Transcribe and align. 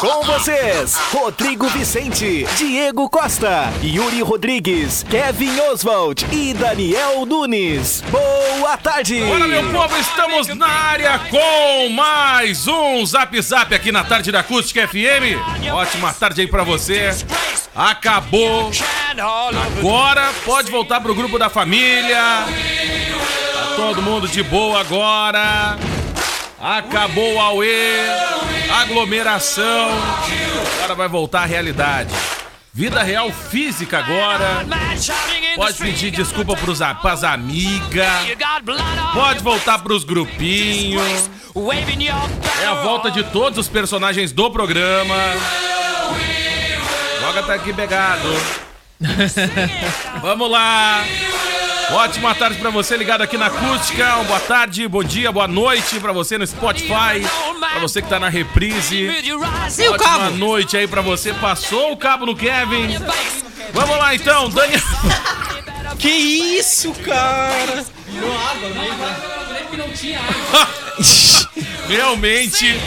Com 0.00 0.22
vocês, 0.22 0.96
Rodrigo 1.12 1.66
Vicente, 1.70 2.46
Diego 2.56 3.10
Costa, 3.10 3.64
Yuri 3.82 4.22
Rodrigues, 4.22 5.04
Kevin 5.10 5.58
Oswald 5.60 6.24
e 6.30 6.54
Daniel 6.54 7.26
Nunes. 7.26 8.04
Boa 8.08 8.76
tarde! 8.76 9.20
Olá, 9.22 9.48
meu 9.48 9.68
povo, 9.72 9.96
estamos 9.98 10.46
na 10.56 10.68
área 10.68 11.18
com 11.18 11.88
mais 11.88 12.68
um 12.68 13.04
Zap 13.04 13.42
Zap 13.42 13.74
aqui 13.74 13.90
na 13.90 14.04
tarde 14.04 14.30
da 14.30 14.38
Acústica 14.40 14.86
FM. 14.86 15.36
Ótima 15.72 16.12
tarde 16.12 16.42
aí 16.42 16.46
pra 16.46 16.62
você. 16.62 17.10
Acabou. 17.74 18.70
Agora 19.78 20.30
pode 20.44 20.70
voltar 20.70 21.00
pro 21.00 21.14
grupo 21.14 21.40
da 21.40 21.48
família. 21.48 22.44
Tá 23.52 23.74
todo 23.76 24.00
mundo 24.00 24.28
de 24.28 24.44
boa 24.44 24.80
agora. 24.80 25.76
Acabou 26.60 27.34
o 27.34 27.40
Aue, 27.40 27.68
aglomeração. 28.82 29.90
Agora 30.78 30.94
vai 30.94 31.08
voltar 31.08 31.42
à 31.42 31.46
realidade. 31.46 32.12
Vida 32.74 33.02
real 33.02 33.30
física 33.32 33.98
agora. 33.98 34.66
Pode 35.56 35.78
pedir 35.78 36.10
desculpa 36.10 36.56
pros, 36.56 36.78
pras 37.00 37.24
amigas. 37.24 38.26
Pode 39.14 39.42
voltar 39.42 39.78
pros 39.80 40.04
grupinhos. 40.04 41.30
É 42.60 42.66
a 42.66 42.74
volta 42.74 43.10
de 43.10 43.24
todos 43.24 43.58
os 43.58 43.68
personagens 43.68 44.32
do 44.32 44.50
programa. 44.50 45.16
Joga 47.20 47.42
tá 47.42 47.54
aqui 47.54 47.72
pegado. 47.72 48.28
Vamos 50.22 50.50
lá. 50.50 51.04
Ótima 51.90 52.34
tarde 52.34 52.58
pra 52.58 52.70
você 52.70 52.96
ligado 52.96 53.22
aqui 53.22 53.38
na 53.38 53.46
Acústica. 53.46 54.16
Uma 54.16 54.24
boa 54.24 54.40
tarde, 54.40 54.86
bom 54.86 55.02
dia, 55.02 55.32
boa 55.32 55.48
noite 55.48 55.98
pra 56.00 56.12
você 56.12 56.36
no 56.36 56.46
Spotify. 56.46 57.22
Pra 57.60 57.78
você 57.80 58.02
que 58.02 58.08
tá 58.08 58.20
na 58.20 58.28
reprise. 58.28 59.04
E 59.24 59.32
o 59.32 59.40
Ótima 59.40 59.98
cabo? 59.98 60.36
noite 60.36 60.76
aí 60.76 60.86
pra 60.86 61.00
você. 61.00 61.32
Passou 61.34 61.92
o 61.92 61.96
cabo 61.96 62.26
no 62.26 62.36
Kevin. 62.36 62.98
Vamos 63.72 63.96
lá 63.96 64.14
então, 64.14 64.50
Daniel. 64.50 64.80
Que 65.98 66.08
isso, 66.08 66.92
cara? 66.92 67.84
Realmente 71.88 72.78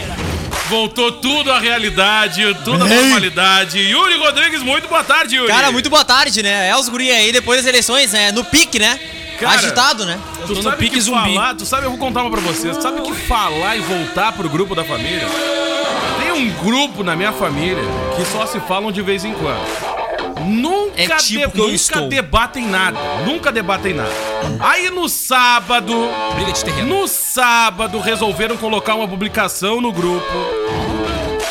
voltou 0.72 1.12
tudo 1.12 1.52
à 1.52 1.60
realidade, 1.60 2.42
tudo 2.64 2.82
à 2.86 2.88
normalidade. 2.88 3.78
Yuri 3.78 4.18
Rodrigues, 4.18 4.64
muito 4.64 4.88
boa 4.88 5.04
tarde, 5.04 5.36
Yuri. 5.36 5.50
Cara, 5.52 5.70
muito 5.70 5.90
boa 5.90 6.06
tarde, 6.06 6.42
né? 6.42 6.70
É 6.70 6.78
os 6.78 6.88
guri 6.88 7.12
aí 7.12 7.30
depois 7.34 7.60
das 7.60 7.68
eleições, 7.68 8.14
né? 8.14 8.32
No 8.32 8.46
pique, 8.46 8.80
né? 8.80 8.98
Cara, 9.38 9.56
Agitado, 9.56 10.06
né? 10.06 10.18
Tu 10.48 10.56
Tô 10.56 10.62
sabe 10.62 10.76
no 10.76 10.78
pique 10.78 10.96
que 10.96 11.02
zumbi. 11.02 11.34
falar, 11.36 11.56
tu 11.56 11.66
sabe, 11.66 11.86
eu 11.86 11.90
vou 11.90 12.00
contar 12.00 12.22
uma 12.22 12.32
pra 12.32 12.40
vocês. 12.40 12.78
Tu 12.78 12.82
sabe 12.84 13.02
que 13.02 13.14
falar 13.28 13.76
e 13.76 13.82
voltar 13.82 14.32
pro 14.32 14.48
grupo 14.50 14.74
da 14.74 14.86
família? 14.86 15.28
Tem 16.22 16.32
um 16.32 16.50
grupo 16.64 17.04
na 17.04 17.18
minha 17.18 17.34
família 17.34 17.84
que 18.16 18.24
só 18.32 18.46
se 18.46 18.60
falam 18.62 18.94
de 18.94 19.02
vez 19.02 19.26
em 19.26 19.34
quando. 19.34 20.01
Nunca, 20.46 21.02
É 21.02 21.08
tipo 21.18 21.68
de- 21.68 21.72
nunca 21.72 22.02
debatem 22.08 22.68
nada. 22.68 22.98
Nunca 23.26 23.52
debatem 23.52 23.94
nada. 23.94 24.12
Aí 24.60 24.90
no 24.90 25.08
sábado, 25.10 25.94
Briga 26.36 26.52
de 26.52 26.64
terreno. 26.66 27.02
no 27.02 27.08
sábado 27.08 28.00
resolveram 28.00 28.58
colocar 28.58 28.96
uma 28.96 29.08
publicação 29.08 29.80
no 29.82 29.92
grupo. 29.92 30.26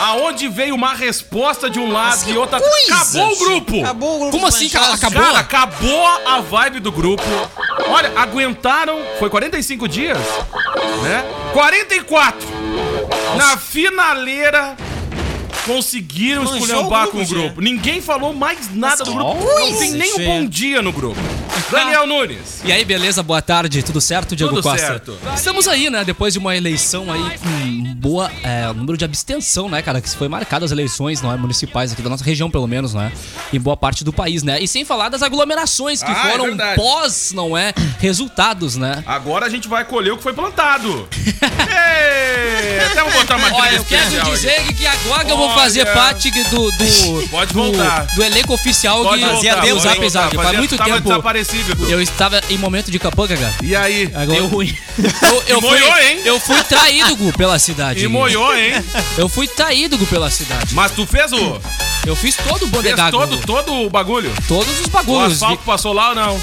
Aonde 0.01 0.49
veio 0.49 0.75
uma 0.75 0.95
resposta 0.95 1.69
de 1.69 1.79
um 1.79 1.93
lado 1.93 2.23
e 2.27 2.37
outra. 2.37 2.59
coisa, 2.59 2.95
Acabou 2.95 3.33
o 3.33 3.37
grupo! 3.39 3.81
Acabou 3.81 4.17
o 4.17 4.19
grupo. 4.21 4.33
Como 4.33 4.47
assim, 4.47 4.69
cara? 4.69 4.95
Acabou? 4.95 5.23
Cara, 5.23 5.39
acabou 5.41 6.07
a 6.27 6.41
vibe 6.41 6.81
do 6.81 6.91
grupo. 6.91 7.23
Olha, 7.89 8.11
aguentaram. 8.17 8.99
Foi 9.19 9.29
45 9.29 9.87
dias? 9.87 10.17
Né? 11.03 11.23
44! 11.53 12.49
Na 13.37 13.57
finaleira. 13.59 14.75
Conseguiram 15.67 16.45
Manjou 16.45 16.59
esculhambar 16.59 17.09
o 17.09 17.11
com 17.11 17.23
o 17.23 17.27
grupo. 17.27 17.61
Ninguém 17.61 18.01
falou 18.01 18.33
mais 18.33 18.75
nada 18.75 19.05
do 19.05 19.13
grupo. 19.13 19.35
Não 19.45 19.79
tem 19.79 19.91
nem 19.93 20.15
um 20.15 20.25
bom 20.25 20.47
dia 20.47 20.81
no 20.83 20.93
grupo. 20.93 21.21
Daniel 21.71 22.07
Nunes. 22.07 22.63
E 22.65 22.73
aí, 22.73 22.85
beleza? 22.85 23.23
Boa 23.23 23.41
tarde, 23.41 23.83
tudo 23.83 24.01
certo, 24.01 24.35
Diego 24.35 24.55
Tudo 24.57 24.63
Costa? 24.63 24.79
certo. 24.87 25.17
Estamos 25.35 25.69
aí, 25.69 25.89
né? 25.89 26.05
Depois 26.05 26.33
de 26.33 26.39
uma 26.39 26.57
eleição 26.57 27.13
aí 27.13 27.39
com 27.39 27.49
um 27.49 27.95
boa 27.95 28.31
é, 28.43 28.67
número 28.73 28.97
de 28.97 29.05
abstenção, 29.05 29.69
né, 29.69 29.81
cara? 29.83 30.01
Que 30.01 30.09
foi 30.17 30.27
marcado 30.29 30.65
as 30.65 30.73
eleições 30.73 31.21
não 31.23 31.33
é, 31.33 31.37
municipais 31.37 31.93
aqui 31.93 32.03
da 32.03 32.09
nossa 32.11 32.25
região, 32.25 32.51
pelo 32.51 32.67
menos, 32.67 32.95
né? 32.95 33.13
Em 33.53 33.61
boa 33.61 33.77
parte 33.77 34.03
do 34.03 34.13
país, 34.13 34.43
né? 34.43 34.59
E 34.61 34.67
sem 34.67 34.85
falar 34.85 35.11
das 35.11 35.23
aglomerações 35.23 36.03
que 36.03 36.11
Ah, 36.11 36.29
é 36.29 36.31
foram 36.33 36.45
verdade. 36.47 36.77
pós, 36.81 37.33
não 37.33 37.57
é? 37.57 37.73
Resultados, 38.01 38.77
né? 38.77 39.05
Agora 39.07 39.47
a 39.47 39.49
gente 39.51 39.69
vai 39.69 39.85
colher 39.85 40.13
o 40.13 40.17
que 40.17 40.23
foi 40.23 40.33
plantado. 40.33 41.09
Ei, 41.71 42.81
até 42.81 43.03
vou 43.03 43.13
botar 43.13 43.37
uma 43.37 43.47
Olha, 43.55 43.77
eu 43.77 43.85
quero 43.85 44.03
especial 44.03 44.23
aqui. 44.27 44.31
dizer 44.33 44.75
que 44.75 44.87
agora 44.87 45.29
eu 45.29 45.37
vou 45.37 45.50
Fazer 45.55 45.85
parte 45.93 46.31
do. 46.31 46.71
do 46.71 47.29
Pode 47.31 47.53
do, 47.53 47.63
voltar. 47.63 48.07
do 48.15 48.23
elenco 48.23 48.53
oficial 48.55 49.03
Pode 49.03 49.21
voltar, 49.23 49.31
do 49.61 49.69
pode 49.69 49.81
Zap 49.83 50.01
voltar. 50.01 50.09
Zap. 50.11 50.35
Faz 50.35 50.45
Fazia- 50.47 50.59
muito 50.59 50.77
tava 50.77 50.91
tempo. 50.95 51.09
desaparecido. 51.09 51.87
Eu 51.89 52.01
estava 52.01 52.41
em 52.51 52.59
momento 52.59 52.91
de 52.91 52.99
capanga, 52.99 53.37
cara. 53.37 53.55
E 53.63 53.75
aí? 53.77 54.05
Agora 54.15 54.27
Deu 54.39 54.47
ruim. 54.47 54.77
Eu, 54.99 55.43
eu 55.47 55.59
E 55.59 55.61
moiou, 55.61 55.93
fui, 55.93 56.03
hein? 56.11 56.21
Eu 56.25 56.41
fui 56.41 56.63
traído, 56.65 57.17
Gu, 57.17 57.33
pela 57.33 57.59
cidade. 57.59 58.05
E 58.05 58.09
moiou, 58.09 58.55
hein? 58.57 58.73
Eu 59.19 59.29
fui 59.29 59.47
traído, 59.47 59.97
Gu, 59.99 60.07
pela 60.07 60.31
cidade. 60.31 60.75
Mas 60.75 60.93
tu 60.93 61.07
fez 61.07 61.33
o. 61.33 61.61
Eu 62.07 62.17
fiz 62.17 62.35
todo 62.37 62.57
o 62.57 62.59
Fez 62.61 62.71
bodegago. 62.71 63.19
todo, 63.19 63.39
todo 63.47 63.73
o 63.87 63.91
bagulho. 63.91 64.33
Todos 64.49 64.81
os 64.81 64.87
O 64.87 64.91
bagulhos. 64.91 65.35
asfalto 65.35 65.63
passou 65.65 65.93
lá 65.93 66.11
ou 66.11 66.15
não? 66.15 66.41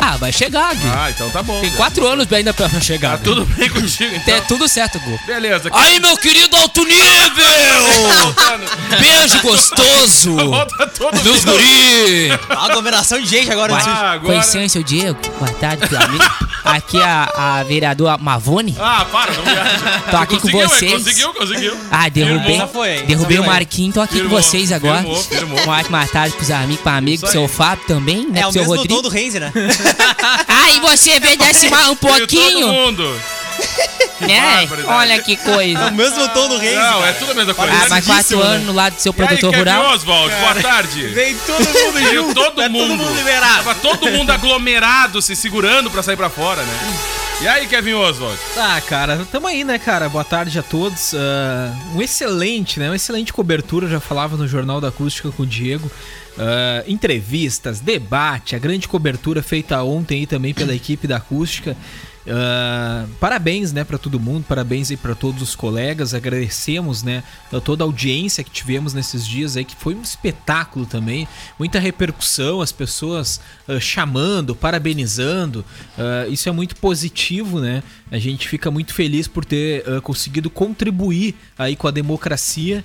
Ah, 0.00 0.16
vai 0.18 0.30
chegar, 0.32 0.74
Gu. 0.74 0.86
Ah, 0.94 1.10
então 1.10 1.30
tá 1.30 1.42
bom. 1.42 1.58
Tem 1.62 1.70
quatro 1.72 2.06
anos 2.06 2.30
ainda 2.30 2.52
pra 2.52 2.68
chegar. 2.80 3.12
Tá 3.12 3.16
Gu. 3.18 3.24
tudo 3.24 3.44
bem 3.46 3.70
contigo, 3.70 4.14
então. 4.14 4.34
É 4.34 4.40
tudo 4.42 4.68
certo, 4.68 5.00
Gu. 5.00 5.18
Beleza. 5.26 5.70
Aí, 5.72 5.98
meu 5.98 6.16
querido 6.18 6.54
alto 6.56 6.84
nível! 6.84 7.00
Beijo 9.00 9.40
gostoso! 9.40 10.36
Volta 10.36 10.86
todo 10.88 11.14
Meus 11.24 11.44
mundo. 11.44 11.52
guri! 11.52 12.28
Aglomeração 12.50 13.18
de 13.20 13.26
gente 13.26 13.50
agora. 13.50 13.74
nesse- 13.74 13.88
Ah, 13.88 14.12
agora... 14.12 14.34
Com 14.34 14.38
licença, 14.40 14.82
Diego. 14.84 15.18
Boa 15.38 15.50
tarde, 15.54 15.88
meu 15.90 16.00
amigo. 16.00 16.24
Aqui 16.64 16.98
é 16.98 17.04
a, 17.04 17.58
a 17.60 17.64
vereadora 17.64 18.16
Mavone. 18.18 18.76
Ah, 18.78 19.04
para, 19.10 19.32
não 19.32 19.42
viaja. 19.44 20.02
Tô 20.10 20.16
aqui 20.16 20.36
com 20.36 20.42
Conseguiu, 20.48 20.68
vocês. 20.68 20.92
Conseguiu, 20.92 21.34
conseguiu. 21.34 21.76
Ah, 21.90 22.08
derrubei. 22.08 22.56
Essa 22.56 22.66
foi? 22.68 23.02
Derrubei 23.02 23.38
o 23.38 23.42
foi. 23.44 23.52
Marquinhos, 23.52 23.94
tô 23.94 24.00
aqui 24.00 24.14
Firmou, 24.14 24.36
com 24.38 24.42
vocês 24.42 24.72
agora. 24.72 24.98
firmou, 25.02 25.22
firmou. 25.22 25.60
Uma 25.64 25.78
ótima 25.78 26.06
tarde 26.06 26.34
pros 26.36 26.50
amigos, 26.50 26.82
pra 26.82 26.96
amigo, 26.96 27.20
pro 27.22 27.30
seu. 27.30 27.48
Fábio 27.48 27.84
também, 27.86 28.26
né? 28.30 28.40
É 28.40 28.42
pro 28.42 28.48
o 28.48 28.52
seu 28.52 28.62
mesmo 28.62 28.76
Rodrigo. 28.76 28.94
tom 28.96 29.02
do 29.02 29.08
Renzi, 29.08 29.38
né? 29.38 29.52
Ah, 30.48 30.70
e 30.70 30.80
você 30.80 31.20
veio 31.20 31.36
decimar 31.36 31.82
um 31.90 31.94
Veio 31.94 31.96
todo 31.96 32.18
pouquinho, 32.18 32.68
mundo. 32.68 33.20
né? 34.20 34.68
Olha 34.86 35.22
que 35.22 35.32
É 35.34 35.34
o 35.34 35.38
coisa. 35.54 35.90
mesmo 35.90 36.28
tom 36.28 36.48
do 36.48 36.58
Renzi. 36.58 36.76
Não, 36.76 37.04
é 37.06 37.12
tudo 37.12 37.32
a 37.32 37.34
mesma 37.34 37.54
coisa. 37.54 37.72
Ah, 37.72 37.86
mas 37.90 38.04
quatro 38.06 38.38
né? 38.38 38.44
anos 38.46 38.66
no 38.66 38.72
lado 38.72 38.94
do 38.96 39.00
seu 39.00 39.12
E 39.16 39.20
aí, 39.20 39.26
produtor 39.26 39.50
Kevin 39.50 39.58
rural. 39.70 39.94
Oswald, 39.94 40.34
boa 40.34 40.54
tarde. 40.56 41.06
Vem 41.08 41.36
todo 41.46 41.58
mundo 41.64 41.92
Veio 41.92 42.14
junto. 42.22 42.34
todo 42.34 42.54
tá 42.62 42.68
mundo. 42.68 42.88
todo 42.88 42.96
mundo 42.96 43.14
liberado. 43.16 43.56
Tava 43.56 43.74
todo 43.76 44.10
mundo 44.10 44.30
aglomerado, 44.30 45.20
se 45.22 45.36
segurando 45.36 45.90
pra 45.90 46.02
sair 46.02 46.16
pra 46.16 46.30
fora, 46.30 46.62
né? 46.62 46.78
E 47.42 47.48
aí, 47.48 47.66
Kevin 47.66 47.94
Oswald? 47.94 48.38
Ah, 48.56 48.80
cara, 48.80 49.26
tamo 49.30 49.46
aí, 49.46 49.64
né, 49.64 49.78
cara? 49.78 50.08
Boa 50.08 50.24
tarde 50.24 50.58
a 50.58 50.62
todos. 50.62 51.12
Ah, 51.14 51.74
um 51.94 52.00
excelente, 52.00 52.78
né? 52.80 52.88
Uma 52.88 52.96
excelente 52.96 53.32
cobertura, 53.32 53.86
eu 53.86 53.90
já 53.90 54.00
falava 54.00 54.36
no 54.36 54.48
Jornal 54.48 54.80
da 54.80 54.88
Acústica 54.88 55.30
com 55.30 55.42
o 55.42 55.46
Diego. 55.46 55.90
Ah, 56.38 56.82
entrevistas, 56.86 57.80
debate, 57.80 58.56
a 58.56 58.58
grande 58.58 58.88
cobertura 58.88 59.42
feita 59.42 59.82
ontem 59.82 60.20
aí 60.20 60.26
também 60.26 60.54
pela 60.54 60.74
equipe 60.74 61.06
da 61.06 61.16
Acústica. 61.16 61.76
Ah, 62.26 63.06
parabéns, 63.20 63.72
né, 63.72 63.84
para 63.84 63.98
todo 63.98 64.18
mundo, 64.18 64.44
parabéns 64.48 64.90
aí 64.90 64.96
para 64.96 65.14
todos 65.14 65.42
os 65.42 65.54
colegas, 65.54 66.14
agradecemos, 66.14 67.02
né, 67.02 67.22
a 67.52 67.60
toda 67.60 67.84
a 67.84 67.86
audiência 67.86 68.42
que 68.42 68.50
tivemos 68.50 68.94
nesses 68.94 69.26
dias 69.26 69.58
aí, 69.58 69.64
que 69.64 69.76
foi 69.76 69.94
um 69.94 70.00
espetáculo 70.00 70.86
também, 70.86 71.28
muita 71.58 71.78
repercussão, 71.78 72.62
as 72.62 72.72
pessoas 72.72 73.40
ah, 73.68 73.78
chamando, 73.78 74.54
parabenizando, 74.56 75.62
ah, 75.98 76.26
isso 76.28 76.48
é 76.48 76.52
muito 76.52 76.76
positivo, 76.76 77.60
né, 77.60 77.82
a 78.10 78.18
gente 78.18 78.48
fica 78.48 78.70
muito 78.70 78.94
feliz 78.94 79.28
por 79.28 79.44
ter 79.44 79.84
conseguido 80.00 80.48
contribuir 80.48 81.34
aí 81.58 81.76
com 81.76 81.88
a 81.88 81.90
democracia 81.90 82.84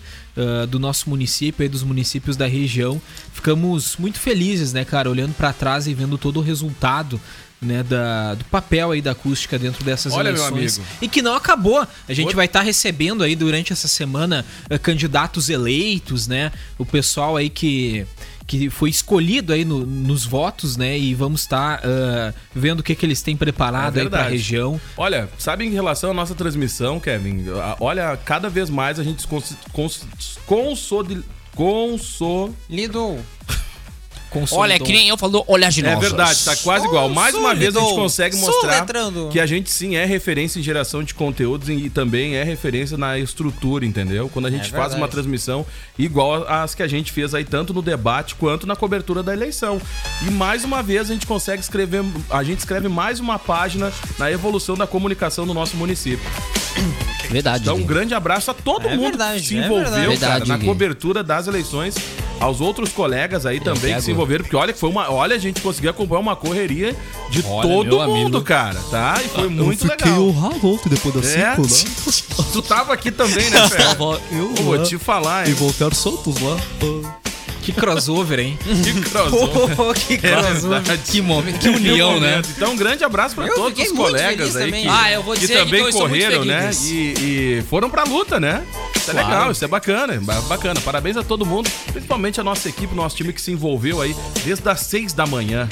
do 0.70 0.80
nosso 0.80 1.10
município 1.10 1.66
e 1.66 1.68
dos 1.68 1.84
municípios 1.84 2.38
da 2.38 2.48
região, 2.48 3.00
ficamos 3.34 3.98
muito 3.98 4.20
felizes, 4.20 4.72
né, 4.72 4.86
cara, 4.86 5.10
olhando 5.10 5.34
para 5.34 5.52
trás 5.52 5.86
e 5.86 5.94
vendo 5.94 6.18
todo 6.18 6.38
o 6.38 6.42
resultado 6.42 7.20
né, 7.62 7.84
da, 7.84 8.36
do 8.36 8.46
papel 8.46 8.92
aí 8.92 9.02
da 9.02 9.12
acústica 9.12 9.60
dentro 9.60 9.84
dessas 9.84 10.14
Olha, 10.14 10.32
meu 10.32 10.42
eleições. 10.48 10.78
amigo. 10.80 10.94
E 11.02 11.08
que 11.10 11.22
não 11.22 11.34
acabou. 11.36 11.86
A 12.08 12.14
gente 12.14 12.28
Oi? 12.30 12.34
vai 12.36 12.46
estar 12.46 12.62
recebendo 12.62 13.24
aí 13.24 13.36
durante 13.36 13.74
essa 13.74 13.88
semana 13.88 14.46
eh, 14.70 14.78
candidatos 14.78 15.50
eleitos, 15.50 16.28
né? 16.28 16.52
O 16.78 16.86
pessoal 16.86 17.36
aí 17.38 17.50
que 17.50 18.06
que 18.48 18.68
foi 18.68 18.90
escolhido 18.90 19.54
aí 19.54 19.64
no- 19.64 19.86
nos 19.86 20.26
votos, 20.26 20.76
né? 20.76 20.98
E 20.98 21.14
vamos 21.14 21.42
estar 21.42 21.82
ah, 21.84 22.34
vendo 22.56 22.80
o 22.80 22.84
que, 22.84 22.96
que 22.96 23.06
eles 23.06 23.22
têm 23.22 23.38
preparado 23.38 23.96
É 23.98 24.02
aí 24.02 24.10
pra 24.10 24.18
verdade. 24.18 24.38
região. 24.38 24.82
Olha, 24.98 25.30
sabe 25.38 25.66
em 25.66 25.70
relação 25.70 26.10
à 26.10 26.14
nossa 26.16 26.34
transmissão, 26.34 27.00
Kevin? 27.00 27.46
a- 27.62 27.78
Olha, 27.80 28.18
cada 28.26 28.50
vez 28.50 28.68
mais 28.68 29.00
a 29.00 29.04
gente 29.04 29.28
cons 29.28 29.56
cons 29.72 30.08
consoli- 30.48 31.24
conso 31.54 32.52
Lido. 34.30 34.56
Olha, 34.56 34.80
que 34.80 34.92
nem 34.92 35.08
eu 35.08 35.18
falou, 35.18 35.44
olha 35.48 35.70
de 35.70 35.86
É 35.86 35.96
verdade, 35.96 36.44
tá 36.46 36.56
quase 36.58 36.86
igual. 36.86 37.10
Mais 37.10 37.36
uma 37.36 37.54
vez 37.56 37.76
a 37.76 37.80
gente 37.80 37.96
consegue 37.96 38.36
mostrar 38.38 38.86
que 39.31 39.40
a 39.40 39.46
gente 39.46 39.70
sim 39.70 39.96
é 39.96 40.06
referência 40.06 40.60
em 40.60 40.64
geração 40.64 41.04
de 41.04 41.14
conteúdos 41.14 41.70
e 41.70 41.90
também 41.90 42.36
é 42.36 42.44
referência 42.44 42.98
na 42.98 43.18
estrutura, 43.18 43.86
entendeu? 43.86 44.30
Quando 44.30 44.46
a 44.48 44.52
gente 44.52 44.74
É 44.74 44.78
faz 44.78 44.94
uma 44.94 45.08
transmissão 45.08 45.66
igual 45.98 46.46
às 46.48 46.74
que 46.76 46.84
a 46.84 46.88
gente 46.88 47.12
fez 47.12 47.34
aí 47.34 47.44
tanto 47.44 47.74
no 47.74 47.81
debate 47.81 48.36
quanto 48.36 48.66
na 48.68 48.76
cobertura 48.76 49.22
da 49.24 49.34
eleição. 49.34 49.81
E 50.26 50.31
mais 50.31 50.64
uma 50.64 50.81
vez 50.84 51.10
a 51.10 51.14
gente 51.14 51.26
consegue 51.26 51.62
escrever, 51.62 52.04
a 52.30 52.44
gente 52.44 52.60
escreve 52.60 52.88
mais 52.88 53.20
uma 53.20 53.38
página 53.40 53.92
na 54.18 54.31
evolução 54.31 54.76
da 54.76 54.86
comunicação 54.88 55.46
do 55.46 55.54
nosso 55.54 55.76
município. 55.76 56.20
Verdade. 57.30 57.64
Então, 57.64 57.76
um 57.78 57.84
grande 57.84 58.14
abraço 58.14 58.50
a 58.52 58.54
todo 58.54 58.88
É 58.88 58.96
mundo 58.96 59.10
verdade, 59.10 59.42
que 59.42 59.48
se 59.48 59.58
é 59.58 59.66
envolveu, 59.66 59.86
verdade. 59.92 60.20
cara, 60.20 60.40
Verdade, 60.40 60.50
na 60.50 60.66
cobertura 60.66 61.24
das 61.24 61.48
eleições. 61.48 61.96
Aos 62.40 62.62
outros 62.62 62.92
colegas 62.92 63.46
aí 63.46 63.60
também 63.60 63.96
que 63.96 64.02
se 64.02 64.12
envolveram, 64.12 64.44
porque 64.44 64.56
olha 64.56 64.72
que 64.72 64.80
foi 64.80 64.90
uma. 64.90 65.12
Olha, 65.12 65.36
a 65.36 65.40
gente 65.40 65.62
conseguiu 65.62 65.92
acompanhar 65.92 66.22
uma 66.22 66.36
correria 66.36 66.96
de 67.30 67.44
Olha, 67.46 67.68
todo 67.68 67.98
mundo, 68.08 68.38
amigo. 68.38 68.42
cara, 68.42 68.80
tá? 68.90 69.16
E 69.24 69.28
foi 69.28 69.50
muito 69.50 69.86
legal. 69.86 70.22
honrado 70.22 70.68
ontem 70.68 70.90
depois 70.90 71.14
da 71.14 71.40
É, 71.40 71.56
tu 72.54 72.62
tava 72.62 72.94
aqui 72.94 73.12
também, 73.12 73.50
né? 73.50 73.60
Tava 73.70 74.20
eu 74.32 74.48
Pô, 74.56 74.64
Vou 74.64 74.84
te 74.84 74.98
falar, 74.98 75.48
e 75.48 75.50
hein? 75.50 75.56
Voltaire 75.56 75.96
Santos 75.96 76.36
lá. 76.42 76.58
Que 77.74 77.80
crossover, 77.80 78.39
hein? 78.39 78.57
Que 78.83 79.01
crossover. 79.01 79.95
que 79.95 80.13
É 80.16 80.18
crossover. 80.18 80.81
Que 81.06 81.21
momento, 81.21 81.60
que 81.60 81.69
união, 81.69 82.19
né? 82.19 82.30
momento. 82.31 82.50
Então, 82.56 82.71
um 82.74 82.75
grande 82.75 83.04
abraço 83.04 83.36
pra 83.36 83.45
Eu 83.48 83.56
todos 83.56 83.80
os 83.80 83.92
colegas 83.92 84.56
aí 84.56 84.66
também. 84.66 84.83
que, 84.83 84.89
Ah, 84.89 85.12
eu 85.12 85.24
vou 85.24 85.33
que 85.33 85.42
dizer 85.42 85.54
que 85.66 85.66
também 85.66 85.92
correram, 85.92 86.45
né? 86.45 86.71
E, 86.83 87.60
e 87.60 87.63
foram 87.69 87.89
pra 87.89 88.04
luta, 88.04 88.39
né? 88.39 88.63
Isso 88.95 89.12
é 89.12 89.13
Claro. 89.13 89.27
legal, 89.30 89.51
isso 89.51 89.63
é 89.66 89.68
bacana, 89.68 90.19
ba- 90.21 90.42
bacana. 90.42 90.80
Parabéns 90.81 91.18
a 91.18 91.24
todo 91.24 91.45
mundo, 91.45 91.69
principalmente 91.92 92.39
a 92.39 92.44
nossa 92.44 92.68
equipe, 92.69 92.94
nosso 92.95 93.16
time 93.16 93.31
que 93.33 93.42
se 93.42 93.51
envolveu 93.51 94.01
aí 94.01 94.16
desde 94.44 94.68
as 94.69 94.81
seis 94.81 95.13
da 95.13 95.25
manhã. 95.25 95.68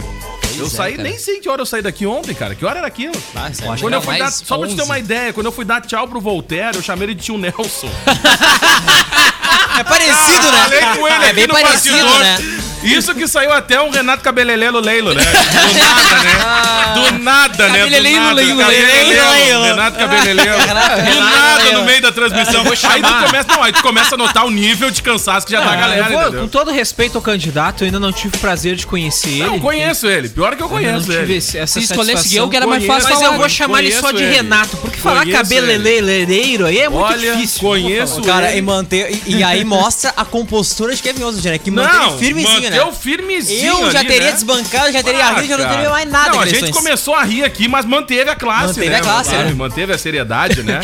eu 0.57 0.65
é, 0.65 0.69
saí, 0.69 0.94
cara. 0.97 1.07
nem 1.09 1.17
sei 1.19 1.39
que 1.39 1.47
hora 1.49 1.61
eu 1.61 1.65
saí 1.65 1.81
daqui 1.81 2.05
ontem, 2.05 2.33
cara. 2.33 2.55
Que 2.55 2.65
hora 2.65 2.79
era 2.79 2.88
aquilo? 2.88 3.13
Ah, 3.35 3.49
Quando 3.79 3.89
que 3.89 3.95
eu 3.95 4.01
fui 4.01 4.17
dar, 4.17 4.31
só 4.31 4.57
pra 4.57 4.67
te 4.67 4.75
ter 4.75 4.81
11. 4.81 4.89
uma 4.91 4.97
ideia, 4.99 5.33
quando 5.33 5.45
eu 5.47 5.51
fui 5.51 5.65
dar 5.65 5.81
tchau 5.81 6.07
pro 6.07 6.19
Voltaire, 6.19 6.75
eu 6.77 6.81
chamei 6.81 7.05
ele 7.07 7.15
de 7.15 7.23
tio 7.25 7.38
Nelson. 7.38 7.89
É 9.79 9.83
parecido, 9.83 10.51
né? 10.51 10.63
Falei 10.63 10.97
com 10.97 11.07
ele 11.07 11.25
é 11.25 11.33
bem 11.33 11.47
parecido, 11.47 12.19
né? 12.19 12.38
Isso 12.83 13.13
que 13.15 13.27
saiu 13.27 13.51
até 13.51 13.81
um 13.81 13.89
Renato 13.89 14.24
Cabelelelo 14.24 14.79
Leilo, 14.79 15.13
né? 15.13 15.24
Do 15.24 15.79
nada, 15.83 16.24
né? 16.24 16.94
Do 16.94 17.24
nada, 17.24 17.68
né? 17.68 17.74
Do 17.74 17.77
Cabeleleiro, 17.79 18.19
nada. 18.19 18.33
Leilo, 18.33 18.59
Cabeleleiro. 18.59 19.62
Renato 19.63 19.97
Cabeleleiro. 19.97 20.57
Do 21.07 21.19
nada 21.21 21.71
no 21.74 21.83
meio 21.83 22.01
da 22.01 22.12
transmissão. 22.12 22.62
Aí 22.89 23.01
tu 23.01 23.25
começa, 23.25 23.47
não, 23.47 23.63
aí 23.63 23.71
tu 23.74 23.81
começa 23.83 24.15
a 24.15 24.18
notar 24.18 24.45
o 24.45 24.50
nível 24.51 24.89
de 24.91 25.01
cansaço 25.01 25.45
que 25.45 25.51
já 25.51 25.62
tá 25.62 25.71
a 25.71 25.75
galera, 25.75 26.12
Eu 26.13 26.31
vou- 26.31 26.41
com 26.41 26.47
todo 26.47 26.71
respeito 26.71 27.18
ao 27.18 27.21
candidato, 27.21 27.83
eu 27.83 27.85
ainda 27.88 28.00
não 28.00 28.12
tive 28.12 28.35
o 28.35 28.39
prazer 28.39 28.75
de 28.75 28.85
conhecer 28.85 29.30
ele. 29.30 29.44
Não, 29.44 29.56
eu 29.56 29.59
conheço 29.62 30.07
ele. 30.07 30.30
Pior 30.30 30.56
que 30.56 30.62
eu 30.62 30.65
Eu 30.68 30.69
conheço 30.69 31.06
tive 31.07 31.33
ele. 31.33 31.41
Se 31.41 31.57
escolhesse 31.80 32.35
eu, 32.35 32.47
que 32.50 32.56
era 32.56 32.65
mais 32.68 32.85
fácil 32.85 33.09
Mas 33.09 33.19
falar. 33.19 33.33
eu 33.33 33.38
vou 33.39 33.50
chamar 33.50 33.80
ele 33.83 33.91
só 33.94 34.12
de 34.12 34.23
ele. 34.23 34.35
Renato, 34.35 34.77
porque 34.77 34.97
falar 34.97 35.21
Conheço 35.23 35.38
cabeleireiro 35.41 36.65
aí 36.65 36.80
é 36.80 36.89
muito 36.89 37.03
Olha, 37.06 37.33
difícil. 37.35 37.59
conheço 37.62 38.21
Cara, 38.21 38.50
ele. 38.50 38.59
e 38.59 38.62
manter. 38.62 39.21
E, 39.25 39.38
e 39.38 39.44
aí 39.44 39.63
mostra 39.63 40.13
a 40.15 40.23
compostura 40.25 40.95
de 40.95 41.01
Kevin 41.01 41.23
Oswald, 41.23 41.47
né? 41.50 41.57
Que 41.57 41.71
Não, 41.71 42.18
firmezinho, 42.18 42.67
né? 42.69 42.92
firmezinho 42.92 43.81
Eu 43.81 43.92
já 43.92 44.00
ali, 44.00 44.08
teria 44.08 44.28
né? 44.28 44.31
desbancado, 44.34 44.92
já 44.92 45.04
teria 45.04 45.25
Ah, 45.25 45.34
rido, 45.34 45.48
já 45.48 45.58
não 45.58 45.69
teria 45.69 45.90
mais 45.90 46.10
nada 46.10 46.30
Não, 46.31 46.40
a 46.42 46.46
gente 46.46 46.72
começou 46.72 47.16
a 47.16 47.24
rir 47.24 47.44
aqui, 47.44 47.68
mas 47.68 47.86
manteve 47.86 48.30
a 48.30 48.36
classe, 48.36 48.68
Manteve 48.68 48.90
né? 48.90 48.98
a 48.98 49.02
classe, 49.02 49.30
Claro, 49.30 49.46
né? 49.48 49.54
Manteve 49.54 49.94
a 49.94 49.98
seriedade, 49.98 50.64
né? 50.64 50.80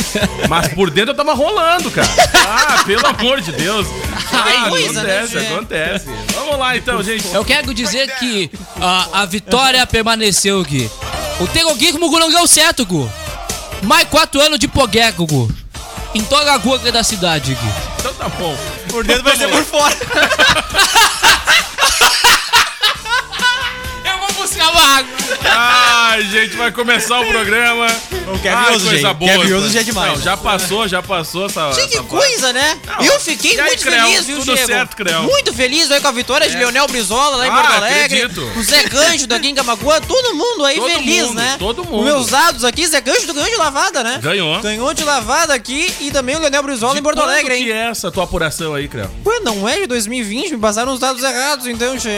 mas 0.50 0.68
por 0.70 0.90
dentro 0.90 1.12
eu 1.12 1.16
tava 1.16 1.34
rolando, 1.34 1.90
cara. 1.92 2.08
Ah, 2.48 2.84
pelo 2.86 3.06
amor 3.08 3.42
de 3.42 3.52
Deus. 3.52 3.88
Ah, 4.36 4.68
coisa, 4.70 5.04
né, 5.04 5.20
acontece, 5.20 5.40
Gê? 5.40 5.46
acontece. 5.48 6.06
Vamos 6.34 6.58
lá 6.58 6.76
então, 6.76 7.04
gente. 7.04 7.28
Eu 7.34 7.46
quero 7.46 7.72
dizer 7.74 8.10
que 8.18 8.50
a, 8.82 9.22
a 9.22 9.26
vitória 9.26 9.86
permaneceu, 9.86 10.62
Gui. 10.64 10.90
O 11.40 11.48
Tego 11.48 11.74
Gui 11.76 11.92
como 11.92 12.20
não 12.20 12.30
deu 12.32 12.48
certo, 12.48 12.84
Gu. 12.86 13.10
Mais 13.84 14.08
quatro 14.08 14.42
anos 14.42 14.58
de 14.58 14.68
pogueco, 14.68 15.26
Gu. 15.28 15.52
Em 16.16 16.24
toda 16.24 16.52
a 16.54 16.58
rua 16.58 16.80
da 16.80 17.04
cidade, 17.04 17.54
Gui. 17.54 17.72
Então 18.00 18.14
tá 18.16 18.28
bom. 18.30 18.58
Por 18.90 19.04
dentro 19.04 19.24
vai 19.24 19.36
ser 19.36 19.50
por 19.50 19.64
fora. 19.64 19.96
Buscar 24.44 24.72
uma 24.72 24.98
água. 24.98 25.10
Ai, 25.46 26.22
gente, 26.26 26.56
vai 26.58 26.70
começar 26.72 27.20
o 27.22 27.26
programa. 27.28 27.88
O 27.88 28.48
Ai, 28.48 28.76
Oswald, 28.76 28.84
coisa 28.84 29.08
gente. 29.08 29.14
boa. 29.18 29.38
Oswald 29.40 29.78
é 29.78 29.84
demais. 29.84 30.14
Não, 30.18 30.22
já 30.22 30.36
passou, 30.38 30.88
já 30.88 31.02
passou 31.02 31.46
essa. 31.46 31.70
Que 31.72 31.82
essa 31.96 32.04
coisa, 32.04 32.52
né? 32.52 32.78
Não, 32.86 33.06
eu 33.06 33.20
fiquei 33.22 33.58
aí, 33.60 33.68
muito 33.68 33.82
Creu? 33.84 34.06
feliz, 34.06 34.26
viu, 34.26 34.40
Tudo 34.40 34.54
Diego? 34.54 34.68
certo, 34.68 34.96
Creu? 34.98 35.24
Muito 35.24 35.54
feliz 35.54 35.90
aí 35.92 36.02
com 36.02 36.08
a 36.08 36.12
vitória 36.12 36.50
de 36.50 36.58
Leonel 36.58 36.88
Brizola 36.88 37.38
lá 37.38 37.48
em 37.48 37.50
Ah, 37.50 37.54
Porto 37.54 37.72
Alegre. 37.74 38.22
acredito. 38.22 38.52
O 38.60 38.64
Zé 38.64 38.84
Gancho 38.84 39.28
daqui 39.28 39.48
em 39.48 39.56
Camacuã, 39.56 40.02
todo 40.02 40.36
mundo 40.36 40.66
aí 40.66 40.76
Todo 40.76 40.90
feliz, 40.90 41.24
mundo, 41.28 41.36
né? 41.36 41.56
todo 41.58 41.84
mundo. 41.86 42.00
Os 42.00 42.04
meus 42.06 42.28
dados 42.28 42.64
aqui, 42.66 42.86
Zé 42.86 43.00
Gancho 43.00 43.26
do 43.28 43.34
ganhou 43.34 43.50
de 43.50 43.56
lavada, 43.56 44.04
né? 44.04 44.20
Ganhou. 44.22 44.60
Ganhou 44.62 44.94
de 44.94 45.04
lavada 45.06 45.54
aqui 45.54 45.90
e 46.02 46.12
também 46.12 46.36
o 46.36 46.40
Leonel 46.40 46.64
Brizola 46.64 46.94
De 46.94 47.00
em 47.00 47.04
Porto 47.04 47.22
Alegre, 47.22 47.56
que 47.58 47.64
hein? 47.64 47.72
é 47.72 47.88
essa 47.90 48.12
tua 48.12 48.26
apuração 48.26 48.74
aí, 48.76 48.88
Creu? 48.90 49.10
Ué, 49.26 49.40
não 49.40 49.68
é 49.68 49.80
de 49.80 49.88
2020, 49.88 50.52
me 50.52 50.58
passaram 50.60 50.94
os 50.94 51.00
dados 51.00 51.24
errados, 51.24 51.66
então, 51.68 51.98
che. 51.98 52.18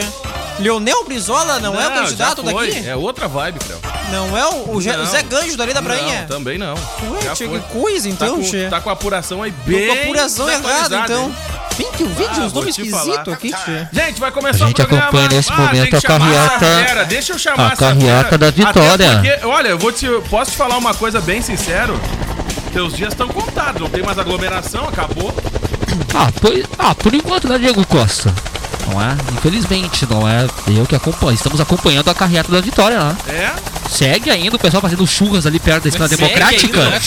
Leonel 0.58 1.04
Brizola 1.04 1.58
não, 1.60 1.74
é 1.74 1.78
o 1.78 1.82
já 1.82 1.90
candidato 1.90 2.42
foi. 2.42 2.70
daqui? 2.72 2.88
É 2.88 2.96
outra 2.96 3.28
vibe, 3.28 3.58
Creu. 3.58 3.78
Não 4.10 4.36
é 4.36 4.46
o, 4.46 4.48
o, 4.76 4.80
Não. 4.80 5.02
o 5.02 5.06
Zé 5.06 5.22
Gancho 5.22 5.56
dali 5.56 5.74
da 5.74 5.82
prainha? 5.82 6.20
Não, 6.22 6.26
também 6.28 6.56
não. 6.56 6.74
Ué, 6.74 7.34
foi. 7.36 7.48
que 7.48 7.58
coisa, 7.72 8.08
Tá 8.08 8.14
então, 8.14 8.36
com, 8.36 8.42
che. 8.44 8.66
tá 8.70 8.80
com 8.80 8.88
a 8.88 8.92
apuração 8.92 9.42
aí 9.42 9.52
Tô 9.52 9.70
bem 9.70 9.86
com 9.88 9.92
a 9.92 10.02
apuração 10.04 10.48
errada, 10.50 10.98
então. 11.00 11.34
Bem 11.76 11.92
que 11.92 12.02
eu 12.04 12.08
vi 12.08 12.24
Ah, 12.24 12.40
uns 12.40 12.52
nomes 12.54 12.78
esquisitos 12.78 13.32
aqui, 13.34 13.50
che. 13.50 13.88
Gente, 13.92 14.18
vai 14.18 14.30
começar 14.30 14.64
A 14.64 14.68
gente 14.68 14.80
o 14.80 14.86
programa. 14.86 15.08
acompanha 15.08 15.28
nesse 15.28 15.52
Ah, 15.52 15.56
momento 15.56 15.96
a 15.96 16.00
carreata- 16.00 16.54
essa 16.66 16.84
fera. 16.86 17.04
Deixa 17.04 17.32
eu 17.34 17.38
chamar 17.38 17.72
a 17.72 17.76
carreata 17.76 18.38
da 18.38 18.50
vitória. 18.50 19.10
Porque, 19.22 19.46
olha, 19.46 19.68
eu 19.68 19.78
vou 19.78 19.92
te, 19.92 20.06
posso 20.30 20.52
te 20.52 20.56
falar 20.56 20.78
uma 20.78 20.94
coisa 20.94 21.20
bem 21.20 21.42
sincero. 21.42 22.00
Teus 22.72 22.94
dias 22.96 23.12
estão 23.12 23.28
contados, 23.28 23.80
não 23.82 23.90
tem 23.90 24.02
mais 24.02 24.18
aglomeração, 24.18 24.88
acabou. 24.88 25.34
Ah, 26.14 26.30
pois, 26.40 26.64
ah, 26.78 26.94
por 26.94 27.12
enquanto, 27.14 27.46
né, 27.48 27.58
Diego 27.58 27.84
Costa? 27.86 28.32
Não 28.88 29.02
é? 29.02 29.16
Infelizmente, 29.36 30.06
não 30.08 30.28
é 30.28 30.46
eu 30.68 30.86
que 30.86 30.94
acompanho. 30.94 31.34
Estamos 31.34 31.60
acompanhando 31.60 32.08
a 32.08 32.14
carreata 32.14 32.50
da 32.52 32.60
vitória 32.60 32.98
lá. 32.98 33.16
É? 33.28 33.52
Segue 33.88 34.30
ainda 34.30 34.56
o 34.56 34.58
pessoal 34.58 34.80
fazendo 34.80 35.06
churras 35.06 35.46
ali 35.46 35.58
perto 35.58 35.84
da 35.84 35.88
Estrada 35.88 36.08
Segue 36.08 36.22
Democrática. 36.22 36.82
ainda, 36.82 36.90
né? 36.90 37.00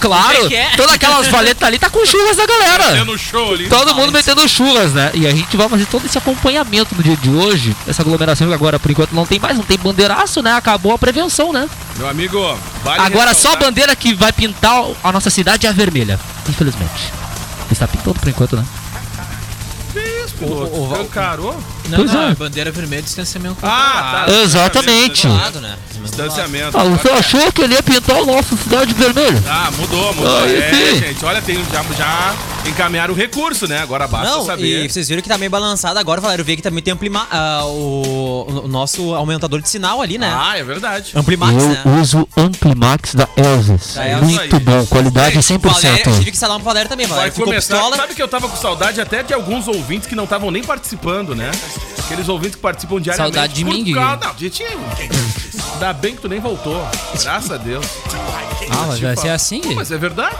Claro, 0.00 0.52
é 0.52 0.54
é? 0.54 0.76
todas 0.76 0.94
aquelas 0.94 1.28
valetas 1.28 1.62
ali 1.66 1.78
tá 1.78 1.88
com 1.88 2.04
churras 2.04 2.36
da 2.36 2.46
galera. 2.46 2.92
Tendo 2.92 3.18
show 3.18 3.54
ali. 3.54 3.68
Todo 3.68 3.94
mundo 3.94 4.12
metendo 4.12 4.46
churras, 4.48 4.92
né? 4.92 5.10
E 5.14 5.26
a 5.26 5.30
gente 5.30 5.56
vai 5.56 5.68
fazer 5.68 5.86
todo 5.86 6.04
esse 6.04 6.18
acompanhamento 6.18 6.94
no 6.94 7.02
dia 7.02 7.16
de 7.16 7.30
hoje. 7.30 7.74
Essa 7.86 8.02
aglomeração 8.02 8.48
que 8.48 8.54
agora, 8.54 8.78
por 8.78 8.90
enquanto, 8.90 9.12
não 9.12 9.24
tem 9.24 9.38
mais, 9.38 9.56
não 9.56 9.64
tem 9.64 9.78
bandeiraço, 9.78 10.42
né? 10.42 10.52
Acabou 10.52 10.92
a 10.92 10.98
prevenção, 10.98 11.52
né? 11.52 11.68
Meu 11.96 12.08
amigo, 12.08 12.38
vale 12.84 13.02
Agora 13.02 13.34
só 13.34 13.52
a 13.52 13.56
bandeira 13.56 13.94
que 13.96 14.14
vai 14.14 14.32
pintar 14.32 14.84
a 15.02 15.12
nossa 15.12 15.30
cidade 15.30 15.66
é 15.66 15.70
a 15.70 15.72
vermelha. 15.72 16.18
Infelizmente. 16.48 17.12
Está 17.70 17.88
pintando 17.88 18.18
por 18.18 18.28
enquanto, 18.28 18.56
né? 18.56 18.64
Isso, 20.44 20.66
piloto. 20.66 20.92
Escancarou? 20.92 21.54
Não, 21.88 21.98
Pois 21.98 22.12
não, 22.12 22.28
é. 22.28 22.30
é 22.30 22.34
bandeira 22.34 22.70
vermelha, 22.70 23.02
distanciamento 23.02 23.56
Ah, 23.62 24.24
tá. 24.26 24.32
Exatamente. 24.32 25.26
Lado, 25.26 25.60
né? 25.60 25.76
Distanciamento. 26.02 26.76
Ah, 26.76 26.84
você 26.84 27.08
achou 27.10 27.52
que 27.52 27.62
ele 27.62 27.74
ia 27.74 27.82
pintar 27.82 28.16
a 28.18 28.24
nossa 28.26 28.56
cidade 28.56 28.92
vermelha? 28.94 29.42
Ah, 29.48 29.70
mudou, 29.78 30.12
mudou. 30.14 30.38
Ah, 30.38 30.48
é, 30.50 30.94
gente, 30.96 31.24
olha, 31.24 31.40
tem 31.42 31.56
já, 31.72 31.82
já 31.96 32.34
encaminharam 32.68 33.14
o 33.14 33.16
recurso, 33.16 33.66
né? 33.68 33.78
Agora 33.80 34.06
basta 34.08 34.28
Não, 34.28 34.44
saber. 34.44 34.84
e 34.84 34.88
vocês 34.90 35.08
viram 35.08 35.22
que 35.22 35.28
tá 35.28 35.38
meio 35.38 35.50
balançado 35.50 35.98
agora, 35.98 36.20
falaram 36.20 36.42
ver 36.44 36.56
que 36.56 36.62
também 36.62 36.82
tem 36.82 36.92
amplima, 36.92 37.26
ah, 37.30 37.62
o, 37.66 38.62
o 38.64 38.68
nosso 38.68 39.14
aumentador 39.14 39.60
de 39.62 39.68
sinal 39.68 40.00
ali, 40.02 40.18
né? 40.18 40.32
Ah, 40.34 40.58
é 40.58 40.64
verdade. 40.64 41.12
Amplimax, 41.14 41.52
né? 41.54 41.82
Eu 41.84 41.92
uso 42.00 42.28
Amplimax 42.36 43.14
da 43.14 43.28
Elvis. 43.36 43.94
Da 43.94 44.04
Elvis. 44.06 44.28
Muito 44.34 44.60
bom, 44.60 44.86
qualidade 44.86 45.38
O 45.38 45.42
Valério, 45.42 46.04
100%. 46.04 46.14
tive 46.18 46.24
que 46.30 46.36
instalar 46.36 46.56
um 46.56 46.60
pro 46.60 46.66
Valério 46.68 46.88
também, 46.88 47.06
Vai 47.06 47.14
Valério. 47.16 47.32
Ficou 47.32 47.46
começar. 47.46 47.74
pistola. 47.74 47.96
Sabe 47.96 48.14
que 48.14 48.22
eu 48.22 48.28
tava 48.28 48.48
com 48.48 48.56
saudade 48.56 49.00
até 49.00 49.22
de 49.22 49.32
alguns 49.32 49.68
ouvintes 49.68 50.08
que 50.08 50.14
não 50.16 50.24
estavam 50.24 50.50
nem 50.50 50.62
participando, 50.64 51.34
né? 51.34 51.50
Aqueles 52.04 52.28
ouvintes 52.28 52.56
que 52.56 52.62
participam 52.62 53.00
diariamente. 53.00 53.34
Saudade 53.34 53.54
de 53.54 53.64
mim, 53.64 53.92
causa- 53.94 54.16
Gui. 54.16 54.26
Não, 54.26 54.34
de 54.34 54.50
ti. 54.50 54.64
Ainda 55.74 55.92
bem 55.92 56.14
que 56.14 56.20
tu 56.22 56.28
nem 56.28 56.40
voltou. 56.40 56.86
Graças 57.22 57.50
a 57.50 57.56
Deus. 57.56 57.84
Ah, 58.70 58.84
mas 58.88 59.00
vai 59.00 59.16
ser 59.16 59.28
assim. 59.30 59.60
Mas 59.74 59.90
é 59.90 59.98
verdade. 59.98 60.36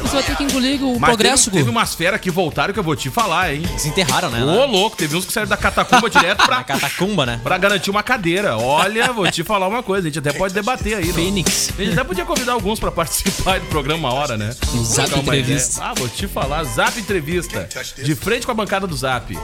Você 0.00 0.14
vai 0.14 0.22
ter 0.22 0.36
que 0.36 0.44
engolir 0.44 0.82
o 0.82 0.98
Mas 0.98 1.10
progresso, 1.10 1.44
teve, 1.50 1.58
teve 1.58 1.70
umas 1.70 1.94
feras 1.94 2.18
que 2.20 2.30
voltaram 2.30 2.72
que 2.72 2.78
eu 2.78 2.84
vou 2.84 2.96
te 2.96 3.10
falar, 3.10 3.52
hein? 3.52 3.62
Se 3.76 3.88
enterraram, 3.88 4.30
né? 4.30 4.42
Ô, 4.42 4.64
louco, 4.64 4.96
teve 4.96 5.14
uns 5.16 5.26
que 5.26 5.32
saíram 5.32 5.50
da 5.50 5.56
catacumba 5.56 6.08
direto 6.08 6.38
Na 6.40 6.46
pra, 6.46 6.64
catacumba, 6.64 7.26
né? 7.26 7.40
pra 7.42 7.58
garantir 7.58 7.90
uma 7.90 8.02
cadeira. 8.02 8.56
Olha, 8.56 9.12
vou 9.12 9.30
te 9.30 9.44
falar 9.44 9.68
uma 9.68 9.82
coisa, 9.82 10.06
a 10.08 10.10
gente 10.10 10.18
até 10.18 10.32
pode 10.32 10.54
debater 10.54 10.96
aí. 10.96 11.08
né? 11.08 11.12
Fênix. 11.12 11.70
A 11.78 11.82
gente 11.82 11.92
até 11.92 12.04
podia 12.04 12.24
convidar 12.24 12.52
alguns 12.52 12.80
pra 12.80 12.90
participar 12.90 13.60
do 13.60 13.66
programa 13.66 14.08
uma 14.08 14.14
hora, 14.14 14.36
né? 14.38 14.54
No 14.72 14.84
Zap 14.84 15.18
Entrevista. 15.18 15.82
Ah, 15.84 15.94
vou 15.94 16.08
te 16.08 16.26
falar, 16.26 16.64
Zap 16.64 16.98
Entrevista. 16.98 17.68
De 18.02 18.14
frente 18.14 18.46
com 18.46 18.52
a 18.52 18.54
bancada 18.54 18.86
do 18.86 18.96
Zap. 18.96 19.36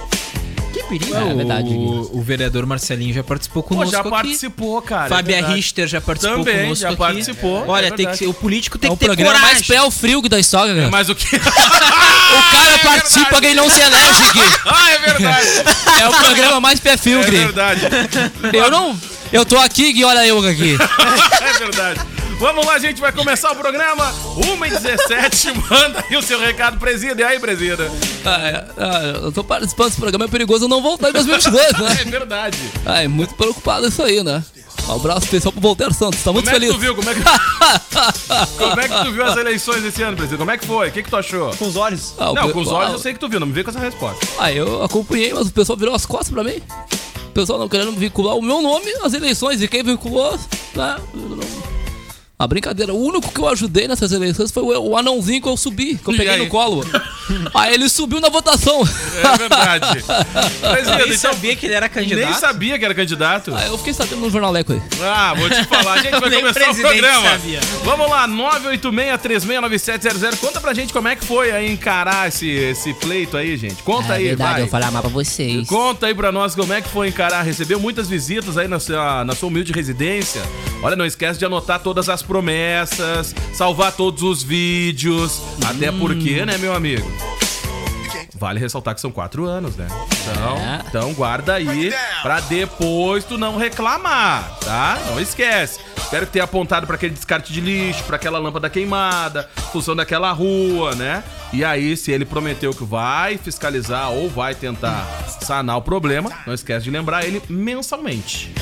Que 0.74 0.82
perigo. 0.84 1.16
É 1.16 1.34
verdade, 1.34 1.68
Gui. 1.68 1.76
O, 1.76 2.18
o 2.18 2.22
vereador 2.22 2.66
Marcelinho 2.66 3.14
já 3.14 3.22
participou 3.22 3.62
Pô, 3.62 3.68
conosco 3.70 3.92
já 3.92 4.00
aqui. 4.00 4.10
participou, 4.10 4.82
cara. 4.82 5.06
é 5.06 5.08
Fábia 5.08 5.36
verdade. 5.36 5.54
Richter 5.54 5.86
já 5.86 6.00
participou 6.00 6.38
Também, 6.44 6.62
conosco 6.62 6.82
já 6.82 6.88
aqui. 6.88 6.96
participou, 6.98 7.64
Olha, 7.68 7.86
é 7.86 7.90
tem 7.90 7.96
que 7.98 8.02
verdade. 8.02 8.18
ser, 8.18 8.26
o 8.26 8.34
político 8.34 8.76
tem 8.76 8.90
É 8.90 8.92
o 8.92 8.96
que 8.96 9.00
ter 9.00 9.06
programa 9.06 9.32
coragem. 9.34 9.54
mais 9.54 9.66
pé 9.66 9.76
ao 9.76 9.90
frio 9.90 10.20
que 10.20 10.28
da 10.28 10.40
história, 10.40 10.74
cara. 10.74 10.90
Mas 10.90 11.08
o 11.08 11.14
que? 11.14 11.36
O 11.36 12.50
cara 12.50 12.78
participa, 12.82 13.40
quem 13.40 13.54
não 13.54 13.70
se 13.70 13.80
elege, 13.80 14.32
Gui. 14.32 14.40
ah, 14.66 14.90
é 14.90 14.98
verdade. 14.98 15.48
É 16.00 16.08
o 16.08 16.12
programa 16.12 16.60
mais 16.60 16.80
pé 16.80 16.96
frio, 16.96 17.20
É 17.20 17.30
verdade. 17.30 17.80
Eu 18.52 18.70
não... 18.70 18.98
Eu 19.32 19.44
tô 19.44 19.56
aqui, 19.58 19.92
Gui, 19.92 20.04
olha 20.04 20.26
eu 20.26 20.38
aqui. 20.46 20.76
é 21.40 21.58
verdade. 21.58 22.00
Vamos 22.38 22.66
lá, 22.66 22.78
gente, 22.78 23.00
vai 23.00 23.12
começar 23.12 23.52
o 23.52 23.56
programa. 23.56 24.12
1h17, 24.36 25.54
manda 25.70 26.04
aí 26.08 26.16
o 26.16 26.22
seu 26.22 26.38
recado, 26.38 26.78
presida. 26.78 27.20
E 27.22 27.24
aí, 27.24 27.38
presida? 27.40 27.90
Ah, 28.24 28.38
é, 28.48 28.64
ah, 28.76 29.02
eu 29.24 29.32
tô 29.32 29.42
participando 29.44 29.88
desse 29.88 30.00
programa, 30.00 30.24
é 30.24 30.28
perigoso 30.28 30.64
eu 30.64 30.68
não 30.68 30.82
voltar 30.82 31.10
em 31.10 31.12
2022, 31.12 31.72
né? 31.78 31.98
É 32.00 32.04
verdade. 32.04 32.58
Ah, 32.84 33.02
é 33.02 33.08
muito 33.08 33.34
preocupado 33.34 33.86
isso 33.86 34.02
aí, 34.02 34.22
né? 34.22 34.42
Um 34.88 34.96
abraço 34.96 35.24
especial 35.24 35.50
pro 35.52 35.62
Voltaire 35.62 35.94
Santos, 35.94 36.22
tá 36.22 36.30
muito 36.32 36.44
Como 36.44 36.56
é 36.56 36.60
que 36.60 36.66
feliz. 36.66 36.74
tu 36.76 36.80
viu? 36.80 36.94
Como 36.94 37.08
é 37.08 37.14
que, 37.14 37.22
como 38.58 38.80
é 38.80 38.88
que 38.88 39.04
tu 39.04 39.12
viu 39.12 39.24
as 39.24 39.36
eleições 39.38 39.82
esse 39.84 40.02
ano, 40.02 40.14
presida? 40.16 40.36
Como 40.36 40.50
é 40.50 40.58
que 40.58 40.66
foi? 40.66 40.88
O 40.88 40.92
que, 40.92 41.02
que 41.02 41.08
tu 41.08 41.16
achou? 41.16 41.56
Com 41.56 41.66
os 41.68 41.76
olhos. 41.76 42.12
Ah, 42.18 42.32
Não, 42.34 42.46
pe- 42.48 42.52
com 42.52 42.60
os 42.60 42.68
olhos 42.68 42.90
ah, 42.90 42.92
eu 42.94 42.98
sei 42.98 43.14
que 43.14 43.18
tu 43.20 43.28
viu, 43.28 43.40
não 43.40 43.46
me 43.46 43.52
vê 43.54 43.64
com 43.64 43.70
essa 43.70 43.78
resposta. 43.78 44.26
Ah, 44.38 44.52
eu 44.52 44.82
acompanhei, 44.82 45.32
mas 45.32 45.46
o 45.46 45.52
pessoal 45.52 45.78
virou 45.78 45.94
as 45.94 46.04
costas 46.04 46.28
pra 46.28 46.44
mim. 46.44 46.60
O 47.28 47.30
pessoal 47.30 47.58
não 47.58 47.68
querendo 47.68 47.92
vincular 47.92 48.36
o 48.36 48.42
meu 48.42 48.60
nome 48.60 48.92
às 49.02 49.14
eleições. 49.14 49.62
E 49.62 49.68
quem 49.68 49.82
vinculou, 49.82 50.38
né? 50.74 50.96
não- 51.14 51.38
A 52.36 52.48
brincadeira, 52.48 52.92
o 52.92 53.00
único 53.00 53.30
que 53.32 53.38
eu 53.40 53.48
ajudei 53.48 53.86
nessas 53.86 54.10
eleições 54.10 54.50
foi 54.50 54.64
o, 54.64 54.96
anãozinho 54.96 55.40
que 55.40 55.48
eu 55.48 55.56
subi, 55.56 55.94
que 55.96 56.10
eu 56.10 56.14
E 56.14 56.16
peguei 56.16 56.32
aí? 56.34 56.40
no 56.40 56.48
colo. 56.48 56.84
aí 57.54 57.74
ele 57.74 57.88
subiu 57.88 58.20
na 58.20 58.28
votação. 58.28 58.82
É 58.82 59.38
verdade. 59.38 60.02
Presida, 60.02 60.96
Nem 60.98 61.14
então, 61.14 61.30
sabia 61.32 61.54
que 61.54 61.66
ele 61.66 61.74
era 61.74 61.88
candidato. 61.88 62.24
nem 62.28 62.34
sabia 62.34 62.76
que 62.76 62.84
era 62.84 62.92
candidato. 62.92 63.54
Aí 63.54 63.68
eu 63.68 63.78
fiquei 63.78 63.94
sabendo 63.94 64.20
no 64.22 64.28
jornaleco 64.30 64.72
aí. 64.72 64.82
Ah, 65.00 65.32
vou 65.34 65.48
te 65.48 65.62
falar, 65.64 65.92
a 65.92 65.98
gente 66.02 66.10
vai 66.18 66.28
Nem 66.28 66.40
começar 66.40 66.70
o 66.72 66.74
programa. 66.74 67.30
sabia. 67.30 67.60
Vamos 67.84 68.10
lá, 68.10 68.26
986-369700. 68.28 70.36
Conta 70.40 70.60
pra 70.60 70.74
gente 70.74 70.92
como 70.92 71.06
é 71.06 71.14
que 71.14 71.24
foi 71.24 71.52
aí 71.52 71.70
encarar 71.72 72.26
esse, 72.28 72.48
esse 72.48 72.92
pleito 72.94 73.36
aí, 73.36 73.56
gente. 73.56 73.80
Conta 73.84 74.14
É 74.14 74.16
aí, 74.16 74.24
verdade, 74.24 74.50
vai. 74.52 74.60
eu 74.62 74.66
vou 74.66 74.70
falar 74.72 74.90
mal 74.90 75.02
pra 75.02 75.10
vocês. 75.10 75.68
Conta 75.68 76.06
aí 76.08 76.14
pra 76.14 76.32
nós 76.32 76.56
como 76.56 76.72
é 76.72 76.82
que 76.82 76.88
foi 76.88 77.06
encarar. 77.08 77.42
Recebeu 77.42 77.78
muitas 77.78 78.08
visitas 78.08 78.58
aí 78.58 78.66
na 78.66 78.80
sua, 78.80 79.24
na 79.24 79.36
sua 79.36 79.46
humilde 79.48 79.72
residência. 79.72 80.42
Olha, 80.82 80.96
não 80.96 81.06
esquece 81.06 81.38
de 81.38 81.44
anotar 81.44 81.78
todas 81.78 82.08
as 82.08 82.23
promessas, 82.24 83.34
salvar 83.52 83.92
todos 83.92 84.22
os 84.22 84.42
vídeos. 84.42 85.40
Até 85.64 85.92
porque, 85.92 86.44
né, 86.44 86.58
meu 86.58 86.74
amigo? 86.74 87.10
Vale 88.36 88.58
ressaltar 88.58 88.94
que 88.94 89.00
são 89.00 89.10
quatro 89.12 89.44
anos, 89.46 89.76
né? 89.76 89.86
Então, 90.20 90.56
É. 90.58 90.80
então 90.88 91.14
guarda 91.14 91.54
aí 91.54 91.94
pra 92.20 92.40
depois 92.40 93.24
tu 93.24 93.38
não 93.38 93.56
reclamar, 93.56 94.58
tá? 94.60 94.98
Não 95.06 95.20
esquece. 95.20 95.78
Espero 95.96 96.26
tenha 96.26 96.44
apontado 96.44 96.86
pra 96.86 96.96
aquele 96.96 97.14
descarte 97.14 97.52
de 97.52 97.60
lixo, 97.60 98.02
pra 98.04 98.16
aquela 98.16 98.38
lâmpada 98.38 98.68
queimada, 98.68 99.48
função 99.72 99.96
daquela 99.96 100.30
rua, 100.32 100.94
né? 100.94 101.24
E 101.52 101.64
aí, 101.64 101.96
se 101.96 102.10
ele 102.10 102.24
prometeu 102.24 102.72
que 102.74 102.84
vai 102.84 103.38
fiscalizar 103.38 104.10
ou 104.10 104.28
vai 104.28 104.54
tentar 104.54 105.06
sanar 105.40 105.78
o 105.78 105.82
problema, 105.82 106.30
não 106.46 106.52
esquece 106.52 106.84
de 106.84 106.90
lembrar 106.90 107.24
ele 107.24 107.40
mensalmente. 107.48 108.52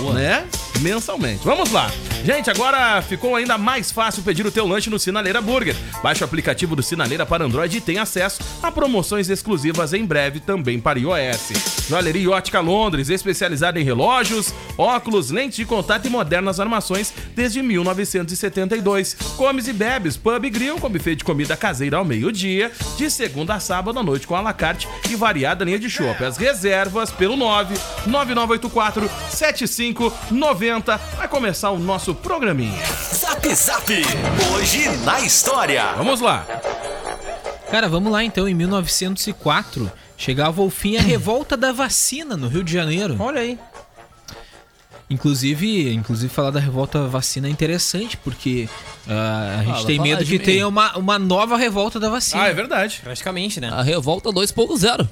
Boa. 0.00 0.14
Né? 0.14 0.46
Mensalmente. 0.80 1.44
Vamos 1.44 1.70
lá. 1.70 1.90
Gente, 2.24 2.50
agora 2.50 3.00
ficou 3.00 3.36
ainda 3.36 3.56
mais 3.56 3.90
fácil 3.90 4.22
pedir 4.22 4.44
o 4.44 4.50
teu 4.50 4.66
lanche 4.66 4.90
no 4.90 4.98
Sinaleira 4.98 5.40
Burger. 5.40 5.74
Baixe 6.02 6.22
o 6.22 6.24
aplicativo 6.24 6.76
do 6.76 6.82
Sinaleira 6.82 7.24
para 7.24 7.44
Android 7.44 7.78
e 7.78 7.80
tem 7.80 7.98
acesso 7.98 8.42
a 8.62 8.70
promoções 8.70 9.30
exclusivas 9.30 9.94
em 9.94 10.04
breve 10.04 10.40
também 10.40 10.78
para 10.78 10.98
iOS. 10.98 11.86
Joalheria 11.88 12.30
Ótica 12.30 12.60
Londres, 12.60 13.08
especializada 13.08 13.80
em 13.80 13.84
relógios, 13.84 14.52
óculos, 14.76 15.30
lentes 15.30 15.56
de 15.56 15.64
contato 15.64 16.06
e 16.06 16.10
modernas 16.10 16.60
armações 16.60 17.14
desde 17.34 17.62
1972. 17.62 19.14
Comes 19.36 19.66
e 19.68 19.72
bebes, 19.72 20.16
pub 20.16 20.44
e 20.44 20.50
grill 20.50 20.78
com 20.78 20.90
buffet 20.90 21.16
de 21.16 21.24
comida 21.24 21.56
caseira 21.56 21.96
ao 21.96 22.04
meio-dia, 22.04 22.70
de 22.96 23.10
segunda 23.10 23.54
a 23.54 23.60
sábado 23.60 23.98
à 23.98 24.02
noite 24.02 24.26
com 24.26 24.36
alacarte 24.36 24.86
e 25.08 25.16
variada 25.16 25.64
linha 25.64 25.78
de 25.78 25.88
chopp. 25.88 26.22
As 26.22 26.36
reservas 26.36 27.10
pelo 27.10 27.36
9 27.36 27.74
9984 28.06 29.10
7590. 29.30 30.96
Vai 31.16 31.28
começar 31.28 31.70
o 31.70 31.78
nosso 31.78 32.07
programinha. 32.14 32.84
Zap 33.14 33.54
Zap. 33.54 33.92
Hoje 34.54 34.88
na 35.04 35.20
história. 35.20 35.92
Vamos 35.96 36.20
lá. 36.20 36.46
Cara, 37.70 37.88
vamos 37.88 38.10
lá 38.10 38.24
então. 38.24 38.48
Em 38.48 38.54
1904, 38.54 39.90
chegava 40.16 40.62
ao 40.62 40.70
fim 40.70 40.96
a 40.96 41.02
revolta 41.02 41.56
da 41.56 41.72
vacina 41.72 42.36
no 42.36 42.48
Rio 42.48 42.64
de 42.64 42.72
Janeiro. 42.72 43.16
Olha 43.18 43.40
aí. 43.40 43.58
Inclusive, 45.10 45.94
inclusive 45.94 46.32
falar 46.32 46.50
da 46.50 46.60
revolta 46.60 47.06
vacina 47.06 47.48
é 47.48 47.50
interessante, 47.50 48.16
porque 48.18 48.68
ah, 49.08 49.56
a 49.60 49.64
gente 49.64 49.74
vai 49.74 49.84
tem 49.84 50.00
medo 50.00 50.22
de 50.22 50.38
que 50.38 50.44
tenha 50.44 50.68
uma, 50.68 50.96
uma 50.98 51.18
nova 51.18 51.56
revolta 51.56 51.98
da 51.98 52.10
vacina. 52.10 52.42
Ah, 52.42 52.48
é 52.48 52.52
verdade. 52.52 53.00
Praticamente, 53.02 53.58
né? 53.58 53.70
A 53.70 53.82
revolta 53.82 54.30
2.0. 54.30 55.08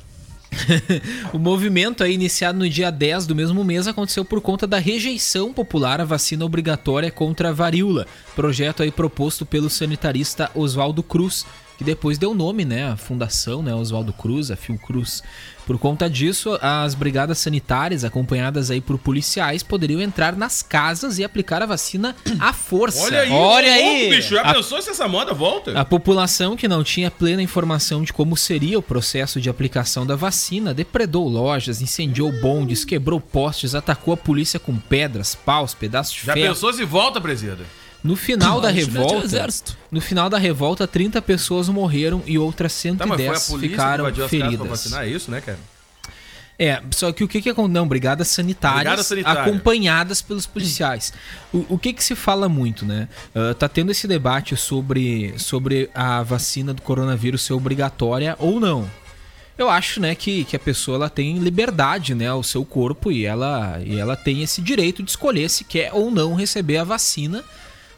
O 1.33 1.39
movimento 1.39 2.03
aí, 2.03 2.15
iniciado 2.15 2.59
no 2.59 2.69
dia 2.69 2.91
10 2.91 3.27
do 3.27 3.35
mesmo 3.35 3.65
mês 3.65 3.87
aconteceu 3.87 4.25
por 4.25 4.41
conta 4.41 4.67
da 4.67 4.79
rejeição 4.79 5.53
popular 5.53 6.01
à 6.01 6.05
vacina 6.05 6.45
obrigatória 6.45 7.11
contra 7.11 7.51
a 7.51 7.53
varíola, 7.53 8.07
projeto 8.35 8.83
aí 8.83 8.91
proposto 8.91 9.45
pelo 9.45 9.71
sanitarista 9.71 10.51
Oswaldo 10.55 11.03
Cruz, 11.03 11.45
que 11.79 11.85
depois 11.85 12.17
deu 12.19 12.35
nome, 12.35 12.65
né, 12.65 12.91
à 12.91 12.97
fundação, 12.97 13.63
né, 13.63 13.75
Oswaldo 13.75 14.13
Cruz, 14.13 14.51
a 14.51 14.57
Fiocruz. 14.57 15.23
Por 15.67 15.79
conta 15.79 16.09
disso, 16.09 16.57
as 16.63 16.95
brigadas 16.95 17.39
sanitárias, 17.39 18.05
acompanhadas 18.05 18.71
aí 18.71 18.81
por 18.81 18.97
policiais, 18.99 19.65
poderiam 19.65 20.01
entrar 20.01 20.37
nas 20.37 20.63
casas 20.63 21.19
e 21.19 21.25
aplicar 21.25 21.61
a 21.61 21.67
vacina 21.67 22.15
à 22.39 22.53
força. 22.53 23.03
Olha 23.05 23.21
aí, 23.23 23.31
Olha 23.33 23.73
aí. 23.73 23.85
louco, 24.01 24.11
bicho. 24.17 24.35
Já 24.37 24.43
A- 24.43 24.55
pensou 24.55 24.81
se 24.81 24.91
essa 24.91 25.09
moda 25.09 25.35
volta? 25.35 25.79
A 25.79 25.85
população 25.85 26.57
que 26.57 26.69
não 26.69 26.85
tinha 26.85 27.11
plena 27.11 27.43
informação 27.43 28.03
de 28.05 28.13
como 28.13 28.37
seria 28.37 28.79
o 28.79 28.83
processo 28.83 29.41
de 29.41 29.51
aplicação 29.51 30.07
da 30.07 30.15
vacina 30.15 30.73
depredou 30.73 31.29
lojas, 31.29 31.83
incendiou 31.83 32.31
bondes, 32.41 32.85
quebrou 32.85 33.21
postes, 33.21 33.75
atacou 33.75 34.15
a 34.15 34.17
polícia 34.17 34.61
com 34.61 34.77
pedras, 34.77 35.35
paus, 35.35 35.75
pedaços 35.75 36.15
de 36.15 36.27
Já 36.27 36.33
ferro. 36.35 36.55
pensou 36.55 36.73
se 36.73 36.85
volta, 36.85 37.21
presida? 37.21 37.65
No 38.07 38.17
final 38.17 38.61
da 38.61 38.71
revolta, 38.71 39.25
exército. 39.25 39.77
no 39.91 40.01
final 40.01 40.31
da 40.31 40.39
revolta, 40.39 40.87
30 40.87 41.21
pessoas 41.23 41.69
morreram 41.69 42.23
e 42.27 42.39
outras 42.39 42.73
Tá, 42.97 43.07
mas 43.07 43.17
foi 43.17 43.29
a 43.29 43.35
110 43.35 43.47
polícia 43.49 43.59
que 43.59 43.69
ficaram 43.69 44.29
feridas. 44.29 44.69
vacinar, 44.69 45.05
é 45.05 45.09
isso, 45.09 45.31
né, 45.31 45.41
cara? 45.41 45.59
É, 46.59 46.81
só 46.91 47.13
que 47.13 47.23
o 47.23 47.29
que 47.29 47.43
que 47.43 47.51
aconteceu? 47.51 47.75
Não, 47.75 47.87
brigadas 47.87 48.29
sanitárias 48.29 48.81
Brigada 48.81 49.03
sanitária. 49.03 49.43
acompanhadas 49.43 50.23
pelos 50.23 50.47
policiais. 50.47 51.13
O, 51.53 51.67
o 51.75 51.79
que 51.79 51.93
que 51.93 52.03
se 52.03 52.15
fala 52.15 52.49
muito, 52.49 52.87
né? 52.87 53.09
Ah, 53.35 53.55
tá 53.55 53.69
tendo 53.69 53.91
esse 53.93 54.09
debate 54.09 54.57
sobre, 54.57 55.35
sobre 55.37 55.91
a 55.95 56.23
vacina 56.23 56.73
do 56.73 56.81
coronavírus 56.81 57.43
ser 57.43 57.53
obrigatória 57.53 58.35
ou 58.39 58.59
não. 58.59 58.89
Eu 59.59 59.71
acho, 59.71 60.01
né, 60.01 60.15
que, 60.15 60.45
que 60.45 60.55
a 60.55 60.59
pessoa 60.59 60.97
ela 60.97 61.09
tem 61.11 61.39
liberdade, 61.39 62.15
né, 62.15 62.29
ao 62.29 62.43
seu 62.43 62.63
corpo 62.63 63.11
e 63.11 63.25
ela, 63.25 63.81
e 63.83 63.99
ela 63.99 64.15
tem 64.15 64.43
esse 64.43 64.61
direito 64.61 65.03
de 65.03 65.09
escolher 65.11 65.49
se 65.49 65.65
quer 65.65 65.91
ou 65.95 66.11
não 66.11 66.35
receber 66.35 66.77
a 66.77 66.85
vacina, 66.85 67.43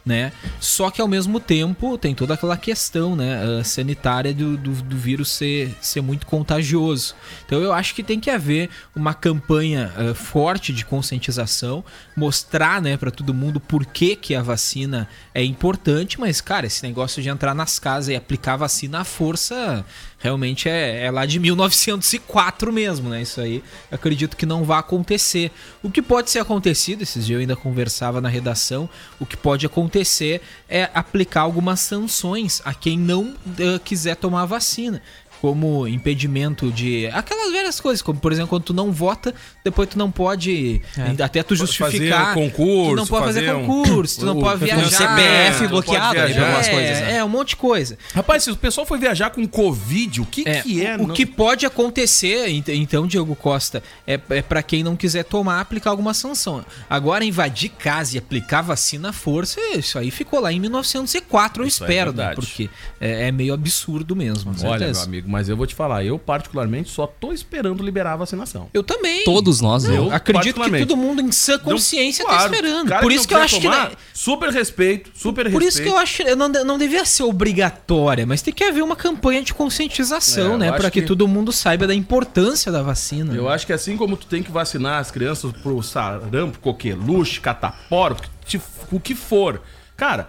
né? 0.05 0.31
Só 0.59 0.89
que 0.89 1.01
ao 1.01 1.07
mesmo 1.07 1.39
tempo 1.39 1.97
tem 1.97 2.15
toda 2.15 2.33
aquela 2.33 2.57
questão, 2.57 3.15
né, 3.15 3.41
ah, 3.41 3.63
sanitária 3.63 4.33
do, 4.33 4.57
do, 4.57 4.71
do 4.71 4.97
vírus 4.97 5.29
ser, 5.29 5.75
ser 5.81 6.01
muito 6.01 6.25
contagioso. 6.25 7.15
Então 7.45 7.61
eu 7.61 7.73
acho 7.73 7.93
que 7.93 8.03
tem 8.03 8.19
que 8.19 8.29
haver 8.29 8.69
uma 8.95 9.13
campanha 9.13 9.91
ah, 9.95 10.13
forte 10.13 10.73
de 10.73 10.85
conscientização, 10.85 11.83
mostrar, 12.15 12.81
né, 12.81 12.97
para 12.97 13.11
todo 13.11 13.33
mundo 13.33 13.59
por 13.59 13.85
que, 13.85 14.15
que 14.15 14.35
a 14.35 14.41
vacina 14.41 15.07
é 15.33 15.43
importante, 15.43 16.19
mas 16.19 16.41
cara, 16.41 16.65
esse 16.65 16.83
negócio 16.83 17.21
de 17.21 17.29
entrar 17.29 17.53
nas 17.53 17.79
casas 17.79 18.09
e 18.09 18.15
aplicar 18.15 18.57
vacina 18.57 19.01
à 19.01 19.03
força 19.03 19.85
realmente 20.19 20.69
é, 20.69 21.05
é 21.05 21.11
lá 21.11 21.25
de 21.25 21.39
1904 21.39 22.71
mesmo, 22.71 23.09
né? 23.09 23.21
Isso 23.21 23.41
aí 23.41 23.63
acredito 23.89 24.37
que 24.37 24.45
não 24.45 24.63
vai 24.63 24.79
acontecer. 24.79 25.51
O 25.81 25.89
que 25.89 26.01
pode 26.01 26.29
ser 26.29 26.39
acontecido, 26.39 27.01
esses 27.01 27.25
dias 27.25 27.37
eu 27.37 27.41
ainda 27.41 27.55
conversava 27.55 28.19
na 28.21 28.29
redação, 28.29 28.89
o 29.19 29.25
que 29.25 29.37
pode 29.37 29.65
acontecer 29.65 30.41
é 30.67 30.89
aplicar 30.93 31.41
algumas 31.41 31.79
sanções 31.79 32.61
a 32.65 32.73
quem 32.73 32.99
não 32.99 33.33
eh, 33.57 33.79
quiser 33.83 34.15
tomar 34.15 34.43
a 34.43 34.45
vacina. 34.45 35.01
Como 35.41 35.87
impedimento 35.87 36.71
de. 36.71 37.07
Aquelas 37.07 37.51
velhas 37.51 37.79
coisas, 37.79 38.01
como 38.01 38.19
por 38.19 38.31
exemplo, 38.31 38.49
quando 38.49 38.63
tu 38.63 38.73
não 38.73 38.91
vota, 38.91 39.33
depois 39.63 39.87
tu 39.89 39.97
não 39.97 40.11
pode. 40.11 40.81
Até 41.23 41.41
tu 41.43 41.55
justificar. 41.55 42.33
Fazer 42.33 42.39
um 42.39 42.49
concurso, 42.49 42.89
tu 42.91 42.95
não 42.97 43.07
pode 43.07 43.25
fazer, 43.25 43.45
fazer 43.45 43.53
um- 43.57 43.65
concurso, 43.65 44.19
tu 44.19 44.25
não 44.25 44.37
o- 44.37 44.41
pode 44.41 44.65
viajar. 44.65 44.89
CPF 44.89 45.67
bloqueado, 45.67 46.15
né, 46.15 46.25
viajar. 46.27 46.45
algumas 46.45 46.67
é, 46.67 46.71
coisas, 46.71 46.99
né? 46.99 47.15
é, 47.17 47.23
um 47.23 47.29
monte 47.29 47.49
de 47.49 47.55
coisa. 47.55 47.97
Rapaz, 48.13 48.43
se 48.43 48.51
o 48.51 48.55
pessoal 48.57 48.85
foi 48.85 48.97
viajar 48.99 49.29
com 49.29 49.47
Covid, 49.47 50.21
o 50.21 50.25
que 50.25 50.43
É, 50.47 50.61
que 50.61 50.85
é? 50.85 50.95
o, 50.97 51.07
Não- 51.07 51.13
que 51.15 51.25
pode 51.25 51.65
acontecer, 51.65 52.49
ent- 52.49 52.67
então, 52.69 53.07
Diego 53.07 53.35
Costa, 53.35 53.81
é, 54.05 54.19
é 54.29 54.41
para 54.41 54.61
quem 54.61 54.83
não 54.83 54.95
quiser 54.95 55.23
tomar, 55.23 55.61
aplicar 55.61 55.89
alguma 55.91 56.13
sanção. 56.13 56.65
Agora, 56.89 57.23
invadir 57.23 57.69
casa 57.69 58.15
e 58.15 58.19
aplicar 58.19 58.61
vacina 58.61 59.09
à 59.09 59.13
força, 59.13 59.59
isso 59.77 59.97
aí 59.97 60.11
ficou 60.11 60.39
lá 60.41 60.51
em 60.51 60.59
1904, 60.59 61.63
eu 61.63 61.67
Isso 61.67 61.83
é 61.83 61.87
espero, 61.87 62.11
né? 62.11 62.17
verdade. 62.17 62.35
Porque 62.35 62.69
é, 62.99 63.27
é 63.27 63.31
meio 63.31 63.53
absurdo 63.53 64.15
mesmo. 64.15 64.51
Olha, 64.63 64.79
certeza. 64.79 64.99
meu 65.01 65.07
amigo, 65.07 65.28
mas 65.29 65.47
eu 65.47 65.55
vou 65.55 65.67
te 65.67 65.75
falar, 65.75 66.03
eu 66.03 66.17
particularmente 66.17 66.89
só 66.89 67.05
tô 67.05 67.31
esperando 67.31 67.83
liberar 67.83 68.13
a 68.13 68.15
vacinação. 68.17 68.67
Eu 68.73 68.83
também. 68.83 69.23
Todos 69.23 69.61
nós, 69.61 69.83
né? 69.83 69.95
Eu, 69.97 70.11
Acredito 70.11 70.59
que 70.59 70.79
todo 70.79 70.97
mundo 70.97 71.21
em 71.21 71.31
sã 71.31 71.53
Não, 71.57 71.59
consciência 71.65 72.25
claro, 72.25 72.49
tá 72.49 72.55
esperando. 72.55 72.99
Por 72.99 73.11
isso 73.11 73.21
não 73.23 73.27
que 73.27 73.33
eu 73.35 73.39
acho 73.41 73.61
tomar, 73.61 73.89
que. 73.91 73.97
Super 74.13 74.49
respeito, 74.49 75.11
super 75.13 75.43
Por 75.51 75.61
respeito. 75.61 75.67
isso 75.69 75.81
que 75.83 75.87
eu 75.89 75.97
acho 75.97 76.23
que 76.23 76.35
não, 76.35 76.47
não 76.49 76.77
deveria 76.77 77.05
ser 77.05 77.23
obrigatória, 77.23 78.25
mas 78.25 78.41
tem 78.41 78.53
que 78.53 78.63
haver 78.63 78.83
uma 78.83 78.95
campanha 78.95 79.41
de 79.43 79.53
conscientização, 79.53 80.55
É, 80.55 80.57
né? 80.57 80.71
Para 80.71 80.89
que, 80.89 81.01
que- 81.01 81.07
todo 81.07 81.27
mundo 81.27 81.51
saiba 81.51 81.85
da 81.85 81.93
importância 81.93 82.71
da 82.71 82.81
vacina. 82.81 83.33
Eu 83.35 83.47
acho 83.47 83.65
que 83.67 83.73
assim 83.73 83.95
como 83.95 84.17
tu 84.17 84.25
tem 84.25 84.41
que 84.41 84.51
vacinar 84.51 84.99
as 84.99 85.11
crianças 85.11 85.51
pro 85.61 85.81
sarampo, 85.83 86.57
coqueluche, 86.59 87.39
catapora, 87.39 88.13
o 88.13 88.17
que 88.17 88.29
te- 88.57 88.61
o 88.91 88.99
que 88.99 89.13
for. 89.13 89.61
Cara, 89.95 90.27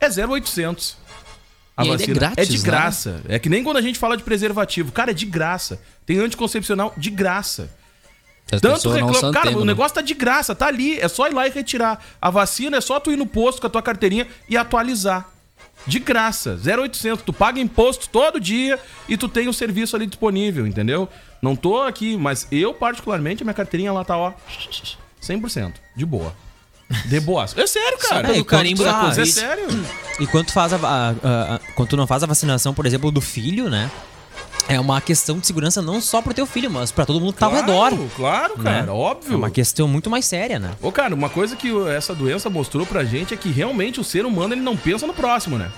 é 0.00 0.08
0800. 0.08 0.96
A 1.76 1.84
E 1.84 1.88
é 1.88 1.92
vacina 1.92 2.14
grátis, 2.14 2.38
é 2.38 2.44
de 2.44 2.58
né? 2.58 2.64
graça. 2.64 3.20
É 3.28 3.38
que 3.38 3.48
nem 3.48 3.64
quando 3.64 3.78
a 3.78 3.82
gente 3.82 3.98
fala 3.98 4.16
de 4.16 4.22
preservativo. 4.22 4.92
Cara, 4.92 5.10
é 5.10 5.14
de 5.14 5.26
graça. 5.26 5.80
Tem 6.06 6.18
anticoncepcional 6.18 6.92
de 6.96 7.10
graça. 7.10 7.70
As 8.52 8.60
Tanto 8.60 8.90
reclama. 8.90 9.32
Cara, 9.32 9.46
tempo, 9.48 9.58
o 9.58 9.64
né? 9.64 9.72
negócio 9.72 9.94
tá 9.94 10.00
de 10.00 10.14
graça, 10.14 10.54
tá 10.54 10.66
ali. 10.66 10.98
É 11.00 11.08
só 11.08 11.26
ir 11.26 11.34
lá 11.34 11.46
e 11.46 11.50
retirar. 11.50 12.04
A 12.20 12.30
vacina 12.30 12.76
é 12.76 12.80
só 12.80 13.00
tu 13.00 13.10
ir 13.10 13.16
no 13.16 13.26
posto 13.26 13.60
com 13.60 13.66
a 13.66 13.70
tua 13.70 13.82
carteirinha 13.82 14.26
e 14.48 14.56
atualizar. 14.56 15.28
De 15.86 15.98
graça, 15.98 16.58
0800. 16.64 17.24
Tu 17.24 17.32
paga 17.32 17.58
imposto 17.58 18.08
todo 18.08 18.38
dia 18.38 18.78
e 19.08 19.16
tu 19.16 19.28
tem 19.28 19.48
o 19.48 19.52
serviço 19.52 19.96
ali 19.96 20.06
disponível, 20.06 20.66
entendeu? 20.66 21.08
Não 21.42 21.56
tô 21.56 21.82
aqui, 21.82 22.16
mas 22.16 22.46
eu, 22.52 22.72
particularmente, 22.72 23.42
a 23.42 23.44
minha 23.44 23.54
carteirinha 23.54 23.92
lá 23.92 24.04
tá, 24.04 24.16
ó, 24.16 24.32
100%. 25.20 25.74
De 25.96 26.06
boa. 26.06 26.34
De 27.06 27.20
boa. 27.20 27.46
É 27.56 27.66
sério, 27.66 27.98
cara. 27.98 28.32
É, 28.34 28.38
e 28.38 28.44
carimbo 28.44 28.82
quando- 28.82 28.92
da 28.92 29.02
Mas 29.02 29.18
é 29.18 29.20
Covid. 29.20 29.32
sério. 29.32 29.84
E 30.20 30.26
quando 30.26 30.46
tu 30.46 30.52
faz 30.52 30.72
a, 30.72 30.76
a- 30.76 31.08
a- 31.10 31.54
a- 31.56 31.60
quando 31.74 31.88
tu 31.88 31.96
não 31.96 32.06
faz 32.06 32.22
a 32.22 32.26
vacinação, 32.26 32.72
por 32.74 32.86
exemplo, 32.86 33.10
do 33.10 33.20
filho, 33.20 33.68
né? 33.68 33.90
É 34.66 34.80
uma 34.80 34.98
questão 35.00 35.38
de 35.38 35.46
segurança 35.46 35.82
não 35.82 36.00
só 36.00 36.22
pro 36.22 36.32
teu 36.32 36.46
filho, 36.46 36.70
mas 36.70 36.90
pra 36.90 37.04
todo 37.04 37.20
mundo 37.20 37.34
que 37.34 37.38
tá 37.38 37.46
ao 37.46 37.52
redor. 37.52 37.92
Claro, 38.16 38.54
né? 38.58 38.80
cara, 38.80 38.94
óbvio. 38.94 39.34
É 39.34 39.36
uma 39.36 39.50
questão 39.50 39.86
muito 39.86 40.08
mais 40.08 40.24
séria, 40.24 40.58
né? 40.58 40.70
Ô, 40.80 40.90
cara, 40.90 41.14
uma 41.14 41.28
coisa 41.28 41.54
que 41.54 41.70
essa 41.88 42.14
doença 42.14 42.48
mostrou 42.48 42.86
pra 42.86 43.04
gente 43.04 43.34
é 43.34 43.36
que 43.36 43.50
realmente 43.50 44.00
o 44.00 44.04
ser 44.04 44.24
humano 44.24 44.54
ele 44.54 44.62
não 44.62 44.74
pensa 44.76 45.06
no 45.06 45.12
próximo, 45.12 45.58
né? 45.58 45.70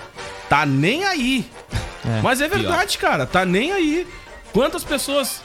Tá 0.48 0.64
nem 0.64 1.04
aí. 1.04 1.50
É, 2.04 2.20
Mas 2.22 2.40
é 2.40 2.46
verdade, 2.48 2.96
cara, 2.98 3.26
tá 3.26 3.44
nem 3.44 3.72
aí. 3.72 4.06
Quantas 4.52 4.84
pessoas 4.84 5.40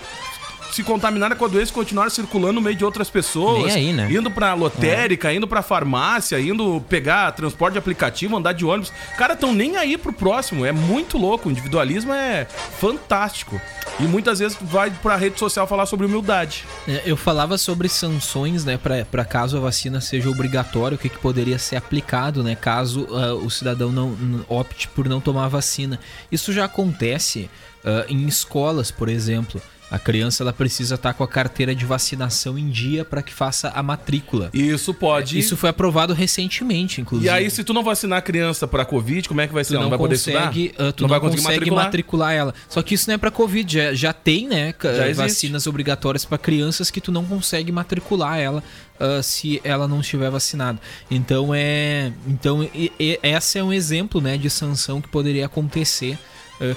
se 0.76 0.84
contaminaram 0.84 1.36
com 1.36 1.46
a 1.46 1.48
doença 1.48 1.72
e 1.72 1.74
continuaram 1.74 2.10
circulando 2.10 2.54
no 2.54 2.62
meio 2.62 2.76
de 2.76 2.86
outras 2.86 3.10
pessoas? 3.10 3.76
Aí, 3.76 3.92
né? 3.94 4.08
Indo 4.12 4.30
pra 4.32 4.54
lotérica, 4.54 5.34
indo 5.34 5.48
pra 5.48 5.62
farmácia, 5.62 6.40
indo 6.40 6.84
pegar 6.90 7.32
transporte 7.34 7.74
de 7.74 7.80
aplicativo, 7.80 8.36
andar 8.38 8.54
de 8.54 8.66
ônibus. 8.66 8.92
Cara, 9.18 9.36
tão 9.36 9.54
nem 9.54 9.78
aí 9.78 9.98
pro 9.98 10.14
próximo. 10.14 10.66
É 10.66 10.72
muito 10.72 11.18
louco. 11.18 11.50
O 11.50 11.52
individualismo 11.52 12.14
é 12.14 12.46
fantástico. 12.80 13.60
E 14.00 14.04
muitas 14.04 14.40
vezes 14.40 14.58
vai 14.62 14.90
pra 14.90 15.16
rede 15.16 15.38
social 15.38 15.68
falar 15.68 15.86
sobre 15.86 16.06
humildade. 16.06 16.66
É, 16.88 17.04
Eu 17.06 17.16
falava 17.18 17.58
sobre 17.58 17.88
sanções, 17.90 18.66
né, 18.66 18.78
pra 18.78 19.06
pra 19.06 19.26
caso 19.26 19.58
a 19.58 19.60
vacina 19.60 20.00
seja 20.02 20.30
obrigatória, 20.30 20.96
o 20.96 20.98
que, 20.98 21.10
que 21.10 21.18
poderia 21.20 21.60
ser 21.60 21.76
aplicado, 21.76 22.44
né, 22.44 22.56
caso 22.56 23.08
ah, 23.12 23.34
o 23.34 23.50
cidadão 23.50 23.92
não 23.92 24.10
n- 24.12 24.42
opte 24.48 24.88
por 24.88 25.08
não 25.08 25.20
tomar 25.20 25.46
a 25.46 25.50
vacina. 25.50 26.00
Isso 26.32 26.52
já 26.54 26.66
acontece 26.66 27.50
ah, 27.86 28.06
em 28.10 28.26
escolas, 28.28 28.90
por 28.92 29.10
exemplo. 29.10 29.62
A 29.92 30.00
criança 30.00 30.42
ela 30.42 30.54
precisa 30.54 30.96
estar 30.96 31.14
com 31.14 31.22
a 31.22 31.28
carteira 31.28 31.76
de 31.76 31.86
vacinação 31.86 32.58
em 32.58 32.70
dia 32.70 33.04
para 33.04 33.22
que 33.22 33.34
faça 33.34 33.68
a 33.76 33.84
matrícula. 33.84 34.50
Isso 34.54 34.94
pode. 34.94 35.38
Isso 35.38 35.58
foi 35.58 35.70
aprovado 35.70 36.14
recentemente, 36.14 37.02
inclusive. 37.02 37.28
E 37.28 37.30
aí, 37.30 37.52
se 37.52 37.62
tu 37.62 37.74
não 37.74 37.84
vacinar 37.84 38.20
a 38.20 38.22
criança 38.22 38.66
pra 38.66 38.86
Covid, 38.86 39.28
como 39.28 39.42
é 39.42 39.48
que 39.48 39.54
vai 39.54 39.66
ser? 39.66 39.72
tu 39.72 39.76
Ela 39.76 39.84
não, 39.84 39.90
vai 39.90 40.00
poder 40.00 40.16
consegue, 40.16 40.66
estudar? 40.68 40.88
ah, 40.88 40.92
tu 40.94 41.02
não, 41.02 41.10
vai 41.10 41.20
consegue 41.20 41.70
matricular. 41.70 42.34
ela. 42.34 42.54
Só 42.70 42.82
que 42.82 42.96
isso 42.96 43.10
não 43.10 43.16
é 43.16 43.18
pra 43.18 43.30
Covid, 43.30 43.74
já, 43.74 43.94
já 43.94 44.14
tem, 44.14 44.48
né, 44.48 44.74
Já 44.82 45.14
vacinas 45.14 45.68
obrigatórias 45.68 46.24
pra 46.24 46.38
crianças 46.38 46.90
que 46.90 47.02
tu 47.02 47.12
não 47.12 47.26
consegue 47.26 47.70
matricular 47.70 48.40
ela 48.40 48.64
ah, 48.98 49.22
se 49.22 49.60
ela 49.64 49.88
não 49.90 50.00
estiver 50.00 50.30
vacinada. 50.30 50.80
Então 51.10 51.54
é, 51.54 52.14
então 52.26 52.64
e, 52.64 52.92
e, 52.98 53.20
essa 53.22 53.60
é 53.60 53.64
um 53.64 53.74
exemplo, 53.74 54.22
né, 54.22 54.38
de 54.38 54.50
sanção 54.50 55.02
que 55.02 55.10
poderia 55.10 55.48
acontecer 55.48 56.18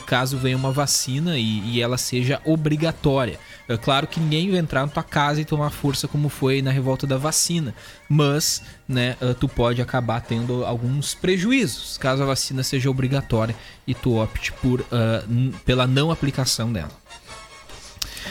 caso 0.07 0.38
venha 0.38 0.57
uma 0.57 0.73
vacina 0.73 1.37
e, 1.38 1.61
e 1.61 1.81
ela 1.83 1.97
seja 1.99 2.40
obrigatória. 2.44 3.38
É 3.68 3.77
claro 3.77 4.07
que 4.07 4.20
ninguém 4.20 4.51
vai 4.51 4.59
entrar 4.61 4.83
na 4.83 4.88
tua 4.88 5.03
casa 5.03 5.40
e 5.40 5.44
tomar 5.44 5.70
força 5.70 6.07
como 6.09 6.29
foi 6.29 6.61
na 6.62 6.70
revolta 6.70 7.07
da 7.07 7.16
vacina, 7.16 7.75
mas, 8.09 8.62
né, 8.88 9.16
ah, 9.20 9.35
tu 9.38 9.49
pode 9.49 9.81
acabar 9.81 10.20
tendo 10.20 10.64
alguns 10.64 11.14
prejuízos 11.14 11.97
caso 11.99 12.23
a 12.23 12.27
vacina 12.27 12.62
seja 12.62 12.90
obrigatória 12.90 13.55
e 13.87 13.94
tu 13.94 14.20
opte 14.20 14.53
por 14.53 14.85
n- 15.29 15.53
pela 15.64 15.87
não 15.87 16.11
aplicação 16.11 16.73
dela. 16.73 16.90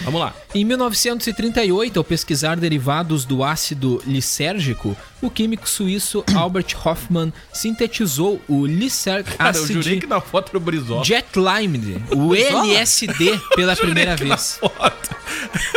Vamos 0.01 0.19
lá. 0.19 0.33
Em 0.53 0.63
1938, 0.65 1.97
ao 1.97 2.03
pesquisar 2.03 2.55
derivados 2.57 3.25
do 3.25 3.43
ácido 3.43 4.01
lisérgico, 4.05 4.95
o 5.21 5.29
químico 5.29 5.69
suíço 5.69 6.23
Albert 6.35 6.75
Hoffman 6.83 7.31
sintetizou 7.51 8.41
o 8.47 8.65
Lysergic 8.65 9.37
Cara, 9.37 9.57
eu 9.57 9.63
acid 9.63 9.73
jurei 9.75 9.99
que 9.99 10.07
na 10.07 10.19
foto 10.21 10.49
era 10.49 10.57
o 10.57 10.61
Brizola. 10.61 11.03
jetlimed, 11.03 12.03
o 12.15 12.35
LSD, 12.35 13.39
pela 13.55 13.75
primeira 13.75 14.15
que 14.15 14.25
na 14.25 14.35
vez. 14.35 14.57
foto. 14.57 15.09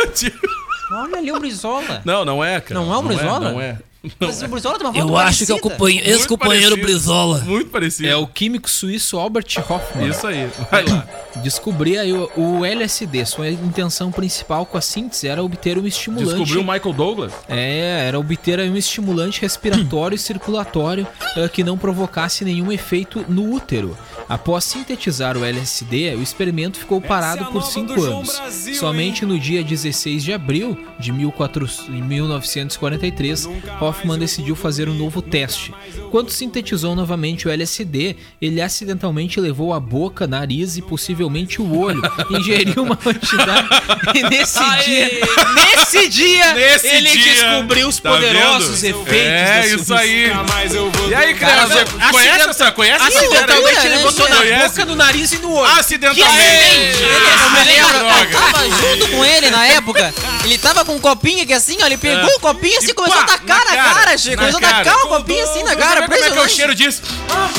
Olha 0.91 1.17
ali 1.17 1.31
o 1.31 1.39
Brizola. 1.39 2.01
Não, 2.05 2.23
não 2.23 2.43
é, 2.43 2.61
cara. 2.61 2.79
Não 2.79 2.93
é 2.93 2.97
o 2.97 3.01
Brizola? 3.01 3.51
Não 3.51 3.61
é. 3.61 3.77
Mas 4.19 4.41
o 4.41 4.47
Brizola 4.47 4.77
tem 4.77 4.87
uma 4.87 4.97
Eu 4.97 5.17
acho 5.17 5.45
que 5.45 5.51
é 5.51 5.55
o 5.55 5.59
parecida. 5.59 5.75
companhe- 5.75 5.95
Muito 6.01 6.09
ex-companheiro. 6.09 6.77
Brizola. 6.77 7.39
Muito 7.39 7.69
parecido. 7.69 8.07
É 8.09 8.15
o 8.15 8.25
químico 8.27 8.69
suíço 8.69 9.17
Albert 9.17 9.45
Hoffman. 9.69 10.09
Isso 10.09 10.25
aí. 10.27 10.49
Vai 10.71 10.85
lá. 10.85 11.05
Descobrir 11.43 11.97
aí 11.97 12.13
o, 12.13 12.29
o 12.35 12.65
LSD. 12.65 13.25
Sua 13.25 13.49
intenção 13.49 14.11
principal 14.11 14.65
com 14.65 14.77
a 14.77 14.81
síntese 14.81 15.27
era 15.27 15.43
obter 15.43 15.77
um 15.77 15.85
estimulante. 15.85 16.29
Descobriu 16.29 16.61
o 16.61 16.63
Michael 16.63 16.93
Douglas? 16.93 17.33
É, 17.49 18.05
era 18.07 18.19
obter 18.19 18.59
aí 18.59 18.69
um 18.69 18.77
estimulante 18.77 19.41
respiratório 19.41 20.15
e 20.15 20.19
circulatório 20.19 21.05
eh, 21.35 21.47
que 21.49 21.63
não 21.63 21.77
provocasse 21.77 22.43
nenhum 22.45 22.71
efeito 22.71 23.25
no 23.27 23.51
útero. 23.53 23.97
Após 24.29 24.63
sintetizar 24.65 25.37
o 25.37 25.45
LSD, 25.45 26.15
o 26.15 26.21
experimento 26.21 26.77
ficou 26.77 26.99
parado 27.01 27.45
por 27.45 27.63
cinco 27.63 28.01
anos. 28.03 28.29
Somente 28.77 29.25
no 29.25 29.39
dia 29.39 29.63
16 29.63 30.23
de 30.23 30.33
abril 30.33 30.77
de 30.99 31.11
1400 31.11 31.87
em 31.89 32.01
1943, 32.01 33.47
Hoffman 33.87 34.17
decidiu 34.19 34.55
fazer 34.55 34.89
um 34.89 34.93
novo 34.93 35.21
teste. 35.21 35.73
Quando 36.11 36.29
sintetizou 36.31 36.95
novamente 36.95 37.47
o 37.47 37.51
LSD, 37.51 38.15
ele 38.41 38.61
acidentalmente 38.61 39.39
levou 39.39 39.73
a 39.73 39.79
boca, 39.79 40.25
nariz 40.27 40.77
e 40.77 40.81
possivelmente 40.81 41.61
o 41.61 41.77
olho. 41.77 42.01
Ingeriu 42.31 42.83
uma 42.83 42.95
quantidade. 42.95 43.67
E 44.15 44.23
nesse 44.23 44.59
dia, 44.85 45.09
nesse 45.55 46.07
dia, 46.09 46.53
Nesse 46.53 46.87
ele 46.87 47.09
dia, 47.09 47.33
descobriu 47.33 47.87
os 47.87 47.97
tá 47.99 48.09
poderosos 48.11 48.81
vendo? 48.81 49.01
efeitos 49.01 49.15
É, 49.15 49.61
da 49.61 49.67
isso 49.75 49.93
aí. 49.93 50.31
Mas 50.49 50.73
eu 50.75 50.89
vou 50.91 51.09
E 51.09 51.15
aí, 51.15 51.33
Cara, 51.35 51.67
não, 51.67 52.11
conhece 52.11 52.49
essa? 52.49 52.71
Conhece? 52.71 53.03
Acidentalmente 53.05 53.85
ele 53.85 53.95
né? 53.95 54.01
botou 54.03 54.29
na 54.29 54.35
Conhece? 54.37 54.69
boca, 54.69 54.85
no 54.85 54.95
nariz 54.95 55.31
e 55.33 55.37
no 55.39 55.51
olho. 55.53 55.71
Acidentalmente. 55.79 56.97
Que 56.97 57.03
Eu 57.03 57.51
me 57.51 57.63
lembro, 57.65 57.99
Droga. 57.99 58.29
eu 58.31 58.39
tava 58.39 58.69
junto 58.69 59.07
com 59.11 59.25
ele 59.25 59.49
na 59.49 59.65
época. 59.67 60.13
Ele 60.43 60.57
tava 60.57 60.85
com 60.85 60.95
um 60.95 60.99
copinho 60.99 61.45
que 61.45 61.53
assim, 61.53 61.77
ó, 61.81 61.85
ele 61.85 61.97
pegou 61.97 62.29
É. 62.29 62.35
o 62.35 62.39
copinho 62.39 62.77
assim 62.77 62.87
E 62.87 62.91
e 62.91 62.93
começou 62.93 63.19
a 63.21 63.23
tacar 63.25 63.65
na 63.65 63.76
cara, 63.83 63.93
cara, 63.93 64.17
Chico. 64.17 64.35
na 64.35 64.41
Começou 64.41 64.57
a 64.59 64.61
cara. 64.61 64.83
tacar 64.85 65.05
o 65.05 65.07
copinho 65.09 65.43
assim 65.43 65.63
na 65.63 65.75
cara. 65.75 65.87
cara, 65.87 66.01
como 66.07 66.13
é 66.23 66.31
que 66.31 66.37
é 66.37 66.41
o 66.41 66.49
cheiro 66.49 66.75
disso. 66.75 67.01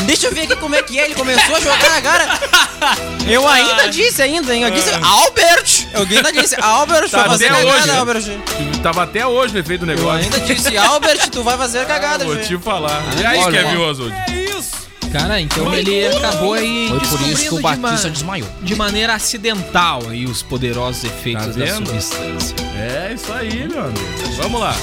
Deixa 0.07 0.27
eu 0.27 0.35
ver 0.35 0.43
aqui 0.43 0.57
como 0.57 0.75
é 0.75 0.83
que 0.83 0.99
é. 0.99 1.05
Ele 1.07 1.15
começou 1.15 1.57
a 1.57 1.61
jogar 1.61 1.93
agora. 1.97 2.29
Eu 3.29 3.47
ainda 3.47 3.89
disse 3.89 4.23
ainda, 4.23 4.55
hein? 4.55 4.63
Eu 4.63 4.71
disse 4.71 4.91
Albert. 5.03 5.87
Eu 5.93 6.01
ainda 6.01 6.33
disse 6.33 6.57
Albert, 6.61 7.11
Tá 7.11 7.19
vai 7.19 7.29
fazer 7.31 7.49
até 7.49 7.57
cagada, 7.65 7.79
hoje? 7.83 7.91
Albert. 7.91 8.25
Tava 8.83 9.03
até 9.03 9.27
hoje 9.27 9.53
no 9.53 9.61
efeito 9.61 9.85
do 9.85 9.93
Eu 9.93 9.97
negócio. 9.97 10.19
ainda 10.25 10.41
disse 10.41 10.77
Albert, 10.79 11.29
tu 11.31 11.43
vai 11.43 11.57
fazer 11.59 11.85
cagada, 11.87 12.25
Vou 12.25 12.37
te 12.37 12.57
falar. 12.59 13.03
E 13.21 13.27
aí, 13.27 13.39
Olha, 13.41 13.63
Kevin. 13.65 13.77
Oswald? 13.79 14.15
Cara, 15.13 15.41
então 15.41 15.73
ele 15.75 16.07
acabou 16.07 16.53
aí 16.53 16.89
Foi 16.91 16.99
por 17.19 17.29
isso 17.29 17.43
que 17.49 17.55
o 17.55 17.57
de 17.57 17.63
Batista 17.63 18.09
ma- 18.09 18.13
desmaiou. 18.13 18.49
de 18.61 18.75
maneira 18.77 19.15
acidental 19.15 20.03
aí 20.11 20.27
os 20.27 20.43
poderosos 20.43 21.03
efeitos 21.05 21.47
Tá 21.47 21.65
da 21.65 21.75
substância. 21.77 22.55
É 22.77 23.13
isso 23.15 23.33
aí, 23.33 23.67
meu 23.69 23.85
amigo. 23.85 24.07
Vamos 24.37 24.61
lá. 24.61 24.77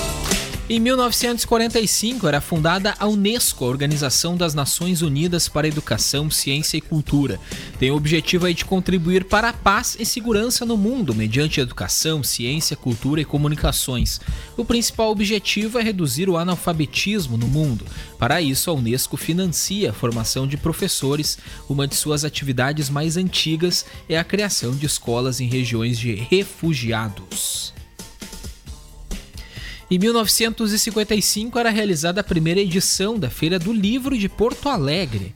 Em 0.68 0.80
1945 0.80 2.28
era 2.28 2.42
fundada 2.42 2.96
a 2.98 3.06
Unesco, 3.06 3.64
a 3.64 3.68
Organização 3.68 4.36
das 4.36 4.56
Nações 4.56 5.04
Unidas 5.04 5.48
para 5.48 5.68
Educação, 5.68 6.32
Ciência 6.32 6.76
e 6.76 6.82
Cultura. 6.82 7.40
Tem 7.78 7.92
o 7.92 7.96
objetivo 7.96 8.52
de 8.52 8.66
contribuir 8.66 9.26
para 9.26 9.50
a 9.50 9.54
paz 9.54 9.96
e 10.00 10.04
segurança 10.04 10.66
no 10.66 10.76
mundo, 10.76 11.14
mediante 11.14 11.62
educação, 11.62 12.24
ciência, 12.24 12.76
cultura 12.76 13.22
e 13.22 13.26
comunicações. 13.26 14.20
O 14.58 14.66
principal 14.66 15.12
objetivo 15.12 15.78
é 15.78 15.84
reduzir 15.84 16.28
o 16.30 16.36
analfabetismo 16.36 17.38
no 17.38 17.48
mundo. 17.48 17.86
Para 18.18 18.42
isso, 18.42 18.72
a 18.72 18.74
Unesco 18.74 19.18
financia 19.18 19.92
a 19.92 19.94
formação 19.94 20.48
de 20.48 20.58
professores. 20.58 21.38
Uma 21.70 21.88
de 21.88 21.94
suas 21.94 22.26
atividades 22.26 22.90
mais 22.90 23.18
antigas 23.18 23.86
é 24.10 24.18
a 24.18 24.24
criação 24.24 24.72
de 24.72 24.88
escolas 24.88 25.40
em 25.40 25.48
regiões 25.48 26.00
de 26.00 26.16
refugiados. 26.16 27.75
Em 29.90 30.00
1955 30.00 31.60
era 31.60 31.70
realizada 31.70 32.22
a 32.22 32.24
primeira 32.24 32.60
edição 32.60 33.20
da 33.20 33.30
Feira 33.30 33.60
do 33.60 33.72
Livro 33.72 34.18
de 34.18 34.28
Porto 34.28 34.68
Alegre. 34.68 35.36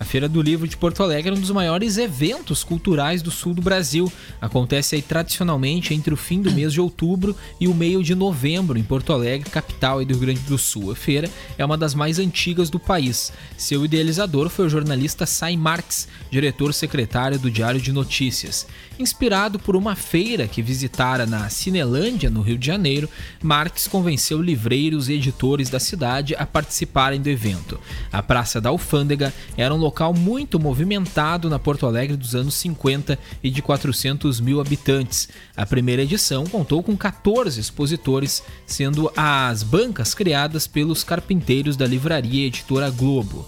A 0.00 0.04
Feira 0.04 0.26
do 0.26 0.40
Livro 0.40 0.66
de 0.66 0.78
Porto 0.78 1.02
Alegre 1.02 1.30
é 1.30 1.34
um 1.34 1.38
dos 1.38 1.50
maiores 1.50 1.98
eventos 1.98 2.64
culturais 2.64 3.20
do 3.20 3.30
sul 3.30 3.52
do 3.52 3.60
Brasil. 3.60 4.10
Acontece 4.40 4.96
aí 4.96 5.02
tradicionalmente 5.02 5.92
entre 5.92 6.14
o 6.14 6.16
fim 6.16 6.40
do 6.40 6.50
mês 6.50 6.72
de 6.72 6.80
outubro 6.80 7.36
e 7.60 7.68
o 7.68 7.74
meio 7.74 8.02
de 8.02 8.14
novembro 8.14 8.78
em 8.78 8.82
Porto 8.82 9.12
Alegre, 9.12 9.50
capital 9.50 10.02
do 10.02 10.14
Rio 10.14 10.18
Grande 10.20 10.40
do 10.40 10.56
Sul. 10.56 10.90
A 10.90 10.96
feira 10.96 11.28
é 11.58 11.64
uma 11.66 11.76
das 11.76 11.94
mais 11.94 12.18
antigas 12.18 12.70
do 12.70 12.80
país. 12.80 13.30
Seu 13.58 13.84
idealizador 13.84 14.48
foi 14.48 14.64
o 14.64 14.70
jornalista 14.70 15.26
Sai 15.26 15.54
Marx, 15.54 16.08
diretor 16.30 16.72
secretário 16.72 17.38
do 17.38 17.50
Diário 17.50 17.78
de 17.78 17.92
Notícias. 17.92 18.66
Inspirado 18.98 19.58
por 19.58 19.76
uma 19.76 19.94
feira 19.94 20.48
que 20.48 20.62
visitara 20.62 21.26
na 21.26 21.50
Cinelândia, 21.50 22.30
no 22.30 22.40
Rio 22.40 22.56
de 22.56 22.66
Janeiro, 22.66 23.08
Marx 23.42 23.86
convenceu 23.86 24.40
livreiros 24.40 25.10
e 25.10 25.14
editores 25.14 25.68
da 25.68 25.78
cidade 25.78 26.34
a 26.36 26.46
participarem 26.46 27.20
do 27.20 27.28
evento. 27.28 27.78
A 28.10 28.22
Praça 28.22 28.62
da 28.62 28.70
Alfândega 28.70 29.32
era 29.58 29.74
um 29.74 29.76
local 29.78 29.89
muito 30.14 30.58
movimentado 30.58 31.50
na 31.50 31.58
Porto 31.58 31.86
Alegre 31.86 32.16
dos 32.16 32.34
anos 32.34 32.54
50 32.54 33.18
e 33.42 33.50
de 33.50 33.60
400 33.62 34.40
mil 34.40 34.60
habitantes. 34.60 35.28
A 35.56 35.66
primeira 35.66 36.02
edição 36.02 36.44
contou 36.44 36.82
com 36.82 36.96
14 36.96 37.60
expositores, 37.60 38.42
sendo 38.66 39.10
as 39.16 39.62
bancas 39.62 40.14
criadas 40.14 40.66
pelos 40.66 41.04
carpinteiros 41.04 41.76
da 41.76 41.86
livraria 41.86 42.46
editora 42.46 42.90
Globo. 42.90 43.46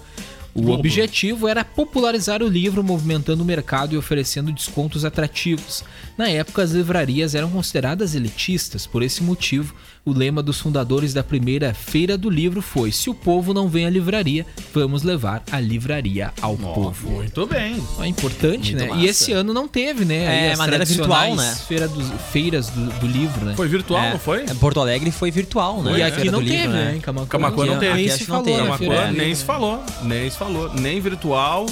O 0.55 0.71
objetivo 0.71 1.49
era 1.49 1.65
popularizar 1.65 2.43
o 2.43 2.49
livro, 2.49 2.85
movimentando 2.85 3.43
o 3.43 3.47
mercado 3.47 3.95
e 3.95 3.99
oferecendo 3.99 4.53
descontos 4.53 5.05
atrativos. 5.05 5.83
Na 6.17 6.29
época, 6.29 6.63
as 6.63 6.73
livrarias 6.73 7.35
eram 7.35 7.51
consideradas 7.51 8.15
elitistas, 8.15 8.87
por 8.87 9.03
esse 9.03 9.23
motivo, 9.23 9.75
o 10.05 10.13
lema 10.13 10.43
dos 10.43 10.61
fundadores 10.61 11.15
da 11.15 11.23
primeira 11.23 11.73
Feira 11.73 12.19
do 12.19 12.29
Livro 12.29 12.61
foi: 12.61 12.91
Se 12.91 13.09
o 13.09 13.15
povo 13.15 13.55
não 13.55 13.69
vem 13.69 13.87
à 13.87 13.91
livraria, 13.91 14.45
vamos 14.75 15.05
levar 15.05 15.43
a 15.51 15.61
livraria 15.61 16.33
ao 16.41 16.57
povo. 16.57 17.09
Muito 17.09 17.47
bem. 17.47 17.81
É 18.01 18.07
importante, 18.07 18.75
né? 18.75 18.91
E 18.97 19.07
esse 19.07 19.33
ano 19.33 19.55
não 19.55 19.69
teve, 19.69 20.05
né? 20.05 20.49
É, 20.49 20.53
as 20.53 20.59
maneira 20.59 20.85
virtual, 20.85 21.37
né? 21.37 21.57
Feira 21.69 21.87
dos, 21.87 22.09
feiras 22.33 22.69
do, 22.69 22.87
do 22.99 23.07
livro, 23.07 23.45
né? 23.45 23.55
Foi 23.55 23.69
virtual, 23.69 24.03
É, 24.03 24.11
não 24.11 24.19
foi? 24.19 24.43
é, 24.43 24.55
Porto 24.55 24.81
Alegre 24.81 25.11
foi 25.13 25.31
virtual, 25.31 25.83
né? 25.83 25.99
E 25.99 26.03
A 26.03 26.09
aqui 26.09 26.17
Feira 26.17 26.33
não 26.33 26.41
teve, 26.41 26.57
Livro, 26.57 26.73
né? 26.73 26.97
Em 26.97 27.01
Camacuã, 27.01 27.29
Camacuã 27.29 27.67
não 27.67 27.79
teve. 27.79 27.95
Nem 27.95 28.09
se 28.09 28.29
não 28.29 28.45
falou 28.45 28.59
Camacuã 28.59 29.13
nem 29.13 29.35
se 29.35 29.45
falou. 29.45 29.85
Nem 30.03 30.31
se 30.31 30.37
falou. 30.45 30.73
Nem 30.75 31.01
virtual, 31.01 31.67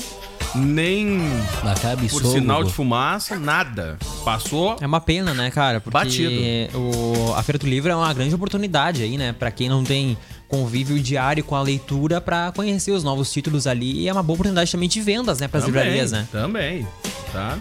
nem 0.55 1.19
Na 1.63 1.75
cara 1.75 1.97
por 1.97 2.25
sinal 2.25 2.65
de 2.65 2.73
fumaça, 2.73 3.39
nada. 3.39 3.99
Passou. 4.25 4.77
É 4.81 4.87
uma 4.87 5.01
pena, 5.01 5.33
né, 5.35 5.51
cara? 5.51 5.81
Porque 5.81 5.93
Batido. 5.99 6.79
O, 6.79 7.35
a 7.35 7.43
Feira 7.43 7.59
do 7.59 7.67
Livro 7.67 7.91
é 7.91 7.97
uma 7.97 8.13
grande 8.13 8.35
oportunidade 8.35 9.03
aí, 9.03 9.17
né? 9.17 9.33
Pra 9.33 9.51
quem 9.51 9.69
não 9.69 9.85
tem 9.85 10.17
convívio 10.49 10.99
diário 10.99 11.45
com 11.45 11.55
a 11.55 11.63
leitura 11.63 12.21
pra 12.21 12.53
conhecer 12.55 12.91
os 12.91 13.05
novos 13.05 13.33
títulos 13.33 13.67
ali. 13.67 14.01
E 14.01 14.09
é 14.09 14.13
uma 14.13 14.23
boa 14.23 14.35
oportunidade 14.35 14.73
também 14.73 14.89
de 14.89 15.01
vendas, 15.01 15.39
né? 15.39 15.47
Pras 15.47 15.65
Também, 15.65 15.81
livrarias, 15.83 16.11
né? 16.13 16.27
Também, 16.33 16.87
tá? 17.33 17.59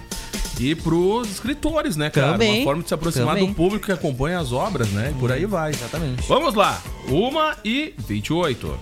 E 0.59 0.75
pros 0.75 1.29
escritores, 1.31 1.95
né, 1.95 2.09
cara? 2.09 2.33
Também, 2.33 2.57
Uma 2.57 2.63
forma 2.65 2.81
de 2.83 2.89
se 2.89 2.93
aproximar 2.93 3.35
também. 3.35 3.47
do 3.47 3.55
público 3.55 3.85
que 3.85 3.91
acompanha 3.93 4.39
as 4.39 4.51
obras, 4.51 4.89
né? 4.89 5.13
E 5.15 5.19
por 5.19 5.31
aí 5.31 5.45
vai. 5.45 5.69
Exatamente. 5.71 6.27
Vamos 6.27 6.53
lá. 6.53 6.81
Uma 7.07 7.55
e 7.63 7.93
28. 7.97 8.77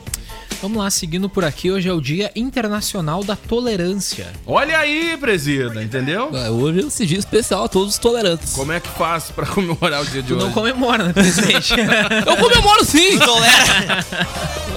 Vamos 0.60 0.80
lá, 0.80 0.90
seguindo 0.90 1.30
por 1.30 1.46
aqui, 1.46 1.70
hoje 1.70 1.88
é 1.88 1.94
o 1.94 2.02
Dia 2.02 2.32
Internacional 2.36 3.24
da 3.24 3.36
Tolerância. 3.36 4.34
Olha 4.46 4.80
aí, 4.80 5.16
presida, 5.16 5.84
entendeu? 5.84 6.32
É, 6.36 6.50
Hoje 6.50 6.80
é 6.82 6.88
esse 6.88 7.06
dia 7.06 7.20
especial 7.20 7.66
a 7.66 7.68
todos 7.68 7.94
os 7.94 7.98
tolerantes. 8.00 8.54
Como 8.54 8.72
é 8.72 8.80
que 8.80 8.90
faz 8.90 9.26
pra 9.26 9.46
comemorar 9.48 10.02
o 10.02 10.06
dia 10.08 10.24
de 10.24 10.30
Tu 10.30 10.36
hoje? 10.36 10.44
não 10.46 10.52
comemora, 10.52 11.04
né, 11.04 11.14
presidente? 11.14 11.74
Eu 12.26 12.38
comemoro 12.38 12.84
sim! 12.84 13.20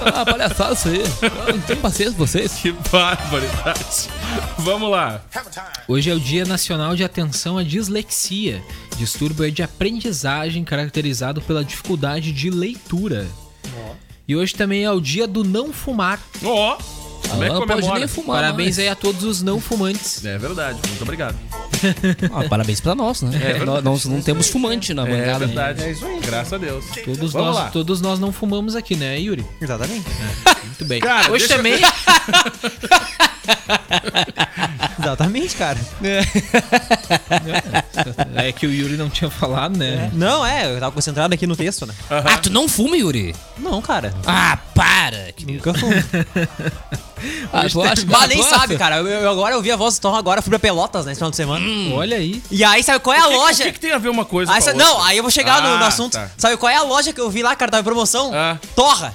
ah, 0.05 0.23
palhaçada 0.23 0.73
isso 0.73 0.87
aí. 0.87 1.01
Eu 1.47 1.53
não 1.55 1.61
tenho 1.61 1.79
paciência 1.79 2.13
com 2.13 2.27
vocês. 2.27 2.51
Que 2.53 2.71
barbaridade. 2.91 4.07
Vamos 4.59 4.91
lá. 4.91 5.23
Hoje 5.87 6.11
é 6.11 6.13
o 6.13 6.19
Dia 6.19 6.45
Nacional 6.45 6.95
de 6.95 7.03
Atenção 7.03 7.57
à 7.57 7.63
Dislexia, 7.63 8.61
distúrbio 8.97 9.51
de 9.51 9.63
aprendizagem 9.63 10.63
caracterizado 10.63 11.41
pela 11.41 11.65
dificuldade 11.65 12.31
de 12.31 12.51
leitura. 12.51 13.25
E 14.31 14.35
hoje 14.37 14.55
também 14.55 14.85
é 14.85 14.89
o 14.91 15.01
Dia 15.01 15.27
do 15.27 15.43
não 15.43 15.73
fumar. 15.73 16.17
Ó, 16.41 16.77
como 17.29 17.43
é 17.43 17.47
que 17.49 17.51
Ah, 17.53 17.59
não 17.59 17.67
pode 17.67 17.91
nem 17.99 18.07
fumar. 18.07 18.37
Parabéns 18.41 18.77
mais. 18.77 18.79
aí 18.79 18.87
a 18.87 18.95
todos 18.95 19.23
os 19.25 19.41
não 19.41 19.59
fumantes. 19.59 20.23
É 20.23 20.37
verdade, 20.37 20.79
muito 20.87 21.01
obrigado. 21.01 21.35
Ah, 22.33 22.47
parabéns 22.47 22.79
pra 22.79 22.93
nós, 22.95 23.21
né? 23.23 23.31
É 23.59 23.65
nós, 23.65 23.83
nós 23.83 24.05
não 24.05 24.21
temos 24.21 24.47
fumante 24.47 24.93
na 24.93 25.05
É 25.05 25.11
bancada. 25.17 25.45
verdade. 25.47 25.83
É 25.83 25.91
isso 25.91 26.05
aí. 26.05 26.19
Graças 26.21 26.53
a 26.53 26.57
Deus. 26.59 26.85
Todos 27.03 27.33
Vamos 27.33 27.55
lá. 27.55 27.63
nós, 27.63 27.73
todos 27.73 27.99
nós 28.01 28.19
não 28.19 28.31
fumamos 28.31 28.75
aqui, 28.75 28.95
né, 28.95 29.19
Yuri? 29.19 29.43
Exatamente. 29.59 30.05
Muito 30.65 30.85
bem. 30.85 31.01
Cara, 31.01 31.29
hoje 31.31 31.45
eu- 31.45 31.49
também. 31.49 31.73
Exatamente, 35.01 35.55
cara. 35.55 35.79
É 38.35 38.51
que 38.51 38.65
o 38.65 38.71
Yuri 38.71 38.97
não 38.97 39.09
tinha 39.09 39.29
falado, 39.29 39.77
né? 39.77 40.09
Não, 40.13 40.45
é, 40.45 40.73
eu 40.73 40.79
tava 40.79 40.91
concentrado 40.91 41.33
aqui 41.33 41.45
no 41.45 41.55
texto, 41.55 41.85
né? 41.85 41.93
Ah, 42.09 42.37
tu 42.37 42.49
não 42.49 42.67
fuma, 42.67 42.95
Yuri? 42.97 43.35
Não, 43.57 43.81
cara. 43.81 44.13
Ah, 44.25 44.57
para! 44.73 45.31
Que... 45.33 45.45
Nunca 45.45 45.73
fumo. 45.73 45.93
Ah, 47.53 47.69
tu 47.69 47.79
acha 47.83 48.03
nem 48.27 48.41
sabe, 48.41 48.77
cara. 48.77 48.97
Eu, 48.97 49.07
eu 49.07 49.29
agora 49.29 49.55
ouvi 49.55 49.71
a 49.71 49.75
voz 49.75 49.99
do 49.99 50.01
Tom, 50.01 50.15
agora 50.15 50.41
fui 50.41 50.49
pra 50.49 50.57
Pelotas, 50.57 51.05
né, 51.05 51.11
esse 51.11 51.19
final 51.19 51.29
de 51.29 51.37
semana. 51.37 51.63
Olha 51.93 52.17
aí. 52.17 52.41
E 52.49 52.63
aí, 52.63 52.81
sabe 52.81 52.99
qual 52.99 53.15
é 53.15 53.19
a 53.19 53.27
que- 53.27 53.35
loja? 53.35 53.63
O 53.63 53.65
que, 53.67 53.71
que 53.73 53.79
tem 53.79 53.91
a 53.91 53.99
ver 53.99 54.09
uma 54.09 54.25
coisa 54.25 54.51
Aí, 54.51 54.57
com 54.57 54.63
a 54.63 54.65
sa- 54.65 54.71
outra? 54.71 54.87
não, 54.87 55.03
aí 55.03 55.17
eu 55.17 55.23
vou 55.23 55.31
chegar 55.31 55.61
no, 55.61 55.77
no 55.77 55.83
Ah, 55.83 55.87
assunto. 55.87 56.13
tá. 56.13 56.31
Sabe 56.35 56.57
qual 56.57 56.71
é 56.71 56.77
a 56.77 56.81
loja 56.81 57.13
que 57.13 57.21
eu 57.21 57.29
vi 57.29 57.43
lá, 57.43 57.55
cara? 57.55 57.69
Tava 57.69 57.81
em 57.81 57.83
promoção? 57.83 58.31
Ah. 58.33 58.57
Torra. 58.75 59.13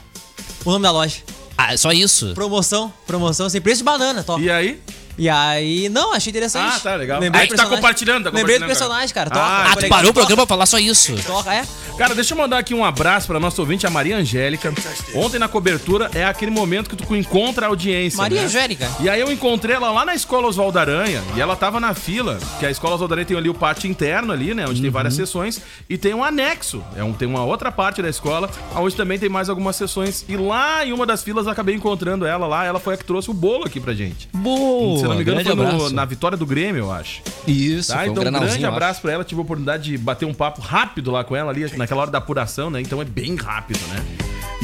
O 0.65 0.71
nome 0.71 0.85
da 0.85 0.93
loja. 0.93 1.17
Ah, 1.59 1.77
só 1.77 1.91
isso. 1.91 2.33
Promoção, 2.33 2.93
promoção, 3.09 3.51
sem 3.51 3.61
preço 3.61 3.79
de 3.79 3.85
banana, 3.85 4.23
Torra. 4.23 4.41
E 4.41 4.51
aí? 4.53 4.81
E 5.19 5.29
aí, 5.29 5.89
não, 5.89 6.13
achei 6.13 6.31
interessante. 6.31 6.75
Ah, 6.77 6.81
tá, 6.81 6.95
legal. 6.97 7.21
Lembrei 7.21 7.43
Aí 7.43 7.49
tu 7.49 7.57
tá 7.57 7.67
compartilhando, 7.67 8.25
tá 8.25 8.31
Lembrei 8.31 8.59
do 8.59 8.65
compartilhando, 8.65 8.69
personagem, 8.69 9.15
cara. 9.15 9.31
cara. 9.31 9.41
Torra. 9.43 9.57
Ah, 9.57 9.67
Ah, 9.71 9.75
tu 9.75 9.83
legal. 9.83 9.97
parou 9.99 10.11
o 10.11 10.15
programa 10.15 10.47
pra 10.47 10.55
falar 10.55 10.67
só 10.67 10.79
isso. 10.79 11.15
Torra, 11.25 11.55
é? 11.55 11.65
Cara, 11.97 12.15
deixa 12.15 12.35
eu 12.35 12.39
mandar 12.39 12.59
aqui 12.59 12.75
um 12.75 12.85
abraço 12.85 13.27
pra 13.27 13.41
nossa 13.41 13.61
ouvinte, 13.63 13.87
a 13.87 13.91
Maria 13.91 14.17
Angélica. 14.19 14.73
Ontem 15.15 15.39
na 15.39 15.49
cobertura 15.49 16.11
é 16.15 16.25
aquele 16.25 16.51
momento 16.51 16.91
que 16.91 16.97
tu 16.97 17.17
encontra 17.17 17.67
a 17.67 17.69
audiência. 17.71 18.19
Maria 18.19 18.41
né? 18.41 18.47
Angélica. 18.47 18.91
E 19.01 19.09
aí 19.09 19.19
eu 19.21 19.33
encontrei 19.33 19.75
ela 19.75 19.91
lá 19.91 20.05
na 20.05 20.15
escola 20.15 20.47
Oswaldo 20.47 20.79
Aranha 20.79 21.23
e 21.35 21.41
ela 21.41 21.57
tava 21.57 21.81
na 21.81 21.95
fila, 21.95 22.39
que 22.61 22.67
a 22.67 22.71
escola 22.71 22.95
Oswaldo 22.97 23.15
Aranha 23.15 23.27
tem 23.27 23.37
ali 23.37 23.49
o 23.49 23.55
pátio 23.55 23.89
interno 23.91 24.33
ali, 24.33 24.53
né, 24.53 24.67
onde 24.69 24.83
tem 24.83 24.91
várias 24.91 25.15
sessões 25.15 25.61
e 25.89 25.97
tem 25.97 26.13
um 26.13 26.23
anexo, 26.23 26.85
é 26.95 27.03
um, 27.03 27.15
tem 27.15 27.27
uma 27.27 27.43
outra 27.45 27.73
parte 27.73 28.03
da 28.03 28.09
escola, 28.11 28.51
onde 28.75 28.95
também 28.95 29.19
tem 29.19 29.31
mais 29.31 29.49
algumas 29.49 29.77
sessões 29.77 30.25
e 30.29 30.37
lá 30.37 30.85
em 30.85 30.93
uma 30.93 31.07
das 31.07 31.23
filas 31.23 31.47
eu 31.47 31.53
acabei 31.53 31.75
encontrando 31.75 32.27
ela 32.27 32.47
lá, 32.47 32.65
ela 32.67 32.79
foi 32.79 32.95
a 32.95 32.97
que 32.99 33.05
trouxe 33.05 33.31
o 33.31 33.35
bolo 33.35 33.65
aqui 33.65 33.81
pra 33.81 33.95
gente. 33.95 34.29
Boa! 34.35 35.06
Se 35.07 35.11
não 35.11 35.17
me 35.17 35.23
engano 35.23 35.45
foi 35.45 35.55
no- 35.55 35.91
na 35.91 36.05
vitória 36.05 36.37
do 36.37 36.45
Grêmio, 36.47 36.81
eu 36.85 36.93
acho. 36.93 37.23
Isso, 37.47 37.93
Tá? 37.93 38.01
um 38.03 38.07
Então, 38.07 38.23
um 38.25 38.31
grande 38.33 38.65
abraço 38.67 39.01
pra 39.01 39.13
ela. 39.13 39.25
Tive 39.25 39.41
a 39.41 39.45
oportunidade 39.45 39.85
de 39.85 39.99
bater 39.99 40.25
um 40.27 40.35
papo 40.35 40.61
rápido 40.61 41.11
lá 41.11 41.23
com 41.25 41.35
ela 41.37 41.51
ali, 41.51 41.71
naquela 41.77 42.03
hora 42.03 42.11
da 42.11 42.19
apuração, 42.19 42.71
né? 42.71 42.81
Então 42.81 43.01
é 43.01 43.05
bem 43.05 43.35
rápido, 43.37 43.81
né? 43.89 44.05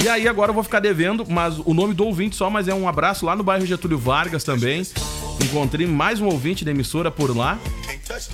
E 0.03 0.09
aí 0.09 0.27
agora 0.27 0.51
eu 0.51 0.55
vou 0.55 0.63
ficar 0.65 0.81
devendo, 0.81 1.25
mas 1.29 1.59
o 1.59 1.75
nome 1.75 1.93
do 1.95 2.05
ouvinte 2.07 2.35
só, 2.35 2.49
mas 2.49 2.67
é 2.67 2.75
um 2.75 2.89
abraço 2.89 3.27
lá 3.27 3.37
no 3.37 3.43
bairro 3.43 3.67
Getúlio 3.67 3.99
Vargas 3.99 4.43
também. 4.43 4.83
Encontrei 5.43 5.87
mais 5.87 6.21
um 6.21 6.27
ouvinte 6.27 6.65
da 6.65 6.71
emissora 6.71 7.11
por 7.11 7.37
lá. 7.37 7.59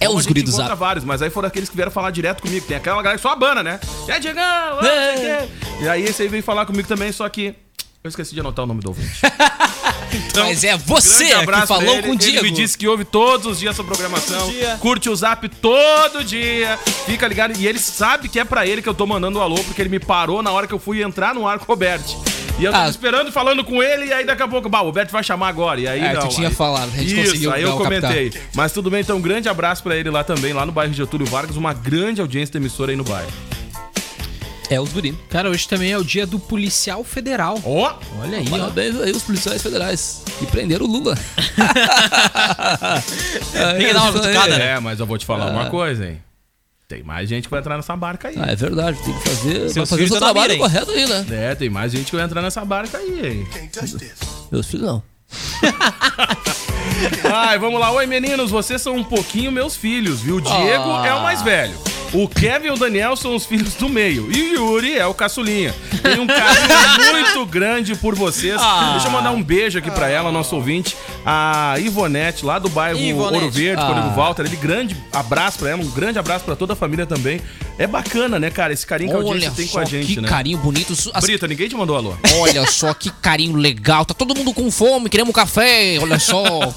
É 0.01 0.09
os 0.09 0.17
gente 0.17 0.29
guri 0.29 0.43
do 0.43 0.51
encontra 0.51 0.75
vários, 0.75 1.05
mas 1.05 1.21
aí 1.23 1.31
foram 1.31 1.49
aqueles 1.49 1.69
que 1.69 1.75
vieram 1.77 1.91
falar 1.91 2.11
direto 2.11 2.43
comigo. 2.43 2.65
Tem 2.67 2.77
aquela 2.77 2.97
galera 3.03 3.17
que 3.17 3.23
só 3.23 3.31
abana, 3.33 3.63
né? 3.63 3.81
É, 4.07 4.19
Diegão! 4.19 4.43
o 4.77 4.81
quê. 4.81 5.49
E 5.83 5.89
aí 5.89 6.03
esse 6.05 6.23
aí 6.23 6.29
veio 6.29 6.43
falar 6.43 6.65
comigo 6.67 6.87
também, 6.89 7.11
só 7.13 7.29
que 7.29 7.55
Eu 8.05 8.09
esqueci 8.09 8.33
de 8.35 8.41
anotar 8.41 8.65
o 8.65 8.69
nome 8.69 8.81
do 8.81 8.89
ouvinte. 8.89 9.21
Mas 10.37 10.65
é 10.65 10.77
você 10.77 11.25
que 11.27 11.67
falou 11.67 11.95
ele. 11.95 12.03
com 12.03 12.13
o 12.13 12.17
Diego. 12.17 12.39
Ele 12.39 12.51
me 12.51 12.57
disse 12.57 12.77
que 12.77 12.87
ouve 12.89 13.05
todos 13.05 13.47
os 13.47 13.59
dias 13.59 13.75
essa 13.75 13.85
programação. 13.85 14.51
Curte 14.81 15.09
o 15.11 15.17
zap 15.17 15.49
todo 15.49 16.23
dia. 16.25 16.79
Fica 17.07 17.27
ligado. 17.27 17.59
E 17.59 17.67
ele 17.67 17.79
sabe 17.79 18.29
que 18.29 18.39
é 18.39 18.45
pra 18.45 18.67
ele 18.67 18.81
que 18.83 18.89
eu 18.89 18.95
tô 18.95 19.07
mandando 19.07 19.39
o 19.39 19.43
alô, 19.43 19.57
porque 19.65 19.81
ele 19.83 19.89
me 19.89 19.99
parou 19.99 20.43
na 20.43 20.51
hora 20.53 20.67
que 20.67 20.75
eu 20.75 20.79
fui 20.79 21.03
entrar 21.03 21.35
no 21.35 21.47
ar 21.47 21.59
com 21.59 21.65
o 21.65 21.69
Roberto. 21.69 22.17
E 22.59 22.65
eu 22.65 22.73
tava 22.73 22.87
Ah. 22.87 22.91
esperando, 22.91 23.31
falando 23.31 23.63
com 23.63 23.81
ele, 23.81 24.07
e 24.07 24.13
aí 24.13 24.27
daqui 24.27 24.43
a 24.43 24.49
pouco, 24.49 24.69
bah, 24.69 24.81
o 24.81 24.87
Roberto 24.87 25.13
vai 25.13 25.23
chamar 25.23 25.47
agora. 25.49 25.81
E 25.81 25.87
aí 25.87 26.01
É, 26.01 26.13
não. 26.15 26.23
tu 26.23 26.35
tinha 26.35 26.49
aí- 26.49 26.55
falado, 26.55 26.91
a 26.93 26.97
gente 26.99 27.13
Isso, 27.15 27.25
conseguiu 27.27 27.53
aí 27.53 27.63
eu 27.63 27.69
o 27.77 27.79
captar. 27.79 28.01
comentei. 28.01 28.33
Mas 28.53 28.73
tudo 28.73 28.91
bem, 28.91 29.01
então 29.01 29.17
um 29.17 29.21
grande 29.21 29.49
abraço 29.49 29.81
pra 29.83 29.95
ele 29.95 30.11
lá 30.11 30.25
também, 30.25 30.53
lá 30.53 30.67
no 30.67 30.73
bairro 30.73 30.93
Getúlio 30.93 31.25
Vargas. 31.27 31.55
Uma 31.57 31.73
grande 31.73 32.21
audiência 32.21 32.55
da 32.55 32.59
emissora 32.59 32.91
aí 32.91 32.97
no 32.97 33.05
bairro. 33.05 33.31
É 34.71 34.79
os 34.81 34.93
guri. 34.93 35.13
Cara, 35.31 35.49
hoje 35.49 35.67
também 35.67 35.91
é 35.93 35.99
o 35.99 36.05
dia 36.05 36.27
do 36.27 36.39
policial 36.39 37.03
federal. 37.03 37.59
Ó! 37.65 37.95
Olha 38.21 38.39
aí, 38.39 38.45
ó. 38.49 38.51
Parabéns 38.51 39.01
aí 39.01 39.13
os 39.13 39.23
policiais 39.23 39.63
federais 39.63 40.23
que 40.39 40.47
prenderam 40.47 40.85
o 40.85 40.89
Lula. 40.91 41.17
Tem 43.77 43.87
que 43.87 43.93
dar 43.95 44.03
uma 44.03 44.13
cutucada, 44.13 44.59
né? 44.59 44.73
É, 44.73 44.81
mas 44.81 45.01
eu 45.01 45.07
vou 45.07 45.17
te 45.17 45.25
falar 45.25 45.51
uma 45.51 45.71
coisa, 45.71 46.07
hein? 46.07 46.23
Tem 46.87 47.03
mais 47.03 47.29
gente 47.29 47.45
que 47.45 47.51
vai 47.51 47.61
entrar 47.61 47.77
nessa 47.77 47.95
barca 47.97 48.29
aí. 48.29 48.37
Ah, 48.39 48.47
é 48.51 48.57
verdade, 48.57 48.99
tem 49.05 49.13
que 49.13 49.29
fazer, 49.29 49.69
Seus 49.71 49.91
fazer 49.91 50.05
o 50.05 50.09
seu 50.09 50.17
trabalho 50.19 50.53
mira, 50.55 50.65
correto 50.65 50.91
aí, 50.91 51.07
né? 51.07 51.27
É, 51.31 51.55
tem 51.55 51.69
mais 51.69 51.93
gente 51.93 52.07
que 52.11 52.17
vai 52.17 52.25
entrar 52.25 52.41
nessa 52.41 52.65
barca 52.65 52.97
aí, 52.97 53.27
hein? 53.27 53.47
Meus 54.51 54.67
filhos 54.67 54.87
não. 54.87 55.03
Ai, 57.31 57.59
vamos 57.59 57.79
lá. 57.79 57.91
Oi, 57.93 58.07
meninos, 58.07 58.51
vocês 58.51 58.81
são 58.81 58.97
um 58.97 59.05
pouquinho 59.05 59.53
meus 59.53 59.77
filhos, 59.77 60.21
viu? 60.23 60.37
O 60.37 60.41
Diego 60.41 60.91
Ah. 60.91 61.07
é 61.07 61.13
o 61.15 61.23
mais 61.23 61.43
velho. 61.43 61.79
O 62.13 62.27
Kevin 62.27 62.69
e 62.69 62.71
o 62.71 62.77
Daniel 62.77 63.15
são 63.17 63.37
os 63.37 63.45
filhos 63.45 63.75
do 63.75 63.89
meio. 63.89 64.31
E 64.33 64.57
o 64.57 64.73
Yuri 64.73 64.97
é 64.97 65.07
o 65.07 65.13
caçulinha. 65.13 65.75
Tem 66.03 66.19
um 66.19 66.27
carinho 66.27 67.13
muito 67.13 67.45
grande 67.47 67.95
por 67.95 68.15
vocês. 68.15 68.57
Ah. 68.59 68.91
Deixa 68.93 69.09
eu 69.09 69.11
mandar 69.11 69.31
um 69.33 69.43
beijo 69.43 69.79
aqui 69.79 69.91
pra 69.91 70.09
ela, 70.09 70.33
nosso 70.33 70.57
ouvinte, 70.57 70.97
a 71.25 71.75
Ivonete, 71.79 72.47
lá 72.47 72.59
do 72.59 72.69
bairro 72.71 72.99
Ivonete. 72.99 73.35
Ouro 73.45 73.51
Verde, 73.51 73.83
Ah. 73.83 73.87
Código 73.87 74.11
Walter. 74.15 74.47
Ele, 74.47 74.57
grande 74.57 74.97
abraço 75.13 75.59
pra 75.59 75.71
ela, 75.71 75.83
um 75.83 75.91
grande 75.91 76.19
abraço 76.19 76.45
pra 76.47 76.57
toda 76.57 76.73
a 76.73 76.77
família 76.77 77.05
também. 77.05 77.41
É 77.79 77.87
bacana, 77.87 78.39
né, 78.41 78.51
cara? 78.51 78.73
Esse 78.73 78.87
carinho 78.87 79.11
que 79.11 79.17
a 79.17 79.19
Olha 79.21 79.27
audiência 79.29 79.53
tem 79.53 79.67
com 79.69 79.79
a 79.79 79.85
gente, 79.85 80.15
que 80.15 80.21
né? 80.21 80.29
carinho 80.29 80.59
bonito. 80.59 80.95
As- 81.13 81.23
Brita, 81.23 81.47
ninguém 81.47 81.69
te 81.69 81.77
mandou 81.77 81.95
alô. 81.97 82.15
Olha 82.41 82.67
só 82.67 82.93
que 82.95 83.11
carinho 83.11 83.55
legal. 83.55 84.05
Tá 84.07 84.15
todo 84.15 84.35
mundo 84.35 84.53
com 84.55 84.71
fome, 84.71 85.09
queremos 85.11 85.35
café. 85.35 85.99
Olha 86.01 86.19
só. 86.19 86.43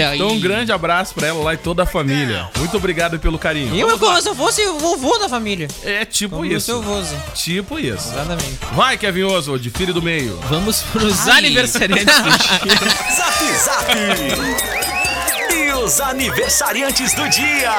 Olha 0.00 0.08
aí. 0.10 0.18
Então, 0.18 0.28
um 0.30 0.40
grande 0.40 0.72
abraço 0.72 1.14
pra 1.14 1.26
ela 1.28 1.42
lá 1.42 1.54
e 1.54 1.56
toda 1.56 1.82
a 1.82 1.86
família. 1.86 2.48
Muito 2.58 2.76
obrigado 2.76 3.18
pelo 3.18 3.38
carinho. 3.38 3.74
Eu, 3.76 3.86
Vamos 3.88 4.00
lá. 4.02 4.08
como 4.08 4.22
se 4.22 4.28
eu 4.28 4.34
fosse 4.34 4.66
o 4.66 4.78
vovô 4.78 5.18
da 5.18 5.28
família. 5.28 5.68
É 5.84 6.04
tipo 6.04 6.36
Como 6.36 6.46
isso. 6.46 6.66
seu 6.66 6.82
voze. 6.82 7.16
Tipo 7.34 7.78
isso. 7.78 8.08
Exatamente. 8.08 8.58
Vai, 8.72 8.96
Kevin 8.98 9.24
Oswald, 9.24 9.70
filho 9.70 9.92
do 9.94 10.02
meio. 10.02 10.38
Vamos 10.48 10.82
pros 10.92 11.28
Ai. 11.28 11.38
aniversariantes 11.38 12.16
do 12.18 12.30
dia. 12.66 12.76
Zap 13.14 13.44
Zap. 13.64 14.79
Os 15.84 16.00
aniversariantes 16.00 17.14
do 17.14 17.28
dia. 17.28 17.70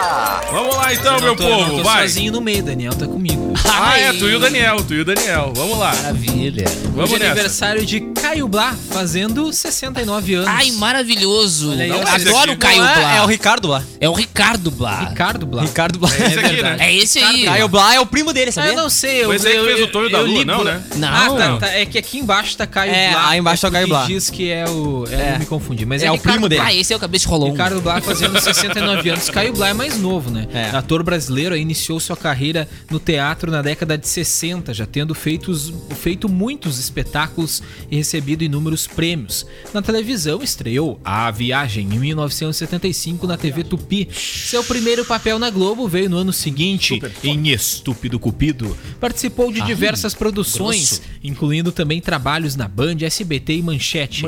Vamos 0.52 0.76
lá 0.76 0.94
então, 0.94 1.16
Eu 1.18 1.22
meu 1.22 1.36
tô, 1.36 1.44
eu 1.44 1.50
não 1.50 1.58
povo, 1.66 1.78
tô 1.78 1.84
vai. 1.84 2.02
sozinho 2.08 2.32
no 2.32 2.42
meio, 2.42 2.64
Daniel 2.64 2.94
tá 2.94 3.06
comigo. 3.08 3.52
Ah, 3.74 3.92
Ai. 3.94 4.04
é, 4.04 4.14
tu 4.14 4.28
e 4.30 4.36
o 4.36 4.40
Daniel, 4.40 4.78
tu 4.84 4.94
e 4.94 5.00
o 5.02 5.06
Daniel. 5.06 5.54
Vamos 5.56 5.78
lá. 5.80 5.94
Maravilha. 5.96 6.66
Vamos 6.94 7.04
Hoje 7.06 7.16
é 7.16 7.20
nessa. 7.20 7.32
aniversário 7.32 7.86
de 7.86 8.02
Caio 8.02 8.48
Blá, 8.48 8.76
fazendo 8.92 9.52
69 9.54 10.34
anos. 10.36 10.48
Ai, 10.50 10.72
maravilhoso. 10.72 11.72
Aí, 11.72 11.90
Eu 11.90 11.96
adoro 12.06 12.52
aqui 12.52 12.52
o 12.52 12.58
Caio 12.58 12.82
Não, 12.84 12.94
Blá. 12.94 13.14
é, 13.14 13.18
é 13.18 13.22
o 13.22 13.26
Ricardo 13.26 13.68
Blá. 13.70 13.84
É 14.02 14.10
o 14.10 14.14
Ricardo 14.14 14.70
Blá. 14.72 15.00
Ricardo 15.10 15.46
Blá. 15.46 15.64
Ricardo 15.64 16.00
Blá. 16.00 16.10
É 16.12 16.16
esse 16.28 16.40
aqui, 16.40 16.50
verdade. 16.54 16.78
né? 16.80 16.86
É 16.90 16.96
esse 16.96 17.20
aí. 17.20 17.46
Caio 17.46 17.68
Blá 17.70 17.96
é 17.96 18.00
o 18.00 18.06
primo 18.06 18.34
dele, 18.34 18.50
Ah, 18.50 18.54
sabia? 18.54 18.72
eu 18.72 18.76
não 18.76 18.90
sei. 18.90 19.22
Eu, 19.22 19.26
Foi 19.28 19.36
esse 19.38 19.48
aí 19.48 19.54
que 19.54 19.60
eu, 19.60 19.66
fez 19.66 19.82
o 19.82 19.88
Tonho 19.88 20.10
da 20.12 20.18
eu 20.20 20.26
Lua, 20.28 20.40
li 20.40 20.46
não, 20.46 20.64
né? 20.64 20.82
Não. 20.98 21.08
Ah, 21.08 21.30
tá, 21.38 21.58
tá, 21.58 21.68
É 21.74 21.86
que 21.86 21.98
aqui 21.98 22.20
embaixo 22.20 22.58
tá 22.58 22.68
Caio 22.68 22.92
É, 22.94 23.12
Blá. 23.12 23.30
aí 23.30 23.40
embaixo 23.40 23.62
tá 23.62 23.70
o 23.70 23.72
Caio 23.72 23.88
porque 23.88 24.00
Blá. 24.00 24.08
diz 24.08 24.30
que 24.30 24.52
é 24.52 24.66
o... 24.70 25.06
É, 25.10 25.16
É. 25.16 25.34
eu 25.36 25.40
me 25.40 25.46
confundi. 25.46 25.86
Mas 25.86 26.04
é, 26.04 26.08
É 26.08 26.12
o 26.12 26.18
primo 26.20 26.48
dele. 26.50 26.62
Ah, 26.64 26.74
esse 26.74 26.92
é 26.94 26.96
o 26.96 27.00
cabeça 27.00 27.28
rolão. 27.30 27.52
Ricardo 27.52 27.82
Blá 27.82 27.91
fazendo 28.00 28.40
69 28.40 29.10
anos. 29.10 29.30
Caio 29.30 29.52
Blá 29.54 29.70
é 29.70 29.74
mais 29.74 29.98
novo, 30.00 30.30
né? 30.30 30.48
É. 30.54 30.70
Ator 30.70 31.02
brasileiro, 31.04 31.58
iniciou 31.58 32.00
sua 32.00 32.16
carreira 32.16 32.70
no 32.90 33.00
teatro 33.00 33.52
na 33.52 33.62
década 33.62 33.98
de 33.98 34.08
60, 34.08 34.74
já 34.74 34.86
tendo 34.86 35.14
feitos, 35.16 35.74
feito 35.98 36.30
muitos 36.30 36.78
espetáculos 36.80 37.62
e 37.90 37.96
recebido 37.98 38.44
inúmeros 38.44 38.86
prêmios. 38.88 39.46
Na 39.74 39.82
televisão, 39.82 40.42
estreou 40.44 41.00
A 41.04 41.30
Viagem 41.32 41.88
em 41.92 42.00
1975 42.00 43.26
na 43.28 43.38
TV 43.38 43.64
Tupi. 43.64 44.08
Seu 44.14 44.64
primeiro 44.64 45.04
papel 45.06 45.40
na 45.40 45.50
Globo 45.50 45.88
veio 45.88 46.10
no 46.10 46.18
ano 46.18 46.32
seguinte, 46.34 47.02
em 47.24 47.50
Estúpido 47.50 48.20
Cupido. 48.20 48.78
Participou 49.00 49.52
de 49.52 49.62
diversas 49.62 50.14
produções, 50.14 51.02
incluindo 51.24 51.72
também 51.72 52.00
trabalhos 52.00 52.56
na 52.56 52.68
Band, 52.68 52.98
SBT 53.02 53.56
e 53.56 53.62
Manchete. 53.64 54.26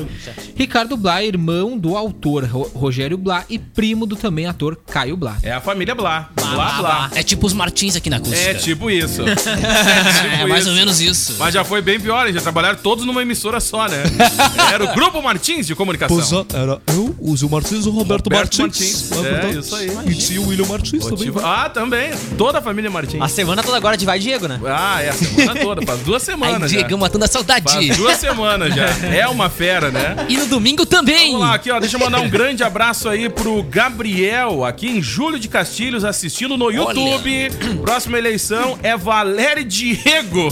Ricardo 0.55 0.97
Blá, 0.97 1.23
irmão 1.23 1.77
do 1.77 1.95
autor 1.95 2.45
Ro- 2.45 2.71
Rogério 2.73 3.17
Blá 3.17 3.45
e 3.53 3.59
primo 3.59 4.05
do 4.05 4.15
também 4.15 4.45
ator 4.45 4.77
Caio 4.89 5.15
Blá. 5.17 5.37
É 5.43 5.51
a 5.51 5.61
família 5.61 5.93
Blá. 5.95 6.29
Blá, 6.35 6.73
Blá. 6.79 7.11
É 7.15 7.23
tipo 7.23 7.45
os 7.47 7.53
Martins 7.53 7.95
aqui 7.95 8.09
na 8.09 8.17
acústica. 8.17 8.49
É 8.51 8.53
tipo 8.53 8.89
isso. 8.89 9.23
É, 9.23 9.35
tipo 9.35 10.43
É 10.43 10.45
mais 10.47 10.65
ou 10.65 10.71
isso. 10.73 10.79
menos 10.79 11.01
isso. 11.01 11.35
Mas 11.39 11.53
já 11.53 11.63
foi 11.63 11.81
bem 11.81 11.99
pior? 11.99 12.31
Já 12.31 12.41
trabalharam 12.41 12.77
todos 12.77 13.05
numa 13.05 13.21
emissora 13.21 13.59
só, 13.59 13.87
né? 13.87 14.03
Era 14.73 14.83
o 14.83 14.93
Grupo 14.93 15.21
Martins 15.21 15.67
de 15.67 15.75
Comunicação. 15.75 16.45
era 16.53 16.79
eu, 16.87 17.15
o 17.19 17.35
Zil 17.37 17.49
Martins 17.49 17.85
e 17.85 17.89
o 17.89 17.91
Roberto, 17.91 18.25
Roberto 18.25 18.57
Martins. 18.59 19.09
Martins. 19.09 19.25
É, 19.25 19.47
É, 19.47 19.59
isso 19.59 19.75
aí. 19.75 19.89
E 20.07 20.15
tinha 20.15 20.41
o 20.41 20.47
William 20.47 20.65
Martins 20.67 21.05
também. 21.05 21.31
Ah, 21.43 21.69
também. 21.69 22.11
Toda 22.37 22.59
a 22.59 22.61
família 22.61 22.89
Martins. 22.89 23.21
A 23.21 23.27
semana 23.27 23.61
toda 23.63 23.77
agora 23.77 23.95
de 23.97 24.05
vai 24.05 24.19
Diego, 24.19 24.47
né? 24.47 24.59
Ah, 24.65 25.01
é 25.01 25.09
a 25.09 25.13
semana 25.13 25.55
toda. 25.61 25.81
Faz 25.85 25.99
duas 26.01 26.21
Aí, 26.27 26.33
semanas 26.33 26.71
já. 26.71 26.77
Diego, 26.79 26.97
matando 26.97 27.25
a 27.25 27.27
saudade. 27.27 27.71
Faz 27.71 27.97
duas 27.97 28.17
semanas 28.17 28.73
já. 28.75 28.85
É 29.07 29.27
uma 29.27 29.49
fera, 29.49 29.91
né? 29.91 30.15
E 30.29 30.37
no 30.37 30.45
domingo 30.47 30.85
também. 30.85 31.31
Vamos 31.33 31.47
lá, 31.47 31.55
aqui, 31.55 31.69
ó. 31.71 31.79
Deixa 31.79 31.95
eu 31.95 31.99
mandar 31.99 32.19
um 32.21 32.29
grande 32.29 32.63
abraço 32.63 33.09
aí 33.09 33.29
pro 33.35 33.61
Gabriel, 33.63 34.63
aqui 34.65 34.87
em 34.89 35.01
Júlio 35.01 35.39
de 35.39 35.47
Castilhos, 35.47 36.03
assistindo 36.05 36.57
no 36.57 36.69
YouTube. 36.71 37.49
Próxima 37.81 38.17
eleição 38.17 38.77
é 38.83 38.95
Valério 38.95 39.63
Diego. 39.65 40.49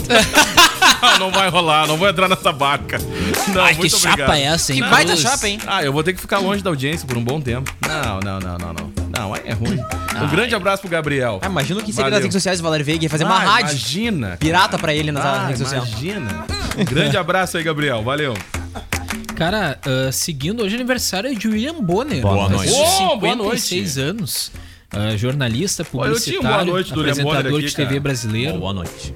não, 1.01 1.19
não 1.27 1.31
vai 1.31 1.49
rolar, 1.49 1.87
não 1.87 1.97
vou 1.97 2.07
entrar 2.09 2.27
nessa 2.27 2.51
barca. 2.51 2.97
Não, 3.53 3.61
Ai, 3.63 3.73
que 3.73 3.79
muito 3.81 3.97
chapa 3.97 4.13
obrigado. 4.13 4.33
é 4.35 4.41
essa, 4.43 4.73
hein? 4.73 4.81
Que 4.81 4.89
baita 4.89 5.15
chapa, 5.15 5.47
hein? 5.47 5.59
Ah, 5.67 5.83
eu 5.83 5.93
vou 5.93 6.03
ter 6.03 6.13
que 6.13 6.19
ficar 6.21 6.39
longe 6.39 6.63
da 6.63 6.69
audiência 6.69 7.07
por 7.07 7.17
um 7.17 7.23
bom 7.23 7.39
tempo. 7.39 7.73
Não, 7.87 8.19
não, 8.19 8.39
não, 8.39 8.57
não, 8.57 8.73
não. 8.73 8.91
Não, 9.17 9.33
aí 9.33 9.41
é 9.45 9.53
ruim. 9.53 9.79
Um 10.21 10.27
grande 10.27 10.55
abraço 10.55 10.81
pro 10.81 10.89
Gabriel. 10.89 11.39
Ah, 11.41 11.47
imagina 11.47 11.79
o 11.79 11.83
que 11.83 11.91
seria 11.91 12.05
Valeu. 12.05 12.17
das 12.17 12.23
redes 12.23 12.33
sociais 12.33 12.59
do 12.59 12.63
Valério 12.63 12.85
Veiga 12.85 13.03
ia 13.05 13.09
fazer 13.09 13.23
uma 13.23 13.35
Ah, 13.35 13.39
rádio 13.39 13.71
Imagina. 13.71 14.37
pirata 14.39 14.77
pra 14.79 14.93
ele 14.93 15.11
nas 15.11 15.23
Ah, 15.25 15.45
redes 15.47 15.61
sociais. 15.61 15.87
imagina. 15.89 16.45
Um 16.77 16.85
grande 16.85 17.17
abraço 17.17 17.57
aí, 17.57 17.63
Gabriel. 17.63 18.01
Valeu. 18.03 18.33
Cara, 19.41 19.79
ah, 19.83 20.11
seguindo 20.11 20.61
hoje 20.61 20.75
é 20.75 20.77
aniversário 20.77 21.35
de 21.35 21.47
William 21.47 21.81
Bonner. 21.81 22.21
Boa 22.21 22.47
noite. 22.47 22.71
Oh, 22.73 23.17
boa 23.17 23.33
56 23.33 23.97
anos. 23.97 24.51
Ah, 24.91 25.17
jornalista, 25.17 25.81
um 25.81 25.85
publicitário, 25.87 26.43
boa 26.47 26.63
noite 26.63 26.93
do 26.93 26.99
William 26.99 27.11
apresentador 27.13 27.57
aqui, 27.57 27.65
de 27.67 27.75
TV 27.75 27.87
cara. 27.87 27.99
brasileiro. 28.01 28.59
Boa 28.59 28.71
noite. 28.71 29.15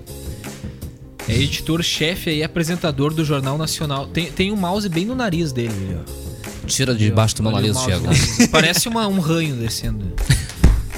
É 1.29 1.35
editor-chefe 1.35 2.31
e 2.31 2.43
apresentador 2.43 3.13
do 3.13 3.23
Jornal 3.23 3.55
Nacional. 3.55 4.07
Tem, 4.07 4.31
tem 4.31 4.51
um 4.51 4.55
mouse 4.55 4.89
bem 4.89 5.05
no 5.05 5.13
nariz 5.13 5.51
dele. 5.51 5.95
ó. 5.95 6.65
Tira 6.65 6.95
de 6.95 7.11
baixo 7.11 7.35
do 7.35 7.43
meu 7.43 7.51
nariz, 7.51 7.77
Thiago. 7.77 8.07
Parece 8.51 8.87
uma- 8.89 9.07
um 9.07 9.19
ranho 9.19 9.55
descendo. 9.55 10.11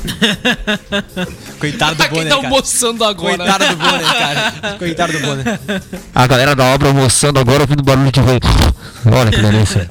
Coitado 1.59 1.95
do 1.95 2.03
Quem 2.03 2.09
Bonner, 2.11 2.29
tá 2.29 2.35
cara. 2.35 2.47
almoçando 2.47 3.03
agora? 3.03 3.37
Coitado 3.37 3.67
do 3.67 3.75
Bonner, 3.77 4.05
cara. 4.05 4.75
Coitado 4.77 5.13
do 5.13 5.19
Bonner. 5.19 5.59
A 6.13 6.27
galera 6.27 6.55
da 6.55 6.65
obra 6.65 6.89
almoçando 6.89 7.39
agora 7.39 7.63
ouvindo 7.63 7.83
barulho 7.83 8.11
de 8.11 8.21
vento. 8.21 8.47
Olha 9.05 9.31
que 9.31 9.41
delícia. 9.41 9.89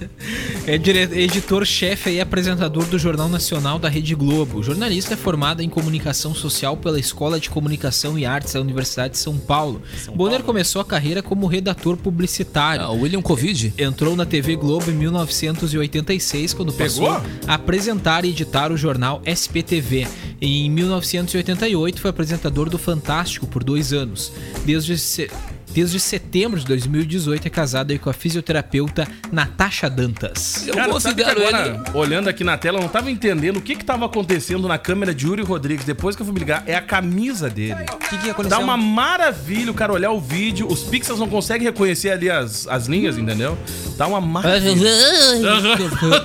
É 0.67 0.75
editor-chefe 0.75 2.11
e 2.11 2.21
apresentador 2.21 2.85
do 2.87 2.99
Jornal 2.99 3.29
Nacional 3.29 3.79
da 3.79 3.89
Rede 3.89 4.15
Globo. 4.15 4.59
O 4.59 4.63
jornalista 4.63 5.15
é 5.15 5.17
formado 5.17 5.63
em 5.63 5.69
comunicação 5.69 6.35
social 6.35 6.77
pela 6.77 6.99
Escola 6.99 7.39
de 7.39 7.49
Comunicação 7.49 8.19
e 8.19 8.27
Artes 8.27 8.53
da 8.53 8.61
Universidade 8.61 9.13
de 9.15 9.19
São 9.19 9.39
Paulo. 9.39 9.81
Bonner 10.15 10.43
começou 10.43 10.83
a 10.83 10.85
carreira 10.85 11.23
como 11.23 11.47
redator 11.47 11.97
publicitário. 11.97 12.85
Ah, 12.85 12.91
o 12.91 13.03
William 13.03 13.23
Covid? 13.23 13.75
Entrou 13.79 14.17
na 14.17 14.27
TV 14.27 14.57
Globo 14.57 14.91
em 14.91 14.95
1986, 14.95 16.53
quando 16.55 16.73
Pegou? 16.73 17.09
passou 17.11 17.23
a 17.47 17.55
apresentar 17.55 18.25
e 18.25 18.31
editar 18.31 18.73
o 18.73 18.77
jornal 18.77 19.23
SPTV. 19.25 20.06
Em 20.41 20.71
1988 20.71 22.01
foi 22.01 22.11
apresentador 22.11 22.69
do 22.69 22.79
Fantástico 22.79 23.47
por 23.47 23.65
dois 23.65 23.93
anos. 23.93 24.33
Desde, 24.65 25.29
desde 25.77 26.01
setembro 26.01 26.59
de 26.59 26.65
2018 26.65 27.49
é 27.49 27.51
casado 27.51 27.91
aí 27.91 27.99
com 27.99 28.09
a 28.09 28.13
fisioterapeuta 28.15 29.07
Natasha 29.31 29.91
Dantas. 29.91 30.67
Eu 30.67 30.75
Cara, 30.75 30.99
sabe 30.99 31.23
que 31.23 31.23
considero 31.23 31.47
agora, 31.47 31.69
ele. 31.69 31.99
olhando 31.99 32.29
aqui 32.29 32.43
na 32.43 32.57
tela, 32.57 32.79
eu 32.79 32.83
não 32.83 32.89
tava 32.89 33.11
entendendo 33.11 33.59
o 33.59 33.61
que 33.61 33.77
que 33.77 33.85
tava 33.85 34.07
acontecendo 34.07 34.67
na 34.67 34.79
câmera 34.79 35.15
de 35.15 35.27
Yuri 35.27 35.43
Rodrigues. 35.43 35.85
Depois 35.85 36.17
que 36.17 36.23
eu 36.23 36.25
fui 36.25 36.33
me 36.33 36.41
ligar, 36.41 36.63
é 36.67 36.75
a 36.75 36.81
camisa 36.81 37.51
dele. 37.51 37.85
O 37.93 37.99
que, 37.99 38.17
que 38.17 38.31
aconteceu? 38.31 38.57
Tá 38.57 38.65
uma 38.65 38.79
maravilha 38.79 39.71
o 39.71 39.75
cara 39.75 39.93
olhar 39.93 40.13
o 40.13 40.19
vídeo. 40.19 40.67
Os 40.67 40.83
pixels 40.83 41.21
não 41.21 41.29
conseguem 41.29 41.67
reconhecer 41.67 42.09
ali 42.09 42.31
as, 42.31 42.67
as 42.69 42.87
linhas, 42.87 43.19
entendeu? 43.19 43.59
Tá 43.99 44.07
uma 44.07 44.21
maravilha. 44.21 44.91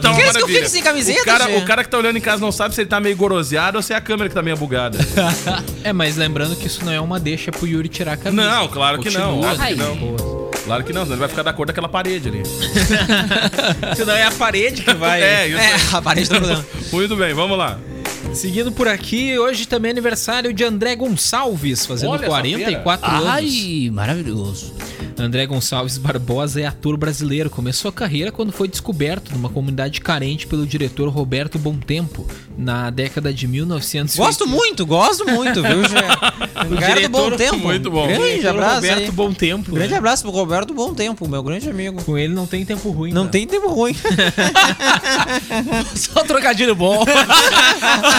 tá 0.02 0.12
uma 0.12 0.16
Queres 0.16 0.32
que 0.32 0.38
eu 0.38 0.42
maravilha. 0.42 0.48
fique 0.48 0.70
sem 0.70 0.82
camiseta, 0.82 1.22
o 1.22 1.26
cara, 1.26 1.58
o 1.58 1.66
cara 1.66 1.84
que 1.84 1.90
tá 1.90 1.98
olhando 1.98 2.18
em 2.18 2.22
casa 2.22 2.40
não 2.40 2.54
sabe 2.54 2.74
se 2.74 2.80
ele 2.80 2.90
tá 2.90 3.02
meio 3.02 3.18
goroseado 3.18 3.78
ou 3.78 3.82
se 3.84 3.92
é 3.92 3.98
a 3.98 4.02
câmera 4.02 4.30
que 4.30 4.36
tá 4.36 4.42
meio 4.42 4.56
bugada. 4.56 4.98
É, 5.84 5.92
mas 5.92 6.16
lembrando 6.16 6.56
que 6.56 6.68
isso 6.68 6.86
não 6.86 6.92
é 6.92 7.02
uma 7.02 7.20
deixa 7.20 7.52
pro 7.52 7.66
Yuri 7.66 7.90
tirar 7.90 8.14
a 8.14 8.18
camisa. 8.18 8.48
Não, 8.48 8.68
claro 8.68 9.00
que 9.00 9.10
não, 9.10 9.41
Óbvio 9.42 9.68
que 9.68 9.76
não. 9.76 10.42
Claro 10.64 10.84
que 10.84 10.94
não, 10.94 11.02
senão 11.02 11.16
ele 11.16 11.20
vai 11.20 11.30
ficar 11.30 11.44
da 11.44 11.52
cor 11.52 11.66
daquela 11.66 11.90
parede 11.90 12.30
ali. 12.30 12.44
Senão 13.98 14.14
é 14.14 14.24
a 14.24 14.32
parede 14.32 14.84
que 14.84 14.94
vai. 14.94 15.22
É, 15.22 15.48
isso. 15.48 15.58
É, 15.58 15.98
a 15.98 16.02
parede 16.02 16.30
tá 16.30 16.36
problema. 16.38 16.66
Muito 16.92 17.16
bem, 17.16 17.34
vamos 17.34 17.58
lá. 17.58 17.80
Seguindo 18.34 18.72
por 18.72 18.88
aqui, 18.88 19.38
hoje 19.38 19.68
também 19.68 19.90
é 19.90 19.92
aniversário 19.92 20.54
de 20.54 20.64
André 20.64 20.96
Gonçalves, 20.96 21.86
fazendo 21.86 22.12
Olha 22.12 22.22
essa 22.22 22.28
44 22.28 23.12
anos. 23.12 23.28
Ai, 23.28 23.90
maravilhoso. 23.92 24.74
André 25.18 25.46
Gonçalves 25.46 25.98
Barbosa 25.98 26.62
é 26.62 26.66
ator 26.66 26.98
brasileiro. 26.98 27.50
Começou 27.50 27.90
a 27.90 27.92
carreira 27.92 28.32
quando 28.32 28.52
foi 28.52 28.68
descoberto 28.68 29.32
numa 29.34 29.50
comunidade 29.50 30.02
carente 30.02 30.48
pelo 30.48 30.66
diretor 30.66 31.10
Roberto 31.10 31.60
Bontempo, 31.60 32.26
na 32.58 32.90
década 32.90 33.34
de 33.34 33.48
1980. 33.48 34.18
Gosto 34.18 34.48
muito, 34.48 34.86
gosto 34.86 35.26
muito, 35.26 35.62
viu, 35.62 35.84
Gê? 35.88 36.80
Cara 36.80 37.02
do 37.02 37.10
bom 37.10 37.32
tempo. 37.32 37.58
muito 37.58 37.92
bom. 37.92 38.08
Grande 38.08 38.48
abraço 38.48 38.76
Roberto 38.76 39.00
aí. 39.00 39.12
Bontempo. 39.12 39.72
Um 39.72 39.76
grande 39.76 39.92
né? 39.92 39.98
abraço 39.98 40.24
pro 40.24 40.32
Roberto 40.32 40.74
Bom 40.74 40.94
Tempo, 40.94 41.28
meu 41.28 41.44
grande 41.44 41.70
amigo. 41.70 42.04
Com 42.04 42.18
ele 42.18 42.34
não 42.34 42.48
tem 42.48 42.66
tempo 42.66 42.90
ruim. 42.90 43.12
Não 43.12 43.24
cara. 43.24 43.32
tem 43.32 43.46
tempo 43.48 43.68
ruim. 43.70 43.96
Só 45.96 46.22
um 46.22 46.26
trocadilho 46.26 46.76
bom. 46.76 47.04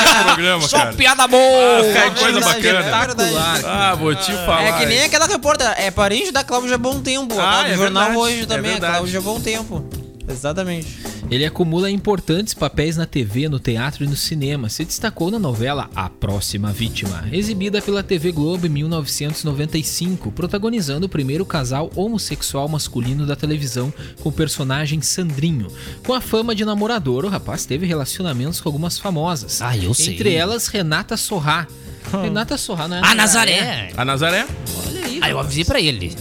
Programa, 0.35 0.69
Só 0.69 0.79
cara. 0.79 0.93
piada 0.93 1.27
boa. 1.27 1.81
Ah, 1.81 2.11
que 2.11 2.21
coisa 2.21 2.41
bacana. 2.41 2.81
é. 2.81 3.63
Ah, 3.67 3.95
vou 3.95 4.15
te 4.15 4.33
falar. 4.33 4.63
É 4.65 4.73
que 4.79 4.87
nem 4.87 5.03
aquela 5.05 5.27
repórter, 5.27 5.73
é 5.77 5.91
parente 5.91 6.31
da 6.31 6.43
Cláudia 6.45 6.79
Bom 6.79 7.01
Tempo. 7.01 7.35
Ah, 7.39 7.69
é 7.69 7.75
jornal 7.75 8.05
verdade, 8.05 8.19
hoje 8.19 8.43
é 8.43 8.47
também, 8.47 8.71
a 8.71 8.75
verdade. 8.75 8.93
Cláudia 8.95 9.21
Bom 9.21 9.41
Tempo. 9.41 9.85
Exatamente. 10.29 11.12
Ele 11.31 11.45
acumula 11.47 11.91
importantes 11.91 12.53
papéis 12.53 12.97
na 12.97 13.07
TV, 13.07 13.49
no 13.49 13.59
teatro 13.59 14.05
e 14.05 14.07
no 14.07 14.17
cinema. 14.17 14.69
Se 14.69 14.85
destacou 14.85 15.31
na 15.31 15.39
novela 15.39 15.89
A 15.95 16.11
Próxima 16.11 16.73
Vítima, 16.73 17.25
exibida 17.33 17.81
pela 17.81 18.03
TV 18.03 18.33
Globo 18.33 18.67
em 18.67 18.71
1995, 18.71 20.31
protagonizando 20.33 21.07
o 21.07 21.09
primeiro 21.09 21.47
casal 21.47 21.91
homossexual 21.95 22.69
masculino 22.69 23.25
da 23.25 23.37
televisão 23.37 23.93
com 24.21 24.29
o 24.29 24.33
personagem 24.33 25.01
Sandrinho. 25.01 25.69
Com 26.07 26.13
a 26.13 26.21
fama 26.21 26.55
de 26.55 26.65
namorador, 26.65 27.25
o 27.25 27.29
rapaz 27.29 27.65
teve 27.65 27.87
relacionamentos 27.87 28.61
com 28.61 28.69
algumas 28.69 28.99
famosas. 28.99 29.63
Ah, 29.63 29.77
eu 29.77 29.95
sei. 29.95 30.15
Entre 30.15 30.35
elas, 30.35 30.67
Renata 30.67 31.17
Sorrá. 31.17 31.67
Renata 32.23 32.59
Sorrá, 32.59 32.89
né? 32.89 33.01
A 33.03 33.15
Nazaré. 33.15 33.93
A 33.97 34.05
Nazaré? 34.05 34.47
Olha 34.87 35.05
aí. 35.07 35.19
Aí 35.23 35.31
eu 35.31 35.39
avisei 35.39 35.65
pra 35.65 35.81
ele. 35.81 36.15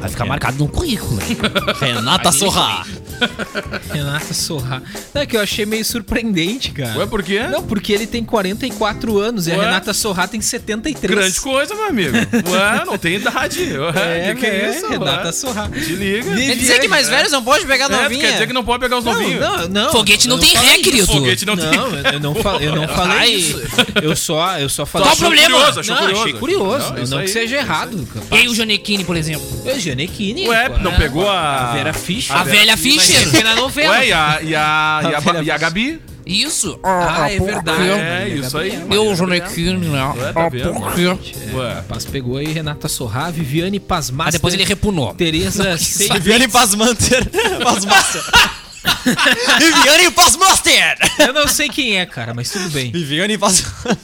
Vai 0.00 0.08
ficar 0.08 0.24
marcado 0.24 0.58
no 0.58 0.68
currículo. 0.68 1.18
Renata 1.80 2.30
Sorra. 2.32 2.86
Renata 3.92 4.34
Sorrá. 4.34 4.82
Não, 5.14 5.22
é 5.22 5.26
que 5.26 5.36
eu 5.36 5.40
achei 5.40 5.64
meio 5.66 5.84
surpreendente, 5.84 6.70
cara. 6.72 6.98
Ué, 6.98 7.06
por 7.06 7.22
quê? 7.22 7.40
Não, 7.50 7.62
porque 7.62 7.92
ele 7.92 8.06
tem 8.06 8.24
44 8.24 9.18
anos 9.18 9.46
e 9.46 9.52
a 9.52 9.56
Ué? 9.56 9.64
Renata 9.64 9.92
Sorrá 9.92 10.26
tem 10.26 10.40
73. 10.40 11.14
Grande 11.14 11.40
coisa, 11.40 11.74
meu 11.74 11.86
amigo. 11.86 12.16
Ué, 12.50 12.84
não 12.86 12.98
tem 12.98 13.14
idade. 13.16 13.60
Ué, 13.76 14.28
É, 14.30 14.34
que, 14.34 14.40
que 14.40 14.46
é 14.46 14.50
né? 14.68 14.76
isso? 14.76 14.88
Renata 14.88 15.26
Ué, 15.26 15.32
Sorrá. 15.32 15.68
Te 15.68 15.92
liga. 15.94 16.34
Quer 16.36 16.56
dizer 16.56 16.80
que 16.80 16.88
mais 16.88 17.08
velhos 17.08 17.32
não 17.32 17.42
pode 17.42 17.66
pegar 17.66 17.86
É, 17.90 18.02
novinha? 18.02 18.20
quer 18.20 18.32
dizer 18.32 18.46
que 18.46 18.52
não 18.52 18.64
pode 18.64 18.80
pegar 18.80 18.98
os 18.98 19.04
novinhos. 19.04 19.40
Não, 19.40 19.68
não. 19.68 19.92
Foguete 19.92 20.28
não 20.28 20.36
eu 20.36 20.40
tem 20.40 20.54
ré, 20.56 20.78
querido. 20.78 21.06
Foguete 21.06 21.46
não, 21.46 21.56
tem. 21.56 21.70
Não, 21.70 21.88
eu 22.12 22.20
não, 22.20 22.34
fa- 22.34 22.56
eu 22.60 22.74
não 22.76 22.88
falei 22.88 23.18
Ai. 23.18 23.30
isso. 23.32 23.60
Eu 24.02 24.16
só, 24.16 24.58
eu 24.58 24.68
só 24.68 24.84
falei. 24.86 25.06
Qual 25.08 25.14
o 25.14 25.18
problema? 25.18 25.56
Curioso, 25.58 25.80
achou 25.80 25.94
Não, 25.94 26.02
curioso. 26.02 26.22
achei 26.22 26.32
curioso. 26.34 26.86
Não, 26.92 26.96
Não, 27.02 27.04
não 27.08 27.18
aí, 27.18 27.24
que 27.24 27.30
seja 27.30 27.56
errado. 27.56 28.08
E 28.32 28.48
o 28.48 28.54
Janequine, 28.54 29.04
por 29.04 29.16
exemplo? 29.16 29.46
É 29.66 29.78
Janequine. 29.78 30.48
Ué, 30.48 30.68
não 30.80 30.92
é, 30.92 30.96
pegou 30.96 31.28
a... 31.28 31.70
A 31.70 31.72
Vera 31.72 31.92
Fischer. 31.92 32.36
A 32.36 32.44
velha 32.44 32.76
Fischer. 32.76 33.07
É 33.14 33.42
na 33.42 33.54
novela. 33.56 33.94
Ué, 33.94 34.08
e 34.08 34.12
a, 34.12 34.38
e 34.42 34.54
a, 34.54 35.00
e 35.10 35.36
a, 35.38 35.42
e 35.42 35.50
a 35.50 35.58
Gabi? 35.58 36.00
Isso. 36.26 36.78
Ah, 36.82 37.30
é 37.30 37.40
verdade. 37.40 37.88
É, 37.88 38.28
isso 38.28 38.58
aí. 38.58 38.78
Eu, 38.90 39.16
Janequine, 39.16 39.88
né? 39.88 40.12
Ué, 40.14 40.32
tá 40.32 40.48
vendo? 40.50 40.74
Por 40.74 40.92
quê? 40.92 41.34
Ué. 41.54 41.74
Rapaz, 41.74 42.04
pegou 42.04 42.36
aí 42.36 42.52
Renata 42.52 42.86
Sorrá, 42.86 43.30
Viviane 43.30 43.80
Pasmaster. 43.80 44.26
Aí 44.26 44.32
depois 44.32 44.52
ele 44.52 44.64
repunou. 44.64 45.14
Tereza 45.14 45.74
Viviane 46.12 46.46
Pasmanter. 46.48 47.26
Pasmaster. 47.64 48.22
Viviane 49.58 50.10
Pasmaster. 50.10 50.98
Eu 51.18 51.32
não 51.32 51.48
sei 51.48 51.70
quem 51.70 51.98
é, 51.98 52.04
cara, 52.04 52.34
mas 52.34 52.50
tudo 52.50 52.68
bem. 52.70 52.92
Viviane 52.92 53.38
Pasmaster. 53.38 53.96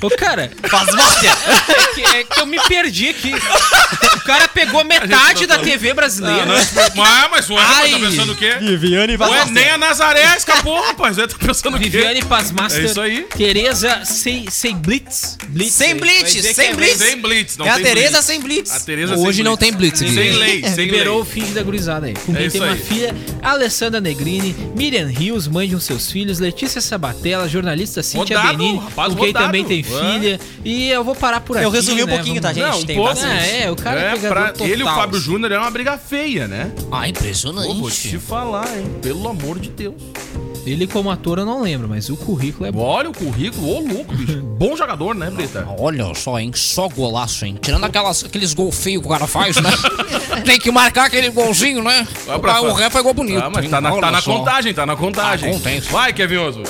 Ô, 0.00 0.10
cara, 0.10 0.50
Pasmaster. 0.70 1.30
é 1.30 1.94
que, 1.94 2.02
é 2.02 2.24
que 2.24 2.40
eu 2.40 2.46
me 2.46 2.58
perdi 2.68 3.08
aqui. 3.08 3.32
O 3.34 4.20
cara 4.20 4.46
pegou 4.48 4.84
metade 4.84 5.46
da 5.46 5.58
TV 5.58 5.92
brasileira. 5.94 6.44
Não, 6.46 6.54
não, 6.54 6.54
mas, 6.94 7.30
mas 7.30 7.50
ué, 7.50 7.56
Ai. 7.60 7.90
tá 7.90 7.98
pensando 7.98 8.32
o 8.32 8.36
quê? 8.36 8.56
Viviane 8.60 9.16
Ué, 9.16 9.44
nem 9.46 9.70
a 9.70 9.78
Nazaré 9.78 10.36
escapou, 10.36 10.80
rapaz. 10.82 11.18
Ué, 11.18 11.26
tá 11.26 11.36
pensando 11.38 11.76
o 11.76 11.80
quê? 11.80 11.88
Viviane 11.88 12.22
Pasmaster. 12.24 12.82
É 12.82 12.86
isso 12.86 13.00
aí. 13.00 13.26
Tereza 13.36 14.02
Sei, 14.04 14.46
Sei 14.50 14.74
Blitz. 14.74 15.36
Blitz. 15.48 15.72
Sem 15.74 15.88
Vai 15.88 16.00
blitz, 16.00 16.54
sem 16.54 16.66
é 16.68 16.74
blitz. 16.74 16.96
Sem 16.98 17.20
blitz, 17.20 17.56
não 17.56 17.66
é 17.66 17.70
a 17.70 17.74
Tereza 17.80 18.10
blitz. 18.10 18.24
sem 18.26 18.40
blitz. 18.40 18.70
A 18.72 18.80
Tereza 18.80 19.16
Hoje 19.16 19.36
sem 19.36 19.44
não 19.44 19.56
blitz. 19.56 19.70
tem 19.70 19.72
blitz. 19.78 19.98
Sem 19.98 20.32
lei, 20.32 20.62
sem 20.68 20.84
Liberou 20.86 21.14
lei. 21.14 21.22
o 21.22 21.24
filho 21.24 21.54
da 21.54 21.62
gurizada 21.62 22.06
aí. 22.06 22.14
Com 22.14 22.34
É 22.34 22.38
quem 22.40 22.50
tem 22.50 22.60
uma 22.60 22.76
filha, 22.76 23.14
Alessandra 23.42 24.00
Negrini, 24.00 24.54
Miriam 24.76 25.06
Rios, 25.08 25.48
mãe 25.48 25.68
de 25.68 25.74
um 25.74 25.80
seus 25.80 26.10
filhos, 26.10 26.38
Letícia 26.38 26.80
Sabatella, 26.80 27.48
jornalista 27.48 28.02
Cíntia 28.02 28.36
Rodado, 28.38 28.58
Benini, 28.58 28.80
com 28.94 29.16
quem 29.16 29.32
também 29.32 29.64
tem. 29.64 29.84
Filha. 29.88 30.40
E 30.64 30.88
eu 30.88 31.02
vou 31.02 31.14
parar 31.14 31.40
por 31.40 31.56
aqui. 31.56 31.64
Eu 31.66 31.70
resumi 31.70 32.02
um 32.02 32.06
né? 32.06 32.14
pouquinho, 32.14 32.40
tá, 32.40 32.52
gente? 32.52 32.64
Não, 32.68 32.78
um 32.80 32.84
tem 32.84 32.96
pouco. 32.96 33.10
bastante. 33.10 33.32
Ah, 33.44 33.46
é, 33.46 33.70
o 33.70 33.76
cara 33.76 34.00
é, 34.00 34.14
É, 34.14 34.28
pra 34.28 34.52
total. 34.52 34.66
ele 34.66 34.82
e 34.82 34.84
o 34.84 34.86
Fábio 34.86 35.18
Júnior 35.20 35.52
é 35.52 35.58
uma 35.58 35.70
briga 35.70 35.96
feia, 35.98 36.46
né? 36.48 36.70
Ah, 36.90 37.00
Pô, 37.00 37.00
vou 37.00 37.12
te 37.12 37.18
impressionante. 37.18 38.18
falar, 38.18 38.78
hein? 38.78 38.86
Pelo 39.02 39.28
amor 39.28 39.58
de 39.58 39.70
Deus. 39.70 39.94
Ele 40.66 40.86
como 40.86 41.10
ator 41.10 41.38
eu 41.38 41.46
não 41.46 41.62
lembro, 41.62 41.88
mas 41.88 42.10
o 42.10 42.16
currículo 42.16 42.66
é 42.66 42.72
bom. 42.72 42.80
Olha 42.82 43.08
o 43.08 43.14
currículo, 43.14 43.66
ô 43.68 43.80
louco, 43.80 44.14
bicho. 44.14 44.42
Bom 44.58 44.76
jogador, 44.76 45.14
né, 45.14 45.30
Brita? 45.30 45.66
Olha 45.78 46.12
só, 46.14 46.38
hein? 46.38 46.50
Só 46.54 46.88
golaço, 46.88 47.46
hein? 47.46 47.56
Tirando 47.62 47.84
aquelas, 47.84 48.24
aqueles 48.24 48.52
gol 48.52 48.70
feios 48.72 49.00
que 49.00 49.06
o 49.08 49.10
cara 49.10 49.26
faz, 49.26 49.56
né? 49.56 49.70
Tem 50.44 50.58
que 50.58 50.70
marcar 50.70 51.04
aquele 51.06 51.30
golzinho, 51.30 51.82
né? 51.82 52.06
Vai 52.26 52.38
pra 52.38 52.56
Ah, 52.56 52.60
o 52.62 52.72
ré 52.74 52.90
foi 52.90 53.02
gol 53.02 53.14
bonito. 53.14 53.40
Ah, 53.42 53.48
mas 53.48 53.64
hein? 53.64 53.70
tá 53.70 53.80
na, 53.80 53.92
tá 53.98 54.10
na 54.10 54.20
contagem, 54.20 54.74
tá 54.74 54.84
na 54.84 54.96
contagem. 54.96 55.48
Ah, 55.48 55.52
contente. 55.52 55.88
Vai, 55.90 56.12
Kevin 56.12 56.36
Oso. 56.38 56.62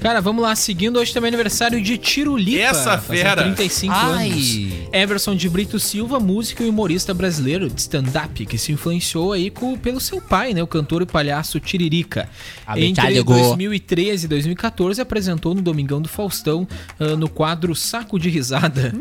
Cara, 0.00 0.20
vamos 0.20 0.42
lá, 0.42 0.56
seguindo 0.56 0.98
hoje 0.98 1.12
também 1.12 1.28
é 1.28 1.30
aniversário 1.30 1.80
de 1.82 1.98
Tirulipa. 1.98 2.62
Essa 2.62 2.98
fera. 2.98 3.42
35 3.42 3.94
Ai. 3.94 4.30
anos. 4.30 4.79
Everson 4.92 5.34
de 5.36 5.48
Brito 5.48 5.78
Silva, 5.78 6.18
músico 6.18 6.62
e 6.62 6.68
humorista 6.68 7.14
brasileiro 7.14 7.68
de 7.68 7.80
stand-up, 7.80 8.44
que 8.46 8.58
se 8.58 8.72
influenciou 8.72 9.32
aí 9.32 9.50
com, 9.50 9.76
pelo 9.76 10.00
seu 10.00 10.20
pai, 10.20 10.52
né, 10.52 10.62
o 10.62 10.66
cantor 10.66 11.02
e 11.02 11.06
palhaço 11.06 11.60
Tiririca. 11.60 12.28
A 12.66 12.78
Entre 12.78 12.88
Vitalho 12.88 13.24
2013 13.24 14.24
e 14.24 14.28
2014 14.28 15.00
apresentou 15.00 15.54
no 15.54 15.62
Domingão 15.62 16.00
do 16.00 16.08
Faustão 16.08 16.66
ah, 16.98 17.16
no 17.16 17.28
quadro 17.28 17.74
Saco 17.74 18.18
de 18.18 18.28
Risada. 18.28 18.92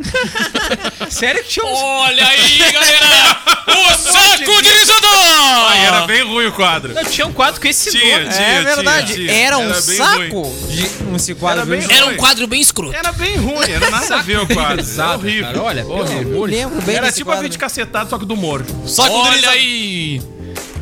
Sério 1.10 1.43
que 1.43 1.49
tinha 1.49 1.65
uns... 1.65 1.80
Olha 1.80 2.28
aí, 2.28 2.71
galera! 2.71 3.60
O 3.69 3.93
saco 3.95 4.62
de 4.63 4.69
Ai, 5.12 5.86
era 5.86 6.08
bem 6.08 6.23
ruim 6.23 6.47
o 6.47 6.52
quadro. 6.52 6.93
Não, 6.93 7.04
tinha 7.04 7.28
um 7.28 7.34
quadro 7.34 7.62
com 7.62 7.67
esse 7.67 7.91
Tinha, 7.91 8.19
nome. 8.19 8.34
tinha. 8.34 8.47
É 8.47 8.63
verdade. 8.63 9.13
tinha. 9.13 9.32
Era 9.32 9.58
um 9.58 9.63
Era 9.63 9.82
bem 9.82 9.97
saco 9.97 10.56
de 10.67 11.34
um 11.34 11.36
quadro. 11.36 11.62
Era 11.62 11.65
bem 11.65 11.82
ruim. 11.82 11.93
Era 11.93 12.06
um 12.08 12.17
quadro 12.17 12.47
bem 12.47 12.62
escroto. 12.62 12.95
Era 12.95 13.12
bem 13.12 13.38
ruim, 13.38 13.69
era 13.69 13.89
nada 13.89 14.15
a 14.15 14.21
ver 14.21 14.39
o 14.39 14.47
quadro. 14.47 14.78
Risada, 14.78 15.17
horrível. 15.17 15.45
cara, 15.45 15.63
olha, 15.63 15.79
horrível. 15.84 16.34
Eu 16.36 16.46
lembro 16.46 16.82
bem 16.82 16.96
Era 16.96 17.08
desse 17.08 17.18
tipo 17.20 17.30
a 17.30 17.34
quadro. 17.34 17.44
vídeo 17.50 17.60
cacetado, 17.60 18.10
só 18.10 18.18
que 18.18 18.26
do 18.26 18.34
humor. 18.34 18.65
Só 18.86 19.04
que 19.08 19.13
Olha 19.13 19.50
aí! 19.52 20.22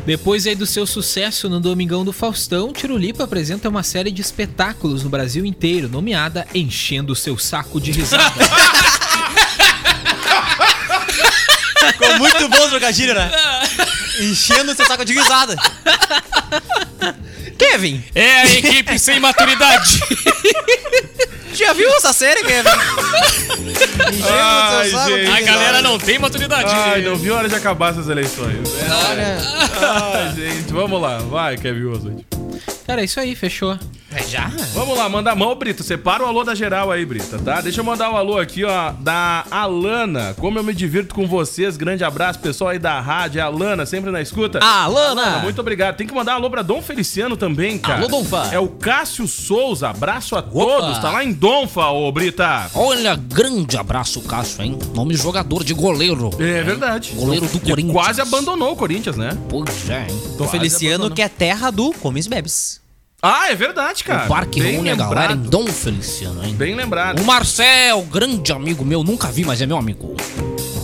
Depois 0.06 0.46
aí 0.46 0.54
do 0.54 0.64
seu 0.66 0.86
sucesso 0.86 1.48
no 1.50 1.60
Domingão 1.60 2.02
do 2.04 2.12
Faustão, 2.14 2.72
Tirulipa 2.72 3.24
apresenta 3.24 3.68
uma 3.68 3.82
série 3.82 4.10
de 4.10 4.22
espetáculos 4.22 5.02
no 5.04 5.10
Brasil 5.10 5.44
inteiro, 5.44 5.86
nomeada 5.88 6.46
Enchendo 6.54 7.14
Seu 7.14 7.36
Saco 7.36 7.78
de 7.78 7.92
Risada. 7.92 8.32
Ficou 11.92 12.18
muito 12.18 12.48
bom 12.48 12.66
o 12.66 12.68
trocadilho, 12.70 13.14
né? 13.14 13.30
Enchendo 14.20 14.72
o 14.72 14.74
seu 14.74 14.84
saco 14.86 15.04
de 15.04 15.12
risada. 15.12 15.56
Kevin, 17.56 18.02
É 18.14 18.40
a 18.40 18.44
equipe 18.46 18.98
sem 18.98 19.20
maturidade. 19.20 20.00
já 21.52 21.72
viu 21.72 21.88
essa 21.94 22.12
série, 22.12 22.42
Kevin? 22.44 22.68
Ai, 24.30 24.90
gente. 24.90 25.30
A 25.30 25.40
galera 25.40 25.82
não 25.82 25.98
tem 25.98 26.18
maturidade. 26.18 26.70
Ai, 26.72 27.02
não 27.02 27.16
viu 27.16 27.34
a 27.34 27.38
hora 27.38 27.48
de 27.48 27.54
acabar 27.54 27.92
essas 27.92 28.08
eleições. 28.08 28.68
Olha, 29.08 29.38
Ai, 29.80 30.34
gente, 30.34 30.72
vamos 30.72 31.00
lá. 31.00 31.18
Vai, 31.18 31.56
Kevin 31.56 31.84
Oso. 31.84 32.24
Cara, 32.86 33.02
é 33.02 33.04
isso 33.04 33.20
aí, 33.20 33.34
fechou. 33.34 33.78
É 34.10 34.22
já? 34.22 34.50
Vamos 34.72 34.96
lá, 34.96 35.06
manda 35.06 35.30
a 35.30 35.34
mão, 35.34 35.54
Brita. 35.54 35.82
Separa 35.82 36.24
o 36.24 36.26
alô 36.26 36.42
da 36.42 36.54
geral 36.54 36.90
aí, 36.90 37.04
Brita, 37.04 37.38
tá? 37.38 37.60
Deixa 37.60 37.80
eu 37.80 37.84
mandar 37.84 38.10
o 38.10 38.16
alô 38.16 38.38
aqui, 38.38 38.64
ó, 38.64 38.92
da 38.92 39.44
Alana. 39.50 40.34
Como 40.38 40.58
eu 40.58 40.64
me 40.64 40.72
divirto 40.74 41.14
com 41.14 41.26
vocês. 41.26 41.76
Grande 41.76 42.02
abraço, 42.02 42.38
pessoal 42.38 42.70
aí 42.70 42.78
da 42.78 42.98
rádio. 43.00 43.42
Alana, 43.42 43.84
sempre 43.84 44.10
na 44.10 44.22
escuta. 44.22 44.60
Alana. 44.60 45.40
Muito 45.40 45.60
obrigado. 45.60 45.96
Tem 45.96 46.06
que 46.06 46.14
mandar 46.14 46.32
um 46.32 46.36
alô 46.36 46.48
pra 46.48 46.62
Dom 46.62 46.80
Feliciano 46.80 47.36
também, 47.36 47.78
cara. 47.78 47.98
Alô, 47.98 48.08
Donfa. 48.08 48.48
É 48.50 48.58
o 48.58 48.68
Cássio 48.68 49.28
Souza. 49.28 49.90
Abraço 49.90 50.36
a 50.36 50.40
todos. 50.42 50.98
Tá 50.98 51.10
lá 51.10 51.22
em 51.22 51.32
Donfa, 51.32 51.88
ô 51.88 52.10
Brita. 52.10 52.70
Olha, 52.74 53.14
grande 53.14 53.76
abraço, 53.76 54.22
Cássio, 54.22 54.62
hein? 54.62 54.78
Nome 54.94 55.14
de 55.14 55.20
jogador 55.20 55.62
de 55.62 55.74
goleiro. 55.74 56.30
É 56.38 56.62
verdade. 56.62 57.12
Goleiro 57.14 57.46
do 57.46 57.60
Corinthians. 57.60 57.92
Quase 57.92 58.20
abandonou 58.22 58.72
o 58.72 58.76
Corinthians, 58.76 59.18
né? 59.18 59.36
Pois 59.50 59.90
é, 59.90 60.06
hein? 60.08 60.22
Dom 60.38 60.48
Feliciano, 60.48 61.10
que 61.10 61.20
é 61.20 61.28
terra 61.28 61.70
do 61.70 61.92
Comes 61.92 62.26
Bebes. 62.26 62.77
Ah, 63.20 63.50
é 63.50 63.54
verdade, 63.56 64.04
cara. 64.04 64.26
o 64.26 64.28
parque 64.28 64.60
Bem 64.60 64.74
reúne 64.74 64.90
a 64.90 64.94
galera 64.94 65.32
em. 65.32 65.36
Dom 65.38 65.66
Feliciano, 65.66 66.44
hein? 66.44 66.54
Bem 66.54 66.76
lembrado. 66.76 67.20
O 67.20 67.24
Marcel, 67.24 68.02
grande 68.02 68.52
amigo 68.52 68.84
meu, 68.84 69.02
nunca 69.02 69.26
vi, 69.32 69.44
mas 69.44 69.60
é 69.60 69.66
meu 69.66 69.76
amigo. 69.76 70.14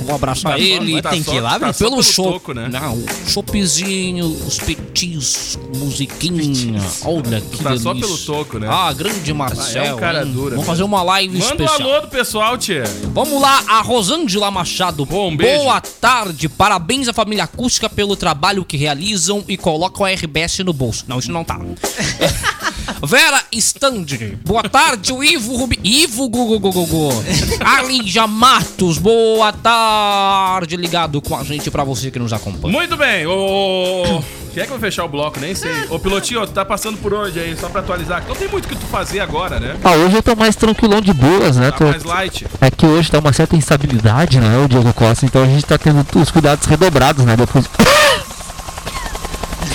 Vou 0.05 0.15
abraçar 0.15 0.59
ele. 0.61 1.01
tá 1.03 1.11
tem 1.11 1.23
só- 1.23 1.31
que 1.31 1.37
ir 1.37 1.41
lá, 1.41 1.59
tá 1.59 1.73
pelo 1.73 1.91
pelo 1.91 2.03
show. 2.03 2.33
toco, 2.35 2.53
né? 2.55 2.69
Não, 2.71 3.03
chopezinho, 3.27 4.27
os 4.27 4.59
petis, 4.59 5.59
musiquinha. 5.77 6.81
Olha 7.05 7.41
que 7.41 7.59
tá 7.63 7.71
delícia. 7.71 7.79
só 7.79 7.95
pelo 7.95 8.19
toco, 8.19 8.59
né? 8.59 8.69
Ah, 8.71 8.93
grande 8.93 9.33
Marcel. 9.33 9.85
é 9.85 9.95
um 9.95 9.99
cara 9.99 10.25
hein? 10.25 10.33
dura, 10.33 10.51
Vamos 10.53 10.67
fazer 10.67 10.83
uma 10.83 11.03
live 11.03 11.39
Manda 11.39 11.63
um 11.63 11.67
especial. 11.67 11.91
alô 11.93 12.01
do 12.03 12.09
pessoal, 12.09 12.59
tia. 12.59 12.85
Vamos 13.13 13.41
lá, 13.41 13.63
a 13.69 13.81
Rosângela 13.81 14.51
Machado. 14.51 15.07
Pô, 15.07 15.29
um 15.29 15.37
beijo. 15.37 15.63
Boa 15.65 15.81
tarde, 15.81 16.49
parabéns 16.49 17.09
à 17.09 17.13
família 17.13 17.45
acústica 17.45 17.89
pelo 17.89 18.17
trabalho 18.17 18.65
que 18.65 18.77
realizam 18.77 19.45
e 19.49 19.57
colocam 19.57 20.05
a 20.07 20.11
RBS 20.11 20.61
no 20.65 20.73
bolso. 20.73 21.05
Não, 21.09 21.19
isso 21.19 21.33
não 21.33 21.45
tá. 21.45 21.59
Vera 23.07 23.43
Standard. 23.53 24.39
Boa 24.45 24.63
tarde, 24.63 25.13
o 25.13 25.23
Ivo 25.23 25.57
Rubi... 25.57 25.79
Ivo 25.83 26.29
Gugu 26.29 26.59
Gugu 26.59 26.87
Gugu. 26.87 27.25
Arlinja 27.61 28.27
Matos. 28.27 28.99
Boa 28.99 29.53
tarde, 29.53 30.77
ligado 30.77 31.21
com 31.21 31.37
a 31.37 31.45
gente 31.45 31.71
pra 31.71 31.85
você 31.85 32.11
que 32.11 32.19
nos 32.19 32.33
acompanha. 32.33 32.73
Muito 32.73 32.97
bem, 32.97 33.27
ô. 33.27 34.23
Quem 34.53 34.63
é 34.63 34.67
que 34.67 34.71
vai 34.71 34.81
fechar 34.81 35.05
o 35.05 35.09
bloco? 35.09 35.41
Nem 35.41 35.55
sei. 35.55 35.87
Ô, 35.91 35.99
Pilotinho, 35.99 36.47
tu 36.47 36.53
tá 36.53 36.65
passando 36.65 36.97
por 36.99 37.13
onde 37.13 37.41
aí? 37.41 37.57
Só 37.57 37.69
pra 37.69 37.81
atualizar. 37.81 38.25
Não 38.29 38.37
tem 38.37 38.49
muito 38.49 38.67
o 38.67 38.69
que 38.69 38.77
tu 38.77 38.87
fazer 38.87 39.19
agora, 39.19 39.59
né? 39.59 39.77
Ah, 39.83 39.93
hoje 39.93 40.17
eu 40.17 40.23
tô 40.23 40.37
mais 40.37 40.55
tranquilão 40.55 41.01
de 41.01 41.13
boas, 41.13 41.57
né? 41.57 41.73
Tá 41.73 41.79
Tô... 41.79 41.85
mais 41.87 42.05
light. 42.05 42.47
É 42.61 42.71
que 42.71 42.87
hoje 42.87 43.11
tá 43.11 43.19
uma 43.19 43.33
certa 43.33 43.57
instabilidade, 43.57 44.39
né, 44.39 44.65
o 44.65 44.69
Diego 44.69 44.93
Costa? 44.95 45.27
Então 45.27 45.43
a 45.43 45.47
gente 45.47 45.67
tá 45.67 45.77
tendo 45.77 46.07
os 46.15 46.31
cuidados 46.31 46.67
redobrados, 46.67 47.25
né? 47.25 47.37
Depois. 47.37 47.65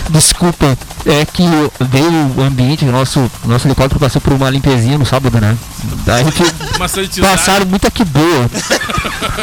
Desculpa, 0.10 0.78
é 1.06 1.24
que 1.26 1.44
veio 1.80 2.34
o 2.36 2.42
ambiente, 2.42 2.84
o 2.84 2.92
nosso, 2.92 3.30
nosso 3.46 3.68
helicóptero 3.68 4.00
passou 4.00 4.20
por 4.20 4.34
uma 4.34 4.50
limpezinha 4.50 4.98
no 4.98 5.06
sábado, 5.06 5.40
né? 5.40 5.56
Daí 6.06 6.22
a 6.22 6.24
gente 6.26 6.44
Uma 6.76 6.88
sanitizada. 6.88 7.38
passaram 7.38 7.66
muita 7.68 7.92
que 7.92 8.04
boa. 8.04 8.50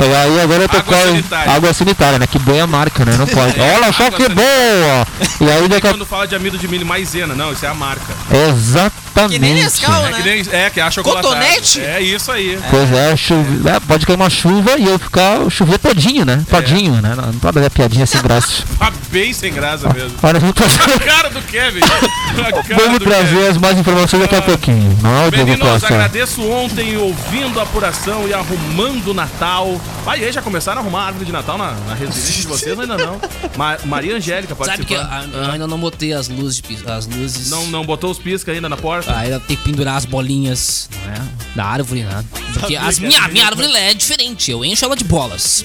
E 0.01 0.03
aí 0.17 0.41
agora 0.41 0.63
eu 0.65 0.69
tô 0.69 0.77
Água 0.79 0.97
com 0.97 1.07
sanitária. 1.07 1.53
água 1.53 1.73
sanitária, 1.73 2.19
né? 2.19 2.27
Que 2.27 2.39
boa 2.41 2.57
é 2.59 2.61
a 2.63 2.67
marca, 2.67 3.05
né? 3.05 3.17
Não 3.17 3.27
pode. 3.27 3.55
Olha 3.61 3.93
só 3.93 4.11
que 4.11 4.29
boa! 4.29 5.07
E 5.41 5.51
aí 5.51 5.69
daqui 5.69 5.87
a... 5.87 5.91
Quando 5.91 6.05
fala 6.05 6.27
de 6.27 6.35
amido 6.35 6.59
de 6.59 6.67
milho 6.69 6.85
maisena, 6.85 7.35
não, 7.35 7.53
isso 7.53 7.65
é 7.65 7.69
a 7.69 7.75
marca. 7.75 8.13
Exatamente. 8.51 9.33
Que 9.35 9.39
nem 9.39 9.55
Nescau, 9.55 10.07
É 10.07 10.11
né? 10.11 10.17
que 10.17 10.23
nem. 10.29 10.45
É, 10.51 10.69
que 10.71 10.81
é 10.81 10.83
a 10.83 10.91
chocolate. 10.91 11.27
Cotonete? 11.27 11.81
É 11.81 12.01
isso 12.03 12.31
aí. 12.31 12.59
Pois 12.71 12.93
é, 12.93 13.17
chuva, 13.17 13.71
é, 13.71 13.81
pode 13.81 14.05
cair 14.05 14.17
uma 14.17 14.29
chuva 14.29 14.77
e 14.79 14.85
eu 14.85 14.99
ficar 14.99 15.49
chover 15.51 15.79
todinho, 15.79 16.25
né? 16.25 16.43
Todinho, 16.51 17.01
né? 17.01 17.15
Não, 17.17 17.27
não 17.33 17.39
pode 17.39 17.61
dar 17.61 17.71
piadinha 17.71 18.05
sem 18.05 18.21
graça. 18.21 18.65
Tá 19.17 19.23
bem 19.23 19.33
sem 19.33 19.51
graça 19.53 19.89
mesmo. 19.95 20.19
Olha, 20.23 20.39
A 20.39 20.99
cara 21.01 21.31
do 21.31 21.41
Kevin. 21.43 21.81
A 22.37 22.53
cara 22.63 22.77
vamos 22.77 22.99
do 22.99 23.05
trazer 23.07 23.35
Kevin. 23.35 23.49
as 23.49 23.57
mais 23.57 23.79
informações 23.79 24.21
daqui 24.21 24.35
a 24.35 24.43
pouquinho. 24.43 24.99
Não, 25.03 25.31
Diego 25.31 25.51
Meninos, 25.51 25.85
agradeço 25.85 26.43
ontem 26.43 26.97
ouvindo 26.99 27.59
a 27.59 27.63
apuração 27.63 28.29
e 28.29 28.35
arrumando 28.35 29.09
o 29.09 29.15
Natal. 29.15 29.81
Vai 30.05 30.23
aí, 30.23 30.31
já 30.33 30.43
começaram 30.43 30.81
a 30.81 30.85
arrumar 30.85 31.01
a 31.05 31.07
árvore 31.07 31.25
de 31.25 31.33
Natal 31.33 31.57
na, 31.57 31.73
na 31.73 31.95
residência 31.95 32.43
de 32.43 32.47
vocês? 32.47 32.79
Ainda 32.79 32.99
não. 32.99 33.19
Ma- 33.57 33.79
Maria 33.87 34.17
Angélica 34.17 34.55
Sabe 34.55 34.85
que 34.85 34.93
eu, 34.95 34.99
participando. 35.01 35.35
eu 35.45 35.51
ainda 35.51 35.67
não 35.67 35.79
botei 35.79 36.13
as 36.13 36.29
luzes, 36.29 36.63
as 36.87 37.07
luzes. 37.07 37.49
Não, 37.51 37.67
não 37.69 37.87
botou 37.87 38.11
os 38.11 38.19
pisca 38.19 38.53
ainda 38.53 38.69
na 38.69 38.77
porta? 38.77 39.11
Ah, 39.13 39.21
ainda 39.21 39.41
tem 39.41 39.57
que 39.57 39.63
pendurar 39.65 39.97
as 39.97 40.05
bolinhas 40.05 40.91
não 41.07 41.13
é? 41.13 41.27
da 41.55 41.65
árvore, 41.65 42.03
né? 42.05 42.23
Porque 42.53 42.77
as 42.77 42.99
que 42.99 43.07
minha, 43.07 43.27
minha 43.29 43.47
árvore 43.47 43.75
é 43.77 43.95
diferente. 43.95 44.51
Eu 44.51 44.63
encho 44.65 44.85
ela 44.85 44.95
de 44.95 45.05
bolas. 45.05 45.65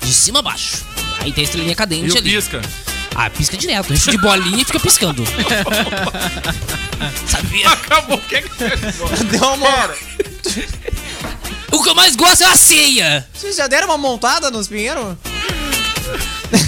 De 0.00 0.12
cima 0.12 0.38
a 0.38 0.42
baixo. 0.42 0.84
Aí 1.20 1.32
tem 1.32 1.42
a 1.42 1.44
estrelinha 1.44 1.72
E 1.72 1.76
cadente 1.76 2.14
o 2.14 2.18
ali. 2.18 2.30
pisca? 2.30 2.60
Ah, 3.14 3.30
pisca 3.30 3.56
direto. 3.56 3.92
Enche 3.92 4.10
de 4.10 4.18
bolinha 4.18 4.62
e 4.62 4.64
fica 4.64 4.80
piscando. 4.80 5.24
Sabia? 7.26 7.68
Acabou, 7.68 8.16
o 8.16 8.20
que 8.20 8.36
é 8.36 8.42
que 8.42 8.48
Deu 9.30 9.48
uma... 9.54 9.90
O 11.72 11.82
que 11.82 11.88
eu 11.88 11.94
mais 11.94 12.16
gosto 12.16 12.42
é 12.42 12.46
a 12.46 12.56
ceia. 12.56 13.26
Vocês 13.32 13.56
já 13.56 13.66
deram 13.66 13.88
uma 13.88 13.98
montada 13.98 14.50
nos 14.50 14.68
pinheiros? 14.68 15.16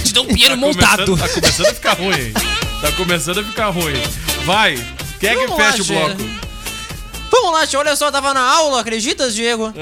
Te 0.05 0.15
dá 0.15 0.23
um 0.23 0.27
pinheiro 0.27 0.57
montado. 0.57 1.05
Começando, 1.05 1.29
tá 1.29 1.41
começando 1.41 1.67
a 1.67 1.75
ficar 1.75 1.93
ruim, 1.95 2.21
hein? 2.21 2.33
Tá 2.81 2.93
começando 2.93 3.41
a 3.41 3.45
ficar 3.45 3.69
ruim. 3.69 4.03
Vai, 4.45 4.77
quem 5.21 5.31
é 5.31 5.47
que 5.47 5.57
fecha 5.57 5.83
o 5.83 5.87
bloco? 5.87 6.44
Vamos 7.37 7.53
lá, 7.53 7.67
tio. 7.67 7.81
Olha 7.81 7.97
só, 7.97 8.13
tava 8.13 8.33
na 8.33 8.41
aula, 8.41 8.81
acreditas, 8.81 9.35
Diego? 9.35 9.73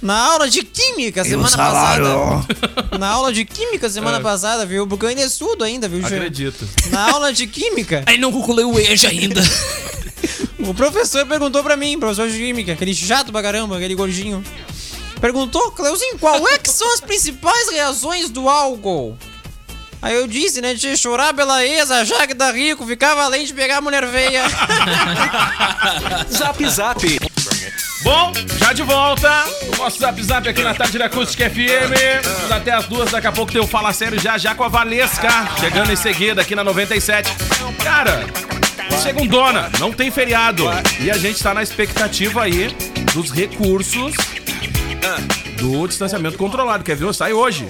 Na 0.00 0.16
aula 0.32 0.48
de 0.48 0.62
química 0.62 1.22
semana 1.22 1.54
passada. 1.54 2.08
Na 2.98 3.08
aula 3.10 3.30
de 3.32 3.44
química 3.44 3.90
semana 3.90 4.18
É. 4.18 4.20
passada, 4.20 4.64
viu? 4.64 4.86
Porque 4.86 5.04
eu 5.04 5.10
ainda 5.10 5.20
estudo 5.22 5.64
ainda, 5.64 5.86
viu, 5.86 6.00
Tchê? 6.00 6.14
Acredito. 6.14 6.66
Na 6.90 7.10
aula 7.12 7.30
de 7.32 7.46
química, 7.46 8.02
Aí 8.06 8.16
não 8.16 8.32
concluiu 8.32 8.72
o 8.72 8.78
EJA 8.80 9.08
ainda. 9.10 9.42
o 10.66 10.72
professor 10.72 11.26
perguntou 11.26 11.62
pra 11.62 11.76
mim, 11.76 11.98
professor 11.98 12.26
de 12.30 12.38
química, 12.38 12.72
aquele 12.72 12.94
chato 12.94 13.30
pra 13.32 13.42
caramba, 13.42 13.76
aquele 13.76 13.94
gordinho. 13.94 14.42
Perguntou, 15.20 15.72
Cleuzinho, 15.72 16.18
qual 16.18 16.46
é 16.48 16.58
que 16.58 16.70
são 16.70 16.90
as 16.94 17.00
principais 17.00 17.68
reações 17.70 18.30
do 18.30 18.48
álcool? 18.48 19.18
Aí 20.04 20.16
eu 20.16 20.26
disse, 20.26 20.60
né, 20.60 20.74
de 20.74 20.98
chorar 20.98 21.32
pela 21.32 21.64
ex, 21.64 21.90
achar 21.90 22.26
que 22.26 22.34
tá 22.34 22.52
rico, 22.52 22.86
ficar 22.86 23.14
valente 23.14 23.46
de 23.46 23.54
pegar 23.54 23.78
a 23.78 23.80
mulher 23.80 24.06
feia. 24.06 24.42
Zap 26.30 26.68
Zap. 26.68 27.18
Bom, 28.02 28.30
já 28.58 28.74
de 28.74 28.82
volta. 28.82 29.30
O 29.72 29.76
nosso 29.78 29.98
zap 29.98 30.22
zap 30.22 30.46
aqui 30.46 30.62
na 30.62 30.74
tarde 30.74 30.98
da 30.98 31.06
Acústica 31.06 31.48
FM. 31.48 32.52
Até 32.54 32.72
as 32.72 32.86
duas, 32.86 33.10
daqui 33.10 33.26
a 33.28 33.32
pouco 33.32 33.50
tem 33.50 33.62
o 33.62 33.66
Fala 33.66 33.94
Sério 33.94 34.20
já 34.20 34.36
já 34.36 34.54
com 34.54 34.62
a 34.62 34.68
Valesca. 34.68 35.30
Chegando 35.58 35.90
em 35.90 35.96
seguida 35.96 36.42
aqui 36.42 36.54
na 36.54 36.62
97. 36.62 37.32
Cara, 37.82 38.26
segundona, 39.02 39.70
não 39.80 39.90
tem 39.90 40.10
feriado. 40.10 40.64
E 41.00 41.10
a 41.10 41.16
gente 41.16 41.42
tá 41.42 41.54
na 41.54 41.62
expectativa 41.62 42.42
aí 42.42 42.76
dos 43.14 43.30
recursos 43.30 44.14
do 45.56 45.88
distanciamento 45.88 46.36
controlado. 46.36 46.84
Quer 46.84 46.94
ver? 46.94 47.14
Sai 47.14 47.32
hoje. 47.32 47.66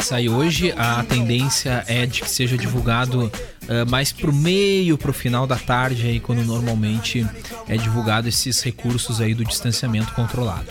Sai 0.00 0.28
hoje, 0.28 0.72
a 0.76 1.02
tendência 1.04 1.84
é 1.86 2.06
de 2.06 2.22
que 2.22 2.30
seja 2.30 2.56
divulgado 2.56 3.30
ah, 3.70 3.84
mais 3.88 4.10
pro 4.10 4.32
meio, 4.32 4.98
pro 4.98 5.12
final 5.12 5.46
da 5.46 5.56
tarde, 5.56 6.06
aí, 6.06 6.18
quando 6.18 6.42
normalmente 6.44 7.24
é 7.68 7.76
divulgado 7.76 8.28
esses 8.28 8.60
recursos 8.62 9.20
aí 9.20 9.32
do 9.32 9.44
distanciamento 9.44 10.12
controlado. 10.12 10.66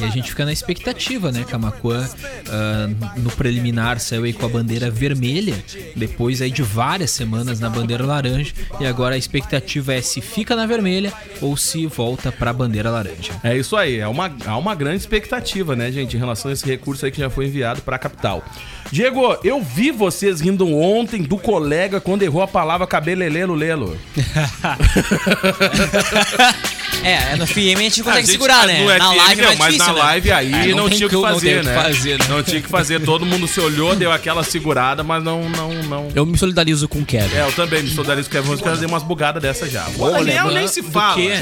E 0.00 0.04
a 0.04 0.08
gente 0.08 0.30
fica 0.30 0.44
na 0.44 0.52
expectativa, 0.52 1.32
né? 1.32 1.44
Camacuã 1.44 2.08
ah, 2.48 2.88
no 3.16 3.30
preliminar 3.30 3.98
saiu 3.98 4.22
aí 4.22 4.32
com 4.32 4.46
a 4.46 4.48
bandeira 4.48 4.88
vermelha, 4.88 5.56
depois 5.96 6.40
aí 6.40 6.50
de 6.50 6.62
várias 6.62 7.10
semanas 7.10 7.58
na 7.58 7.68
bandeira 7.68 8.06
laranja, 8.06 8.52
e 8.78 8.86
agora 8.86 9.16
a 9.16 9.18
expectativa 9.18 9.94
é 9.94 10.00
se 10.00 10.20
fica 10.20 10.54
na 10.54 10.64
vermelha 10.66 11.12
ou 11.40 11.56
se 11.56 11.86
volta 11.86 12.30
pra 12.30 12.52
bandeira 12.52 12.90
laranja. 12.90 13.32
É 13.42 13.56
isso 13.56 13.76
aí, 13.76 13.98
é 13.98 14.06
uma, 14.06 14.32
há 14.46 14.56
uma 14.56 14.74
grande 14.76 14.98
expectativa, 14.98 15.74
né, 15.74 15.90
gente, 15.90 16.16
em 16.16 16.20
relação 16.20 16.50
a 16.50 16.54
esse 16.54 16.64
recurso 16.64 17.04
aí 17.04 17.10
que 17.10 17.18
já 17.18 17.28
foi 17.28 17.46
enviado 17.46 17.82
pra 17.82 17.98
capital. 17.98 18.44
Diego, 18.92 19.38
eu 19.42 19.62
vi 19.62 19.90
vocês 19.90 20.40
rindo 20.40 20.68
ontem 20.68 21.22
do 21.32 21.38
colega 21.38 21.98
quando 21.98 22.24
errou 22.24 22.42
a 22.42 22.46
palavra 22.46 22.86
cabelelelo 22.86 23.54
lelo. 23.54 23.96
é, 27.04 27.36
no 27.36 27.46
FM 27.46 27.58
a 27.76 27.82
gente 27.82 28.02
consegue 28.04 28.18
A 28.18 28.20
gente- 28.20 28.30
segurar, 28.32 28.66
né? 28.66 28.80
no 28.80 28.86
Na 28.86 28.94
FM 29.12 29.16
live 29.16 29.32
é 29.32 29.34
deu, 29.36 29.44
mais 29.46 29.58
mas 29.58 29.72
difícil, 29.72 29.92
na 29.92 29.98
né? 29.98 30.04
live 30.06 30.32
aí 30.32 30.52
É, 30.52 30.66
não 30.68 30.76
não, 30.76 30.90
tinha 30.90 31.06
o 31.06 31.10
que 31.10 31.16
não 31.16 31.22
fazer, 31.22 31.60
que 31.60 31.66
né? 31.66 31.74
fazer, 31.82 32.18
né? 32.18 32.24
Não 32.28 32.42
tinha 32.42 32.60
o 32.60 32.62
que 32.62 32.68
fazer, 32.68 33.00
todo 33.00 33.24
mundo 33.26 33.46
se 33.48 33.60
olhou, 33.60 33.94
deu 33.96 34.12
aquela 34.12 34.42
segurada, 34.44 35.02
mas 35.02 35.22
não, 35.22 35.48
não, 35.48 35.72
não... 35.84 36.08
Eu 36.14 36.24
me 36.26 36.36
solidarizo 36.38 36.88
com 36.88 36.98
o 37.00 37.04
Kevin. 37.04 37.34
É, 37.36 37.42
eu 37.42 37.52
também 37.52 37.82
me 37.82 37.90
solidarizo 37.90 38.28
com 38.30 38.38
o 38.38 38.42
Kevin 38.42 38.62
eu 38.62 38.76
dei 38.76 38.86
umas 38.88 39.02
bugadas 39.02 39.42
dessa 39.42 39.68
já. 39.68 39.86
O 39.96 40.06
lembrando 40.06 40.52
nem 40.54 40.68
se 40.68 40.80
do 40.82 40.90
fala 40.90 41.14
quê? 41.14 41.32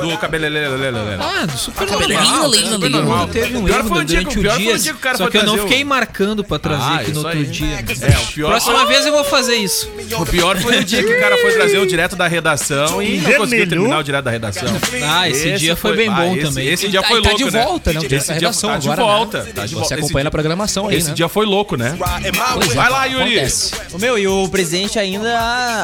do 0.00 0.18
cabelelelo. 0.18 0.76
Ah, 1.20 1.46
do 1.46 1.56
super 1.58 1.86
normal. 2.90 3.28
Teve 3.28 3.56
um 3.56 3.68
erro 3.68 3.88
foi 3.88 3.98
o 4.02 4.04
dia 4.04 4.24
que- 4.24 4.34
durante 4.34 4.38
o 4.38 4.42
foi 4.52 4.58
dia, 4.62 4.74
o 4.74 4.78
dia 4.78 4.92
que 4.92 4.98
o 4.98 5.00
cara 5.00 5.16
só 5.18 5.28
que 5.30 5.36
eu 5.38 5.44
não 5.44 5.58
fiquei 5.58 5.84
marcando 5.84 6.44
pra 6.44 6.58
trazer 6.58 6.92
aqui 7.00 7.10
no 7.12 7.20
outro 7.24 7.44
dia. 7.46 7.78
É, 8.02 8.18
o 8.18 8.26
pior 8.32 8.48
Próxima 8.50 8.86
vez 8.86 9.06
eu 9.06 9.12
vou 9.12 9.24
fazer 9.24 9.56
isso. 9.56 9.90
O 10.18 10.26
pior 10.26 10.56
foi 10.58 10.78
o 10.78 10.84
dia 10.84 11.02
que 11.02 11.12
o 11.12 11.20
cara 11.20 11.36
foi 11.38 11.52
trazer 11.52 11.78
o 11.78 11.86
direto 11.86 12.16
da 12.16 12.26
redação 12.28 13.02
e 13.02 13.18
não 13.18 13.32
conseguiu 13.34 13.68
terminar 13.68 13.98
o 13.98 14.02
direto 14.02 14.24
da 14.24 14.30
redação. 14.30 14.68
Ah, 15.08 15.28
esse 15.28 15.52
dia 15.54 15.74
foi 15.76 15.96
bem 15.96 16.10
bom 16.10 16.34
esse, 16.36 16.46
também. 16.46 16.68
Esse 16.68 16.88
dia 16.88 17.00
Tá- 17.02 17.08
foi 17.08 17.22
tá 17.22 17.28
louco, 17.30 17.44
de 17.44 17.50
né? 17.50 17.64
volta, 17.64 17.92
né? 17.92 17.98
O 18.00 18.02
Esse 18.04 18.08
dia 18.34 18.52
tá 18.52 18.76
de 18.78 18.88
né? 18.88 18.96
volta. 18.96 19.38
Tá 19.54 19.66
de 19.66 19.74
Você 19.74 19.80
volta. 19.80 19.94
acompanha 19.94 20.24
na 20.24 20.30
programação 20.30 20.88
aí, 20.88 20.96
Esse 20.96 21.08
né? 21.08 21.14
dia 21.14 21.28
foi 21.28 21.46
louco, 21.46 21.76
né? 21.76 21.96
Vai 22.74 22.90
lá, 22.90 23.04
Yuri. 23.06 23.36
Acontece. 23.36 23.72
Ô, 23.92 23.98
meu, 23.98 24.18
e 24.18 24.26
o 24.26 24.48
presidente 24.48 24.98
ainda, 24.98 25.28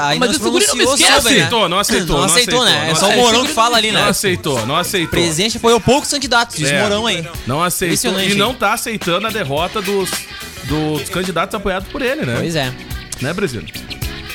ainda 0.07 0.27
Mas 0.27 0.29
não 0.29 0.37
esse 0.37 0.51
guri 0.51 0.67
não 0.67 0.75
me 0.75 0.83
pronunciou 0.85 0.95
esquece. 0.95 1.15
sobre, 1.23 1.35
né? 1.35 1.41
Aceitou, 1.45 1.69
não 1.69 1.79
aceitou, 1.79 2.07
Não 2.09 2.19
não 2.19 2.25
aceitou, 2.35 2.65
né? 2.65 2.85
É 2.85 2.89
não 2.89 2.97
só 2.97 3.09
o. 3.09 3.17
Morão 3.17 3.47
que 3.47 3.53
fala 3.53 3.77
ali, 3.77 3.91
Não 3.93 4.03
né? 4.03 4.09
aceitou, 4.09 4.67
não 4.67 4.75
O 4.75 4.79
aceitou. 4.79 5.11
presidente 5.11 5.57
apoiou 5.57 5.81
poucos 5.81 6.11
candidatos, 6.11 6.57
diz 6.57 6.71
É, 6.71 6.83
Morão 6.83 7.07
aí. 7.07 7.27
Não 7.47 7.63
aceitou 7.63 8.21
e 8.21 8.35
não 8.35 8.55
tá 8.55 8.73
aceitando 8.75 9.27
a 9.27 9.31
derrota 9.31 9.81
dos, 9.81 10.11
dos 10.65 11.09
candidatos 11.09 11.55
apoiados 11.55 11.89
por 11.89 12.03
ele, 12.03 12.25
né? 12.27 12.37
Pois 12.39 12.57
é. 12.57 12.73
Né, 13.21 13.33
Brasil? 13.33 13.63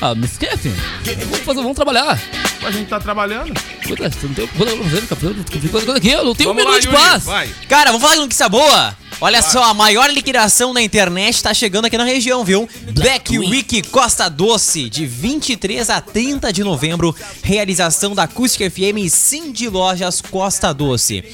Ah, 0.02 0.16
me 0.16 0.26
esquece. 0.26 0.70
Vamos, 0.70 1.40
fazer, 1.40 1.62
vamos 1.62 1.76
trabalhar. 1.76 2.20
A 2.64 2.72
gente 2.72 2.88
tá 2.88 3.00
trabalhando. 3.00 3.54
Puta, 3.88 4.10
você 4.10 4.28
não 4.28 4.34
tem 4.34 4.48
coisa 4.48 5.02
pra 5.08 5.18
fazer, 5.18 5.70
coisa 5.70 5.98
aqui, 5.98 6.10
eu 6.10 6.24
não 6.24 6.36
tenho 6.36 6.52
um 6.52 6.54
Vamos 6.54 6.72
lá, 6.72 6.78
minuto 6.80 6.90
de 6.90 6.96
paz. 6.96 7.24
Vai. 7.24 7.50
Cara, 7.68 7.92
vamos 7.92 8.02
falar 8.02 8.16
de 8.16 8.22
notícia 8.22 8.48
boa? 8.48 8.96
Olha 9.22 9.42
só, 9.42 9.64
a 9.64 9.74
maior 9.74 10.10
liquidação 10.10 10.74
da 10.74 10.82
internet 10.82 11.44
tá 11.44 11.54
chegando 11.54 11.86
aqui 11.86 11.98
na 11.98 12.06
região, 12.06 12.46
viu? 12.46 12.70
Black 12.94 13.38
Week 13.38 13.82
Costa 13.90 14.30
Doce, 14.30 14.90
de 14.90 15.06
23 15.06 15.90
a 15.90 16.00
30 16.00 16.54
de 16.54 16.64
novembro, 16.64 17.14
realização 17.44 18.16
da 18.16 18.24
Acústica 18.24 18.70
FM 18.70 19.00
e 19.00 19.10
Sim 19.10 19.52
de 19.52 19.68
Lojas 19.68 20.22
Costa 20.22 20.74
Doce. 20.74 21.26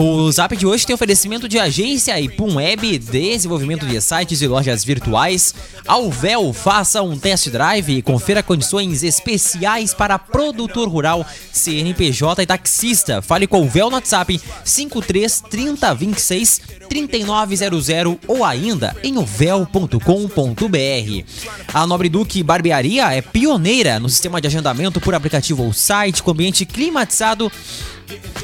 O 0.00 0.30
Zap 0.30 0.56
de 0.56 0.64
hoje 0.64 0.86
tem 0.86 0.94
oferecimento 0.94 1.48
de 1.48 1.58
agência 1.58 2.20
Ipum 2.20 2.54
Web, 2.54 2.98
desenvolvimento 3.00 3.84
de 3.84 4.00
sites 4.00 4.40
e 4.40 4.46
lojas 4.46 4.84
virtuais. 4.84 5.52
Alvel, 5.88 6.52
faça 6.52 7.02
um 7.02 7.18
test 7.18 7.48
drive 7.48 7.98
e 7.98 8.00
confira 8.00 8.40
condições 8.40 9.02
especiais 9.02 9.92
para 9.92 10.16
produtor 10.16 10.88
rural, 10.88 11.26
CNPJ 11.52 12.44
e 12.44 12.46
taxista. 12.46 13.20
Fale 13.20 13.48
com 13.48 13.60
o 13.60 13.68
Vel 13.68 13.90
no 13.90 13.96
WhatsApp 13.96 14.40
53 14.62 15.40
30 15.50 15.92
26 15.92 16.60
3900 16.88 18.18
ou 18.28 18.44
ainda 18.44 18.94
em 19.02 19.18
ovel.com.br. 19.18 19.98
A 21.74 21.86
Nobre 21.88 22.08
Duque 22.08 22.44
Barbearia 22.44 23.12
é 23.12 23.20
pioneira 23.20 23.98
no 23.98 24.08
sistema 24.08 24.40
de 24.40 24.46
agendamento 24.46 25.00
por 25.00 25.16
aplicativo 25.16 25.64
ou 25.64 25.72
site 25.72 26.22
com 26.22 26.30
ambiente 26.30 26.64
climatizado 26.64 27.50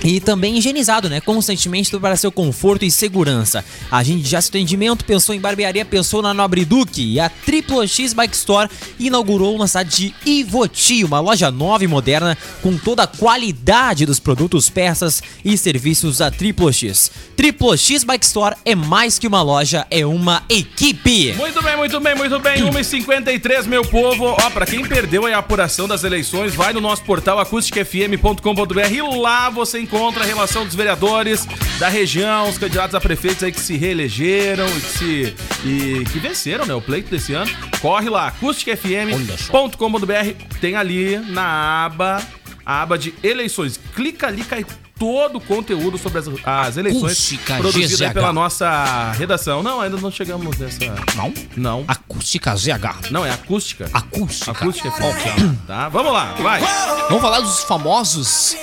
e 0.04 0.20
também 0.20 0.58
higienizado, 0.58 1.08
né? 1.08 1.20
Constantemente 1.20 1.90
para 1.98 2.16
seu 2.16 2.30
conforto 2.30 2.84
e 2.84 2.90
segurança. 2.90 3.64
A 3.90 4.02
gente 4.02 4.28
já 4.28 4.40
se 4.40 4.48
atendimento, 4.48 5.04
pensou 5.04 5.34
em 5.34 5.40
barbearia, 5.40 5.84
pensou 5.84 6.20
na 6.20 6.34
Nobre 6.34 6.64
Duque. 6.64 7.14
E 7.14 7.20
a 7.20 7.28
Triplo 7.28 7.86
X 7.86 8.12
Bike 8.12 8.36
Store 8.36 8.68
inaugurou 8.98 9.56
na 9.58 9.66
cidade 9.66 9.90
de 9.96 10.14
Ivoti, 10.30 11.04
uma 11.04 11.20
loja 11.20 11.50
nova 11.50 11.84
e 11.84 11.86
moderna 11.86 12.36
com 12.60 12.76
toda 12.76 13.04
a 13.04 13.06
qualidade 13.06 14.04
dos 14.04 14.20
produtos, 14.20 14.68
peças 14.68 15.22
e 15.44 15.56
serviços 15.56 16.18
da 16.18 16.30
Triplo 16.30 16.72
X. 16.72 17.10
Triplo 17.36 17.76
X 17.76 18.04
Bike 18.04 18.24
Store 18.24 18.56
é 18.64 18.74
mais 18.74 19.18
que 19.18 19.26
uma 19.26 19.42
loja, 19.42 19.86
é 19.90 20.04
uma 20.04 20.42
equipe. 20.48 21.32
Muito 21.34 21.62
bem, 21.62 21.76
muito 21.76 22.00
bem, 22.00 22.14
muito 22.14 22.38
bem. 22.40 22.62
1h53, 22.62 23.66
meu 23.66 23.82
povo. 23.82 24.26
Ó, 24.26 24.50
pra 24.50 24.66
quem 24.66 24.84
perdeu 24.84 25.26
a 25.26 25.38
apuração 25.38 25.88
das 25.88 26.04
eleições, 26.04 26.54
vai 26.54 26.72
no 26.72 26.80
nosso 26.80 27.02
portal 27.04 27.38
acusticfm.com.br 27.38 28.92
e 28.92 29.02
lá 29.20 29.50
você 29.54 29.80
encontra 29.80 30.24
a 30.24 30.26
relação 30.26 30.64
dos 30.64 30.74
vereadores 30.74 31.46
da 31.78 31.88
região, 31.88 32.48
os 32.48 32.58
candidatos 32.58 32.94
a 32.94 33.00
prefeitos 33.00 33.42
aí 33.42 33.52
que 33.52 33.60
se 33.60 33.76
reelegeram 33.76 34.66
e 34.66 34.80
que 34.80 34.98
se. 34.98 35.34
e 35.64 36.04
que 36.12 36.18
venceram, 36.18 36.66
né? 36.66 36.74
O 36.74 36.82
pleito 36.82 37.10
desse 37.10 37.32
ano. 37.32 37.50
Corre 37.80 38.10
lá, 38.10 38.28
acusticfm.com.br. 38.28 40.58
Tem 40.60 40.76
ali 40.76 41.16
na 41.18 41.86
aba, 41.86 42.22
a 42.66 42.82
aba 42.82 42.98
de 42.98 43.14
eleições. 43.22 43.80
Clica 43.94 44.26
ali, 44.26 44.44
cai 44.44 44.66
todo 44.98 45.38
o 45.38 45.40
conteúdo 45.40 45.96
sobre 45.98 46.18
as, 46.18 46.26
as 46.44 46.76
eleições 46.76 47.12
Acústica 47.12 47.56
produzido 47.56 48.12
pela 48.12 48.32
nossa 48.32 49.12
redação. 49.12 49.62
Não, 49.62 49.80
ainda 49.80 49.96
não 49.96 50.10
chegamos 50.10 50.56
nessa. 50.58 50.78
Não? 51.16 51.32
Não. 51.56 51.84
Acústica 51.88 52.54
ZH. 52.56 53.10
Não, 53.10 53.26
é 53.26 53.30
acústica. 53.30 53.88
Acústica. 53.92 54.52
Acústica 54.52 54.90
FM. 54.90 55.66
Tá? 55.66 55.88
Vamos 55.88 56.12
lá, 56.12 56.34
vai. 56.34 56.60
Vamos 57.08 57.22
falar 57.22 57.40
dos 57.40 57.64
famosos 57.64 58.56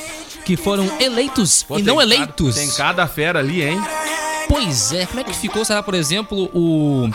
que 0.55 0.57
foram 0.61 0.89
eleitos 0.99 1.63
Pô, 1.63 1.79
e 1.79 1.81
não 1.81 1.95
cada- 1.97 2.13
eleitos. 2.13 2.55
Tem 2.55 2.69
cada 2.71 3.07
fera 3.07 3.39
ali, 3.39 3.61
hein? 3.63 3.81
Pois 4.49 4.91
é, 4.91 5.05
como 5.05 5.21
é 5.21 5.23
que 5.23 5.33
ficou, 5.33 5.63
será, 5.63 5.81
por 5.81 5.93
exemplo, 5.93 6.49
o 6.53 7.09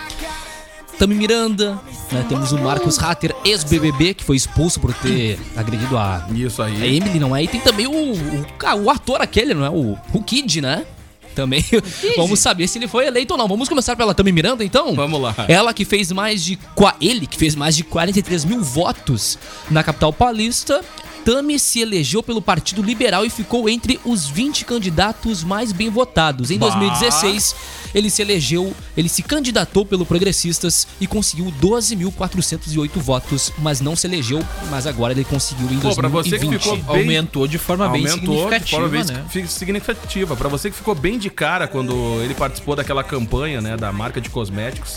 Tami 0.98 1.14
Miranda, 1.14 1.78
né? 2.10 2.24
Temos 2.26 2.52
o 2.52 2.58
Marcos 2.58 2.98
Hatter, 2.98 3.34
ex-BBB, 3.44 4.14
que 4.14 4.24
foi 4.24 4.36
expulso 4.36 4.80
por 4.80 4.94
ter 4.94 5.38
agredido 5.54 5.98
a, 5.98 6.26
Isso 6.34 6.62
a 6.62 6.66
aí. 6.66 6.96
Emily, 6.96 7.18
não 7.20 7.36
é? 7.36 7.42
E 7.42 7.48
tem 7.48 7.60
também 7.60 7.86
o, 7.86 7.92
o, 7.92 8.46
o 8.84 8.90
ator 8.90 9.20
aquele, 9.20 9.52
não 9.52 9.66
é? 9.66 9.68
O, 9.70 9.98
o 10.14 10.22
Kid, 10.22 10.62
né? 10.62 10.86
Também. 11.34 11.62
Vamos 12.16 12.40
saber 12.40 12.66
se 12.66 12.78
ele 12.78 12.88
foi 12.88 13.06
eleito 13.06 13.34
ou 13.34 13.38
não. 13.38 13.46
Vamos 13.46 13.68
começar 13.68 13.94
pela 13.94 14.14
Tami 14.14 14.32
Miranda, 14.32 14.64
então? 14.64 14.94
Vamos 14.94 15.20
lá. 15.20 15.34
Ela 15.46 15.74
que 15.74 15.84
fez 15.84 16.10
mais 16.10 16.42
de. 16.42 16.58
Ele 16.98 17.26
que 17.26 17.36
fez 17.36 17.54
mais 17.54 17.76
de 17.76 17.84
43 17.84 18.46
mil 18.46 18.62
votos 18.62 19.38
na 19.70 19.84
capital 19.84 20.10
paulista. 20.14 20.82
Tami 21.26 21.58
se 21.58 21.80
elegeu 21.80 22.22
pelo 22.22 22.40
Partido 22.40 22.80
Liberal 22.80 23.26
e 23.26 23.30
ficou 23.30 23.68
entre 23.68 23.98
os 24.04 24.28
20 24.28 24.64
candidatos 24.64 25.42
mais 25.42 25.72
bem 25.72 25.90
votados. 25.90 26.52
Em 26.52 26.56
Bah. 26.58 26.68
2016, 26.68 27.56
ele 27.92 28.08
se 28.08 28.22
elegeu, 28.22 28.72
ele 28.96 29.08
se 29.08 29.24
candidatou 29.24 29.84
pelo 29.84 30.06
Progressistas 30.06 30.86
e 31.00 31.06
conseguiu 31.08 31.52
12.408 31.60 33.00
votos, 33.00 33.52
mas 33.58 33.80
não 33.80 33.96
se 33.96 34.06
elegeu, 34.06 34.40
mas 34.70 34.86
agora 34.86 35.12
ele 35.12 35.24
conseguiu 35.24 35.66
em 35.72 35.80
Pô, 35.80 35.92
pra 35.96 36.06
você 36.08 36.30
que 36.38 36.46
2020. 36.46 36.62
ficou 36.62 36.94
bem- 36.94 37.02
Aumentou 37.02 37.48
de 37.48 37.58
forma 37.58 37.88
bem 37.88 38.06
significativa, 38.06 38.70
forma 38.82 38.88
bem 38.88 39.04
né? 39.04 39.24
sig- 39.32 39.48
significativa. 39.48 40.36
Pra 40.36 40.48
você 40.48 40.70
que 40.70 40.76
ficou 40.76 40.94
bem 40.94 41.18
de 41.18 41.28
cara 41.28 41.66
quando 41.66 41.92
ele 42.22 42.34
participou 42.34 42.76
daquela 42.76 43.02
campanha, 43.02 43.60
né, 43.60 43.76
da 43.76 43.90
marca 43.92 44.20
de 44.20 44.30
cosméticos, 44.30 44.94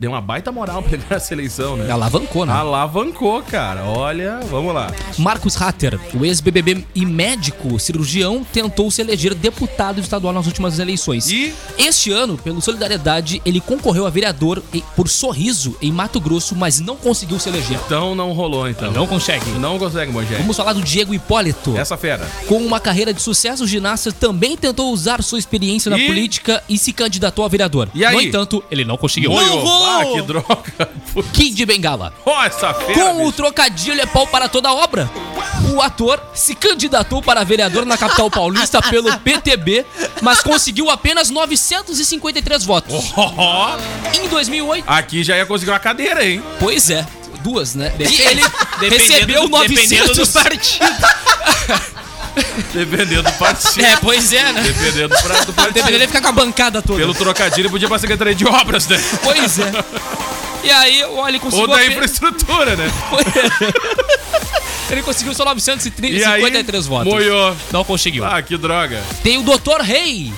deu 0.00 0.12
uma 0.12 0.20
baita 0.22 0.50
moral 0.50 0.82
pra 0.82 0.94
ele 0.94 1.04
nessa 1.10 1.34
eleição, 1.34 1.76
né? 1.76 1.92
Alavancou, 1.92 2.46
né? 2.46 2.52
Alavancou, 2.54 3.42
cara. 3.42 3.84
Olha, 3.84 4.40
vamos 4.50 4.72
lá. 4.72 4.90
Marcos 5.18 5.60
Hatter, 5.60 6.00
o 6.14 6.24
ex-BBB 6.24 6.86
e 6.94 7.04
médico 7.04 7.78
cirurgião, 7.78 8.42
tentou 8.50 8.90
se 8.90 9.02
eleger 9.02 9.34
deputado 9.34 10.00
estadual 10.00 10.32
nas 10.32 10.46
últimas 10.46 10.78
eleições. 10.78 11.30
E 11.30 11.52
Este 11.76 12.10
ano, 12.10 12.38
pelo 12.38 12.62
Solidariedade, 12.62 13.42
ele 13.44 13.60
concorreu 13.60 14.06
a 14.06 14.10
vereador 14.10 14.62
por 14.96 15.06
Sorriso, 15.06 15.76
em 15.82 15.92
Mato 15.92 16.18
Grosso, 16.18 16.56
mas 16.56 16.80
não 16.80 16.96
conseguiu 16.96 17.38
se 17.38 17.50
eleger. 17.50 17.78
então 17.84 18.14
não 18.14 18.32
rolou, 18.32 18.66
então. 18.70 18.90
Não 18.92 19.06
consegue. 19.06 19.50
Não 19.58 19.78
consegue, 19.78 20.10
Moisés. 20.10 20.38
Vamos 20.40 20.56
falar 20.56 20.72
do 20.72 20.80
Diego 20.80 21.12
Hipólito. 21.12 21.76
Essa 21.76 21.98
fera. 21.98 22.26
Com 22.48 22.56
uma 22.64 22.80
carreira 22.80 23.12
de 23.12 23.20
sucesso, 23.20 23.64
o 23.64 23.66
ginasta 23.66 24.10
também 24.10 24.56
tentou 24.56 24.90
usar 24.94 25.22
sua 25.22 25.38
experiência 25.38 25.90
na 25.90 25.98
E? 25.98 26.06
política 26.06 26.64
e 26.70 26.78
se 26.78 26.90
candidatou 26.94 27.44
a 27.44 27.48
vereador. 27.48 27.90
E 27.94 28.02
aí? 28.02 28.14
No 28.14 28.20
entanto, 28.22 28.64
ele 28.70 28.82
não 28.82 28.96
conseguiu. 28.96 29.32
Moiou. 29.32 29.89
Ah, 29.90 30.04
que 30.06 30.22
droga. 30.22 30.90
Kid 31.34 31.54
de 31.54 31.66
Bengala. 31.66 32.12
Ó, 32.24 32.44
essa 32.44 32.72
fera. 32.74 32.94
Com 32.94 33.14
o 33.16 33.18
bicho. 33.26 33.32
trocadilho 33.32 34.00
é 34.00 34.06
pau 34.06 34.26
para 34.26 34.48
toda 34.48 34.72
obra. 34.72 35.10
O 35.74 35.80
ator 35.82 36.20
se 36.34 36.54
candidatou 36.54 37.22
para 37.22 37.44
vereador 37.44 37.84
na 37.86 37.96
capital 37.96 38.30
paulista 38.30 38.80
pelo 38.90 39.16
PTB, 39.18 39.84
mas 40.22 40.40
conseguiu 40.40 40.90
apenas 40.90 41.30
953 41.30 42.64
votos. 42.64 43.12
Ó, 43.16 43.76
Em 44.14 44.28
2008, 44.28 44.84
aqui 44.86 45.22
já 45.22 45.36
ia 45.36 45.46
conseguir 45.46 45.70
uma 45.70 45.78
cadeira, 45.78 46.24
hein? 46.26 46.42
pois 46.58 46.90
é, 46.90 47.06
duas, 47.42 47.74
né? 47.74 47.92
E 47.98 48.20
ele 48.22 48.42
recebeu 48.88 49.48
do- 49.48 49.58
dependendo 49.60 50.14
900 50.14 50.28
do 50.28 50.32
partido. 50.42 50.86
Dependendo 52.72 53.22
do 53.24 53.32
partido. 53.32 53.84
É, 53.84 53.96
pois 53.96 54.32
é, 54.32 54.52
né? 54.52 54.60
Dependendo 54.62 55.08
do, 55.14 55.22
pra- 55.22 55.40
do 55.44 55.52
partido. 55.52 55.74
Dependendo, 55.74 55.96
ele 55.96 56.06
fica 56.06 56.20
com 56.20 56.28
a 56.28 56.32
bancada 56.32 56.82
toda. 56.82 56.98
Pelo 56.98 57.14
trocadilho, 57.14 57.70
podia 57.70 57.88
pra 57.88 57.98
Secretaria 57.98 58.34
de 58.34 58.46
Obras, 58.46 58.86
né? 58.86 59.00
Pois 59.22 59.58
é. 59.58 59.72
E 60.62 60.70
aí, 60.70 61.04
olha, 61.04 61.38
conseguiu. 61.40 61.68
Ou 61.68 61.74
da 61.74 61.86
infraestrutura, 61.86 62.76
né? 62.76 62.90
Ele 64.90 65.02
conseguiu 65.02 65.34
só 65.34 65.44
E 65.44 66.24
aí, 66.24 66.40
953 66.40 66.86
votos. 66.86 67.12
moiou. 67.12 67.56
Não 67.72 67.84
conseguiu. 67.84 68.24
Ah, 68.24 68.42
que 68.42 68.56
droga. 68.56 69.02
Tem 69.22 69.38
o 69.38 69.42
Dr. 69.42 69.80
Rei. 69.82 70.32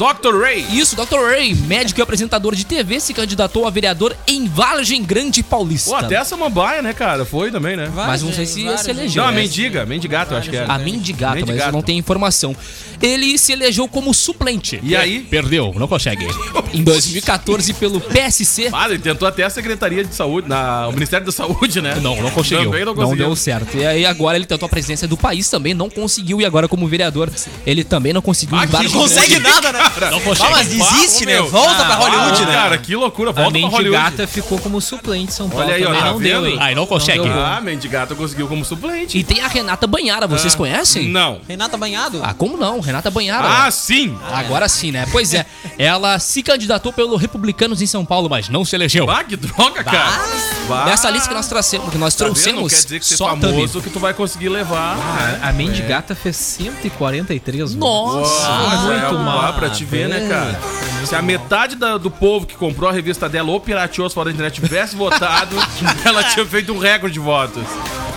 Dr. 0.00 0.40
Ray. 0.40 0.64
Isso, 0.70 0.96
Dr. 0.96 1.18
Ray, 1.20 1.54
médico 1.54 2.00
e 2.00 2.02
apresentador 2.02 2.54
de 2.54 2.64
TV, 2.64 3.00
se 3.00 3.12
candidatou 3.12 3.66
a 3.66 3.70
vereador 3.70 4.16
em 4.26 4.46
Vargem 4.46 5.02
Grande 5.02 5.42
Paulista. 5.42 5.90
Pô, 5.90 5.96
até 5.96 6.16
a 6.16 6.24
Samambaia, 6.24 6.80
né, 6.80 6.92
cara? 6.94 7.24
Foi 7.24 7.50
também, 7.50 7.76
né? 7.76 7.90
Mas 7.94 8.22
não 8.22 8.32
sei 8.32 8.46
se 8.46 8.64
se 8.78 8.90
elegeu. 8.90 9.22
Não, 9.22 9.28
a 9.28 9.32
né? 9.32 9.42
mendiga. 9.42 9.84
Mendigata, 9.84 10.34
eu 10.34 10.38
acho 10.38 10.48
que 10.50 10.56
era. 10.56 10.72
A 10.72 10.78
mendigata, 10.78 11.34
mas 11.34 11.44
Mendigata. 11.44 11.72
não 11.72 11.82
tenho 11.82 11.98
informação. 11.98 12.56
Ele 13.02 13.36
se 13.38 13.52
elegeu 13.52 13.88
como 13.88 14.12
suplente. 14.14 14.80
E 14.82 14.94
aí? 14.94 15.20
Perdeu, 15.20 15.74
não 15.76 15.88
consegue. 15.88 16.26
Em 16.72 16.82
2014, 16.82 17.74
pelo 17.74 18.00
PSC. 18.00 18.70
Ah, 18.72 18.86
ele 18.88 18.98
tentou 18.98 19.26
até 19.26 19.42
a 19.42 19.50
Secretaria 19.50 20.04
de 20.04 20.14
Saúde, 20.14 20.48
na, 20.48 20.88
o 20.88 20.92
Ministério 20.92 21.26
da 21.26 21.32
Saúde, 21.32 21.80
né? 21.80 21.96
Não, 22.00 22.20
não 22.22 22.30
conseguiu. 22.30 22.66
Também 22.66 22.84
não 22.84 22.94
não, 22.94 23.02
conseguiu. 23.02 23.26
deu 23.26 23.36
certo. 23.36 23.69
E 23.74 23.84
aí 23.86 24.04
agora 24.04 24.36
ele 24.36 24.46
tentou 24.46 24.66
a 24.66 24.68
presidência 24.68 25.06
do 25.06 25.16
país 25.16 25.48
também, 25.48 25.74
não 25.74 25.88
conseguiu. 25.88 26.40
E 26.40 26.44
agora 26.44 26.66
como 26.66 26.86
vereador, 26.88 27.30
ele 27.66 27.84
também 27.84 28.12
não 28.12 28.20
conseguiu. 28.22 28.56
Ah, 28.58 28.66
que 28.66 28.72
Vargem 28.72 28.90
Consegue 28.90 29.38
Grande. 29.38 29.48
nada, 29.48 29.72
né? 29.72 30.10
Não 30.10 30.20
consegue. 30.20 30.48
Ah, 30.48 30.56
mas 30.56 30.68
desiste, 30.68 31.24
né? 31.26 31.40
Volta 31.42 31.84
pra 31.84 31.94
Hollywood, 31.94 32.42
Ah, 32.42 32.46
né? 32.46 32.52
Cara, 32.54 32.78
que 32.78 32.96
loucura. 32.96 33.30
A 33.30 33.32
Volta 33.32 33.50
pra 33.52 33.60
Hollywood. 33.68 33.84
mendigata 33.84 34.26
ficou 34.26 34.58
como 34.58 34.80
suplente 34.80 35.30
em 35.30 35.34
São 35.34 35.48
Paulo. 35.48 35.64
Olha 35.66 35.74
aí, 35.76 35.82
ó, 35.84 35.86
também 35.86 36.00
tá 36.02 36.10
não 36.12 36.18
deu, 36.20 36.42
vendo? 36.42 36.52
hein? 36.52 36.58
Ai, 36.60 36.74
não 36.74 36.86
consegue. 36.86 37.22
deu 37.22 37.32
bom. 37.32 37.38
Ah, 37.40 37.60
Mendigata 37.60 38.14
conseguiu 38.14 38.48
como 38.48 38.64
suplente. 38.64 39.16
E 39.18 39.22
tem 39.24 39.40
a 39.40 39.46
Renata 39.48 39.86
Banhara, 39.86 40.26
vocês 40.26 40.54
conhecem? 40.54 41.08
Não. 41.08 41.40
Renata 41.48 41.76
Banhado? 41.76 42.20
Ah, 42.22 42.34
como 42.34 42.56
não? 42.56 42.80
Renata 42.80 43.10
Banhara. 43.10 43.46
Ah, 43.66 43.70
sim. 43.70 44.16
Agora 44.32 44.68
sim, 44.68 44.90
né? 44.90 45.06
Pois 45.12 45.32
é, 45.34 45.46
ela 45.78 46.18
se 46.18 46.42
candidatou 46.42 46.92
pelo 46.92 47.16
Republicanos 47.16 47.80
em 47.80 47.86
São 47.86 48.04
Paulo, 48.04 48.28
mas 48.28 48.48
não 48.48 48.64
se 48.64 48.74
elegeu. 48.74 49.08
Ah, 49.10 49.22
que 49.24 49.36
droga, 49.36 49.84
cara. 49.84 49.98
Bah. 49.98 50.59
Nessa 50.84 51.10
lista 51.10 51.28
que 51.28 51.34
nós, 51.34 51.46
tracemos, 51.48 51.90
que 51.90 51.98
nós 51.98 52.14
Tá 52.14 52.24
vendo? 52.24 52.28
Não 52.28 52.42
trouxemos, 52.42 52.72
quer 52.72 52.82
dizer 52.84 52.98
que 53.00 53.06
ser 53.06 53.16
só 53.16 53.28
famoso 53.30 53.72
Tami. 53.74 53.82
que 53.84 53.90
tu 53.90 53.98
vai 54.00 54.14
conseguir 54.14 54.48
levar. 54.48 54.96
né? 54.96 55.40
A 55.42 55.52
mendigata 55.52 56.14
fez 56.14 56.36
143 56.36 57.74
votos. 57.74 57.76
Nossa! 57.76 58.46
Ah, 58.48 58.76
muito 58.84 59.14
é, 59.14 59.24
mal. 59.24 59.52
pra 59.54 59.70
te 59.70 59.84
ver, 59.84 60.08
né, 60.08 60.28
cara? 60.28 60.58
Se 61.06 61.14
a 61.14 61.22
metade 61.22 61.76
da- 61.76 61.96
do 61.98 62.10
povo 62.10 62.46
que 62.46 62.54
comprou 62.56 62.88
a 62.88 62.92
revista 62.92 63.28
dela 63.28 63.50
ou 63.50 63.60
pirateou 63.60 64.06
as 64.06 64.12
fotos 64.12 64.32
da 64.32 64.34
internet 64.34 64.60
tivesse 64.60 64.94
votado, 64.96 65.56
ela 66.04 66.22
tinha 66.24 66.44
feito 66.46 66.72
um 66.72 66.78
recorde 66.78 67.14
de 67.14 67.20
votos. 67.20 67.62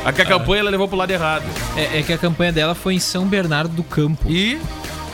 A 0.05 0.11
que 0.11 0.21
a 0.21 0.25
campanha 0.25 0.59
ela 0.61 0.69
levou 0.69 0.87
pro 0.87 0.97
lado 0.97 1.11
errado. 1.11 1.45
É, 1.77 1.99
é 1.99 2.03
que 2.03 2.11
a 2.11 2.17
campanha 2.17 2.51
dela 2.51 2.75
foi 2.75 2.93
em 2.95 2.99
São 2.99 3.25
Bernardo 3.25 3.73
do 3.73 3.83
Campo. 3.83 4.29
E 4.29 4.59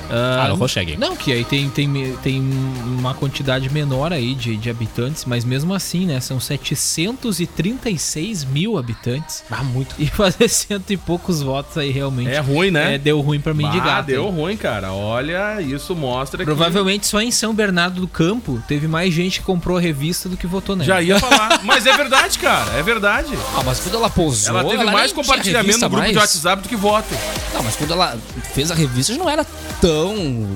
Ah, 0.10 0.47
não 0.47 0.57
consegue. 0.57 0.97
Não, 0.97 1.16
que 1.16 1.32
aí 1.32 1.43
tem, 1.43 1.70
tem, 1.70 2.16
tem 2.24 2.41
uma 2.86 3.14
quantidade 3.14 3.70
menor 3.72 4.12
aí 4.12 4.34
de, 4.34 4.57
de 4.57 4.70
habitantes, 4.70 5.26
mas 5.26 5.45
mesmo 5.45 5.74
assim, 5.74 6.05
né? 6.05 6.20
São 6.20 6.39
736 6.39 8.45
mil 8.45 8.78
habitantes. 8.78 9.43
Ah, 9.49 9.64
muito. 9.64 9.95
E 9.99 10.07
fazer 10.07 10.47
cento 10.47 10.91
e 10.91 10.97
poucos 10.97 11.41
votos 11.41 11.78
aí 11.78 11.91
realmente. 11.91 12.30
É 12.30 12.39
ruim, 12.39 12.72
né? 12.72 12.95
É, 12.95 12.97
deu 12.97 13.20
ruim 13.22 13.39
pra 13.39 13.53
mim 13.53 13.70
de 13.70 13.80
Ah, 13.80 14.01
deu 14.01 14.26
hein? 14.26 14.32
ruim, 14.32 14.57
cara. 14.57 14.93
Olha, 14.93 15.62
isso 15.62 15.95
mostra 15.95 16.39
que... 16.39 16.45
Provavelmente 16.45 17.07
só 17.07 17.22
em 17.22 17.32
São 17.32 17.53
Bernardo 17.53 18.01
do 18.01 18.07
Campo 18.07 18.62
teve 18.68 18.88
mais 18.88 19.14
gente 19.14 19.39
que 19.39 19.45
comprou 19.45 19.78
a 19.78 19.82
revista 19.82 20.30
do 20.30 20.38
que 20.38 20.47
votou 20.47 20.76
nela. 20.76 20.86
Já 20.86 21.01
ia 21.01 21.20
falar. 21.20 21.62
Mas 21.64 21.86
é 21.86 21.95
verdade, 21.95 22.39
cara. 22.39 22.72
É 22.74 22.84
verdade. 22.84 23.34
Ah, 23.55 23.64
mas 23.66 23.80
quando 23.80 23.95
ela 23.95 24.10
pousou. 24.10 24.57
Ela 24.57 24.70
teve 24.70 24.84
nem 24.84 24.93
mais 24.93 25.12
compartilhamento 25.12 25.80
no 25.80 25.89
grupo 25.89 26.07
de 26.07 26.14
mais. 26.14 26.18
WhatsApp 26.18 26.64
do 26.64 26.70
que 26.70 26.76
voto. 26.76 27.07
Não, 27.53 27.64
mas 27.64 27.76
quando 27.76 27.93
ela 27.93 28.18
fez 28.53 28.72
a 28.72 28.76
revista 28.76 29.14
já 29.14 29.20
não 29.20 29.30
era 29.30 29.45
tão 29.82 29.99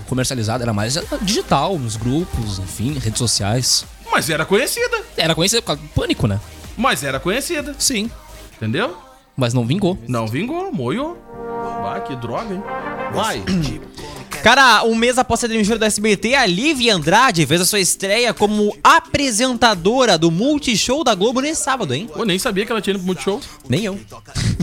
comercializada, 0.07 0.63
era 0.63 0.73
mais 0.73 0.97
digital, 1.21 1.77
nos 1.77 1.95
grupos, 1.95 2.59
enfim, 2.59 2.97
redes 2.99 3.19
sociais. 3.19 3.85
Mas 4.11 4.29
era 4.29 4.45
conhecida. 4.45 5.01
Era 5.17 5.33
conhecida 5.33 5.61
por 5.61 5.67
causa 5.67 5.81
do 5.81 5.87
pânico, 5.89 6.27
né? 6.27 6.39
Mas 6.77 7.03
era 7.03 7.19
conhecida. 7.19 7.75
Sim. 7.79 8.09
Entendeu? 8.55 8.95
Mas 9.35 9.53
não 9.53 9.65
vingou. 9.65 9.97
Não 10.07 10.27
vingou, 10.27 10.71
moiou. 10.71 11.17
Ah, 11.85 11.99
que 11.99 12.15
droga, 12.15 12.53
hein? 12.53 12.63
Vai. 13.13 13.43
Cara, 14.43 14.83
um 14.83 14.95
mês 14.95 15.17
após 15.17 15.39
ser 15.39 15.47
demitida 15.47 15.77
do 15.77 15.85
SBT, 15.85 16.35
a 16.35 16.45
Lívia 16.45 16.95
Andrade 16.95 17.45
fez 17.45 17.61
a 17.61 17.65
sua 17.65 17.79
estreia 17.79 18.33
como 18.33 18.75
apresentadora 18.83 20.17
do 20.17 20.29
Multishow 20.29 21.03
da 21.03 21.15
Globo 21.15 21.39
nesse 21.39 21.63
sábado, 21.63 21.93
hein? 21.93 22.09
Eu 22.15 22.25
nem 22.25 22.37
sabia 22.37 22.65
que 22.65 22.71
ela 22.71 22.81
tinha 22.81 22.93
ido 22.93 22.99
pro 22.99 23.07
Multishow. 23.07 23.41
Nem 23.67 23.85
eu. 23.85 23.99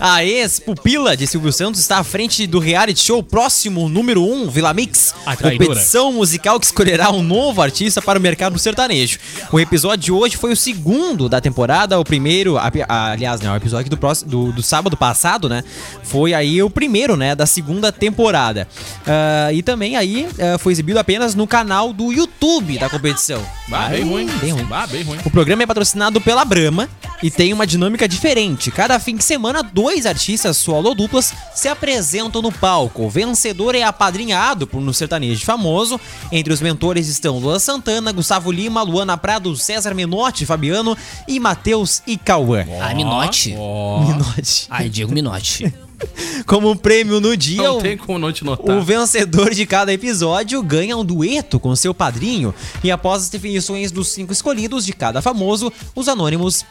A 0.00 0.24
ex-pupila 0.24 1.16
de 1.16 1.26
Silvio 1.26 1.52
Santos 1.52 1.80
está 1.80 1.98
à 1.98 2.04
frente 2.04 2.46
do 2.46 2.58
reality 2.58 3.00
show 3.00 3.22
próximo 3.22 3.88
número 3.88 4.22
1, 4.22 4.48
Vila 4.50 4.74
Mix, 4.74 5.14
A 5.24 5.36
competição 5.36 6.12
musical 6.12 6.58
que 6.58 6.66
escolherá 6.66 7.10
um 7.10 7.22
novo 7.22 7.62
artista 7.62 8.02
para 8.02 8.18
o 8.18 8.22
mercado 8.22 8.58
sertanejo. 8.58 9.18
O 9.52 9.60
episódio 9.60 10.04
de 10.04 10.12
hoje 10.12 10.36
foi 10.36 10.52
o 10.52 10.56
segundo 10.56 11.28
da 11.28 11.40
temporada, 11.40 11.98
o 11.98 12.04
primeiro, 12.04 12.56
aliás, 12.88 13.40
né, 13.40 13.50
o 13.50 13.56
episódio 13.56 13.90
do, 13.90 13.96
próximo, 13.96 14.30
do, 14.30 14.52
do 14.52 14.62
sábado 14.62 14.96
passado, 14.96 15.48
né, 15.48 15.62
foi 16.02 16.34
aí 16.34 16.62
o 16.62 16.70
primeiro, 16.70 17.16
né, 17.16 17.34
da 17.34 17.46
segunda 17.46 17.92
temporada. 17.92 18.68
Ah, 19.06 19.52
e 19.52 19.62
também 19.62 19.96
aí 19.96 20.28
ah, 20.38 20.58
foi 20.58 20.72
exibido 20.72 20.98
apenas 20.98 21.34
no 21.34 21.46
canal 21.46 21.92
do 21.92 22.12
YouTube 22.12 22.78
da 22.78 22.88
competição. 22.88 23.44
Bah, 23.68 23.88
bem 23.88 24.04
ruim. 24.04 24.26
Bem 24.40 24.50
ruim. 24.50 24.64
Bah, 24.64 24.86
bem 24.86 25.02
ruim. 25.02 25.18
O 25.24 25.30
programa 25.30 25.62
é 25.62 25.66
patrocinado 25.66 26.20
pela 26.20 26.44
Brahma 26.44 26.88
e 27.22 27.30
tem 27.30 27.52
uma 27.52 27.66
dinâmica 27.66 28.06
diferente. 28.08 28.70
Cada 28.70 28.98
fim 28.98 29.16
de 29.16 29.24
semana, 29.24 29.62
dois 29.62 30.04
artistas 30.06 30.56
solo 30.56 30.90
ou 30.90 30.94
duplas 30.94 31.32
se 31.54 31.68
apresentam 31.68 32.42
no 32.42 32.52
palco. 32.52 33.04
O 33.04 33.10
vencedor 33.10 33.74
é 33.74 33.82
apadrinhado 33.82 34.66
por 34.66 34.78
um 34.78 34.92
sertanejo 34.92 35.44
famoso. 35.44 35.98
Entre 36.30 36.52
os 36.52 36.60
mentores 36.60 37.08
estão 37.08 37.38
Luan 37.38 37.58
Santana, 37.58 38.12
Gustavo 38.12 38.50
Lima, 38.52 38.82
Luana 38.82 39.16
Prado, 39.16 39.56
César 39.56 39.94
Menotti, 39.94 40.44
Fabiano 40.44 40.96
e 41.26 41.40
Matheus 41.40 42.02
e 42.06 42.16
Cauã. 42.18 42.64
Ai, 42.80 42.94
Minotti. 42.94 43.50
Minotti. 43.50 44.66
Ai, 44.68 44.88
Diego 44.88 45.12
Minotti. 45.12 45.72
Como 46.44 46.76
prêmio 46.76 47.20
no 47.20 47.36
dia, 47.36 47.62
Não 47.62 47.78
tem 47.80 47.96
como 47.96 48.18
não 48.18 48.32
te 48.32 48.44
notar. 48.44 48.76
o 48.76 48.82
vencedor 48.82 49.54
de 49.54 49.64
cada 49.64 49.92
episódio 49.92 50.60
ganha 50.62 50.96
um 50.96 51.04
dueto 51.04 51.58
com 51.58 51.74
seu 51.74 51.94
padrinho. 51.94 52.52
E 52.82 52.90
após 52.90 53.22
as 53.22 53.28
definições 53.30 53.90
dos 53.90 54.08
cinco 54.08 54.32
escolhidos 54.32 54.84
de 54.84 54.92
cada 54.92 55.22
famoso, 55.22 55.72
os 55.94 56.08
anônimos 56.08 56.64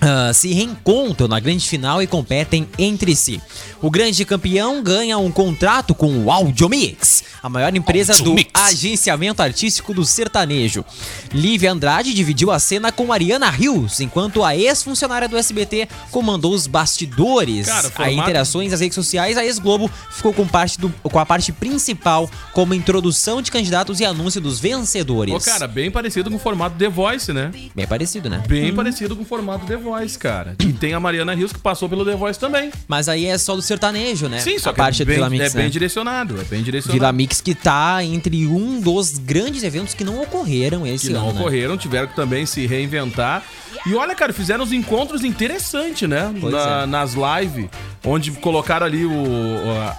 ah, 0.00 0.32
se 0.32 0.52
reencontram 0.52 1.26
na 1.28 1.40
grande 1.40 1.68
final 1.68 2.02
e 2.02 2.06
competem 2.06 2.68
entre 2.78 3.14
si. 3.16 3.40
O 3.80 3.90
grande 3.90 4.24
campeão 4.24 4.82
ganha 4.82 5.18
um 5.18 5.30
contrato 5.30 5.94
com 5.94 6.24
o 6.24 6.30
Audiomix, 6.32 7.22
a 7.42 7.48
maior 7.48 7.74
empresa 7.76 8.12
do 8.14 8.18
Audiomix. 8.30 8.50
agenciamento 8.54 9.42
artístico 9.42 9.94
do 9.94 10.04
sertanejo. 10.04 10.84
Lívia 11.32 11.70
Andrade 11.72 12.12
dividiu 12.12 12.50
a 12.50 12.58
cena 12.58 12.90
com 12.90 13.12
Ariana 13.12 13.48
Rios, 13.50 14.00
enquanto 14.00 14.42
a 14.44 14.56
ex-funcionária 14.56 15.28
do 15.28 15.36
SBT 15.36 15.88
comandou 16.10 16.52
os 16.52 16.66
bastidores. 16.66 17.66
Cara, 17.66 17.88
a 17.88 17.90
formato- 17.90 18.18
interações 18.18 18.70
nas 18.72 18.80
redes 18.80 18.94
sociais, 18.94 19.36
a 19.36 19.44
ex-Globo 19.44 19.90
ficou 20.10 20.32
com, 20.32 20.46
parte 20.46 20.80
do, 20.80 20.88
com 21.02 21.18
a 21.18 21.26
parte 21.26 21.52
principal, 21.52 22.28
como 22.52 22.74
introdução 22.74 23.40
de 23.40 23.50
candidatos 23.50 24.00
e 24.00 24.04
anúncio 24.04 24.40
dos 24.40 24.58
vencedores. 24.58 25.32
Pô, 25.34 25.40
cara, 25.40 25.66
bem 25.68 25.90
parecido 25.90 26.30
com 26.30 26.36
o 26.36 26.40
formato 26.40 26.76
The 26.76 26.88
Voice, 26.88 27.32
né? 27.32 27.50
Bem 27.74 27.86
parecido, 27.86 28.28
né? 28.28 28.42
Bem 28.46 28.74
parecido 28.74 29.14
com 29.14 29.22
o 29.22 29.26
formato 29.26 29.64
The 29.66 29.76
Voice, 29.76 29.87
cara. 30.18 30.56
E 30.60 30.72
tem 30.72 30.94
a 30.94 31.00
Mariana 31.00 31.34
Rios 31.34 31.52
que 31.52 31.58
passou 31.58 31.88
pelo 31.88 32.04
The 32.04 32.14
Voice 32.16 32.38
também. 32.38 32.70
Mas 32.86 33.08
aí 33.08 33.26
é 33.26 33.36
só 33.38 33.54
do 33.56 33.62
sertanejo, 33.62 34.28
né? 34.28 34.40
Sim, 34.40 34.58
só 34.58 34.70
a 34.70 34.72
que 34.72 34.78
parte 34.78 35.02
é 35.02 35.04
do 35.04 35.08
bem, 35.08 35.16
Vila 35.16 35.30
Mix, 35.30 35.44
é 35.44 35.50
bem 35.56 35.64
né? 35.64 35.70
direcionado. 35.70 36.40
É 36.40 36.44
bem 36.44 36.62
direcionado. 36.62 36.98
Vila 36.98 37.12
Mix 37.12 37.40
que 37.40 37.54
tá 37.54 38.02
entre 38.04 38.46
um 38.46 38.80
dos 38.80 39.18
grandes 39.18 39.62
eventos 39.62 39.94
que 39.94 40.04
não 40.04 40.20
ocorreram 40.22 40.86
esse 40.86 41.08
que 41.08 41.12
não 41.12 41.24
ano, 41.28 41.32
né? 41.34 41.40
ocorreram, 41.40 41.76
tiveram 41.76 42.06
que 42.08 42.14
também 42.16 42.46
se 42.46 42.66
reinventar. 42.66 43.42
E 43.86 43.94
olha, 43.94 44.14
cara, 44.14 44.32
fizeram 44.32 44.64
uns 44.64 44.72
encontros 44.72 45.24
interessantes, 45.24 46.08
né? 46.08 46.32
Na- 46.42 46.82
é. 46.82 46.86
Nas 46.86 47.14
lives, 47.14 47.68
onde 48.04 48.30
colocaram 48.32 48.86
ali 48.86 49.04
o. 49.04 49.10
o- 49.12 49.70
a- 49.80 49.96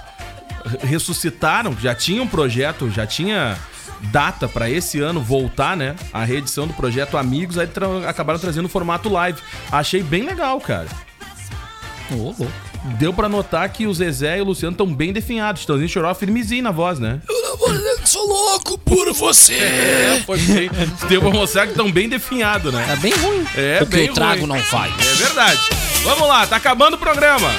ressuscitaram, 0.84 1.76
já 1.82 1.96
tinha 1.96 2.22
um 2.22 2.28
projeto, 2.28 2.90
já 2.92 3.06
tinha 3.08 3.58
data 4.12 4.47
pra 4.47 4.70
esse 4.70 5.00
ano 5.00 5.22
voltar, 5.22 5.76
né? 5.78 5.95
A 6.14 6.24
reedição 6.24 6.66
do 6.68 6.74
projeto 6.74 7.18
Amigos, 7.18 7.58
aí 7.58 7.68
tra- 7.68 8.10
acabaram 8.10 8.39
trazendo 8.39 8.66
o 8.66 8.70
formato 8.70 9.10
live. 9.10 9.39
Achei 9.72 10.02
bem 10.04 10.24
legal, 10.24 10.60
cara. 10.62 10.88
Ô, 12.12 12.16
louco. 12.16 12.47
Deu 12.97 13.14
pra 13.14 13.28
notar 13.28 13.68
que 13.70 13.86
o 13.86 13.93
Zezé 13.93 14.38
e 14.38 14.41
o 14.41 14.45
Luciano 14.45 14.72
estão 14.72 14.88
bem 14.88 15.12
definhados. 15.12 15.62
Estãozinho 15.62 15.89
chorou 15.89 16.16
firmezinho 16.16 16.64
na 16.64 16.72
voz, 16.72 16.97
né? 16.97 17.20
Sou 18.06 18.26
louco 18.26 18.78
por 18.78 19.12
você. 19.14 19.54
É, 19.60 20.22
foi 20.26 20.39
bem. 20.39 20.70
Deu 21.10 21.20
pra 21.22 21.30
mostrar 21.30 21.66
que 21.66 21.72
estão 21.74 21.91
bem 21.91 22.08
definhados, 22.08 22.74
né? 22.74 22.84
Tá 22.88 22.95
bem 22.95 23.14
ruim. 23.14 23.45
É, 23.56 23.80
o 23.82 23.86
que 23.86 23.95
bem 23.97 24.08
eu 24.08 24.14
trago 24.14 24.45
ruim. 24.45 24.47
não 24.47 24.60
faz. 24.64 24.93
É 24.97 25.14
verdade. 25.16 25.60
Vamos 26.04 26.28
lá, 26.28 26.47
tá 26.47 26.56
acabando 26.56 26.93
o 26.95 26.97
programa. 26.97 27.50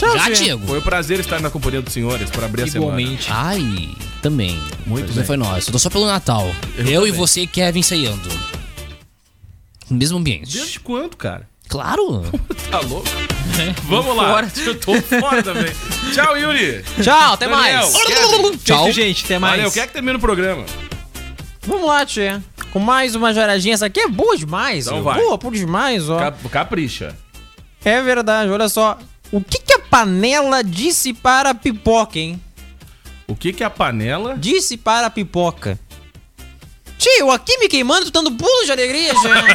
Já, 0.00 0.28
Diego? 0.30 0.66
Foi 0.66 0.78
um 0.78 0.82
prazer 0.82 1.20
estar 1.20 1.40
na 1.40 1.48
companhia 1.50 1.80
dos 1.80 1.92
senhores 1.92 2.28
para 2.30 2.46
abrir 2.46 2.62
a 2.64 2.66
semana. 2.66 3.00
Igualmente. 3.00 3.28
Ai, 3.32 3.88
também. 4.22 4.60
Muito 4.86 5.02
Também 5.06 5.16
bem. 5.16 5.24
foi 5.24 5.36
nós. 5.36 5.66
Eu 5.66 5.72
tô 5.72 5.78
só 5.78 5.88
pelo 5.90 6.06
Natal. 6.06 6.46
Eu 6.76 6.86
Eu, 6.86 7.06
e 7.06 7.10
você 7.10 7.42
e 7.42 7.46
Kevin 7.46 7.82
ceando. 7.82 8.28
No 9.90 9.96
mesmo 9.96 10.18
ambiente. 10.18 10.52
Desde 10.52 10.80
quando, 10.80 11.16
cara? 11.16 11.48
Claro. 11.68 12.22
Tá 12.70 12.80
louco? 12.80 13.06
Vamos 13.84 14.14
lá. 14.14 14.42
Eu 14.58 14.78
tô 14.78 15.00
fora 15.00 15.42
também. 15.42 15.72
Tchau, 16.12 16.36
Yuri. 16.36 16.84
Tchau, 17.02 17.32
até 17.32 17.48
Daniel, 17.48 17.90
mais. 17.90 18.04
Kevin. 18.04 18.56
Tchau. 18.58 18.92
Gente. 18.92 19.24
Até 19.24 19.38
mais. 19.38 19.56
Valeu, 19.56 19.72
quer 19.72 19.86
que 19.86 19.94
termine 19.94 20.16
o 20.16 20.20
programa? 20.20 20.64
Vamos 21.62 21.86
lá, 21.86 22.04
Tchê. 22.04 22.38
Com 22.70 22.78
mais 22.78 23.14
uma 23.14 23.32
joradinha. 23.32 23.72
Essa 23.72 23.86
aqui 23.86 24.00
é 24.00 24.08
boa 24.08 24.36
demais. 24.36 24.86
Então 24.86 25.02
vai. 25.02 25.18
Boa, 25.18 25.38
por 25.38 25.54
demais, 25.54 26.10
ó. 26.10 26.18
Cap- 26.18 26.48
Capricha. 26.50 27.16
É 27.82 28.02
verdade, 28.02 28.50
olha 28.50 28.68
só. 28.68 28.98
O 29.32 29.40
que, 29.40 29.58
que 29.58 29.72
a 29.72 29.78
panela 29.78 30.62
disse 30.62 31.14
para 31.14 31.50
a 31.50 31.54
pipoca, 31.54 32.18
hein? 32.18 32.38
O 33.28 33.36
que 33.36 33.52
que 33.52 33.62
é 33.62 33.66
a 33.66 33.70
panela? 33.70 34.36
Disse 34.38 34.78
para 34.78 35.06
a 35.06 35.10
pipoca. 35.10 35.78
Tio, 36.96 37.30
aqui 37.30 37.58
me 37.58 37.68
queimando, 37.68 38.06
tu 38.06 38.10
dando 38.10 38.32
pulo 38.32 38.64
de 38.64 38.72
alegria, 38.72 39.12
já. 39.12 39.46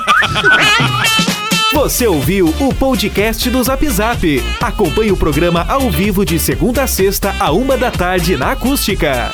Você 1.73 2.05
ouviu 2.05 2.53
o 2.59 2.71
podcast 2.75 3.49
do 3.49 3.63
Zap 3.63 3.89
Zap. 3.89 4.43
Acompanhe 4.61 5.11
o 5.11 5.17
programa 5.17 5.65
ao 5.67 5.89
vivo 5.89 6.23
de 6.23 6.37
segunda 6.37 6.83
a 6.83 6.87
sexta, 6.87 7.35
a 7.39 7.51
uma 7.51 7.75
da 7.75 7.89
tarde 7.89 8.37
na 8.37 8.51
Acústica. 8.51 9.33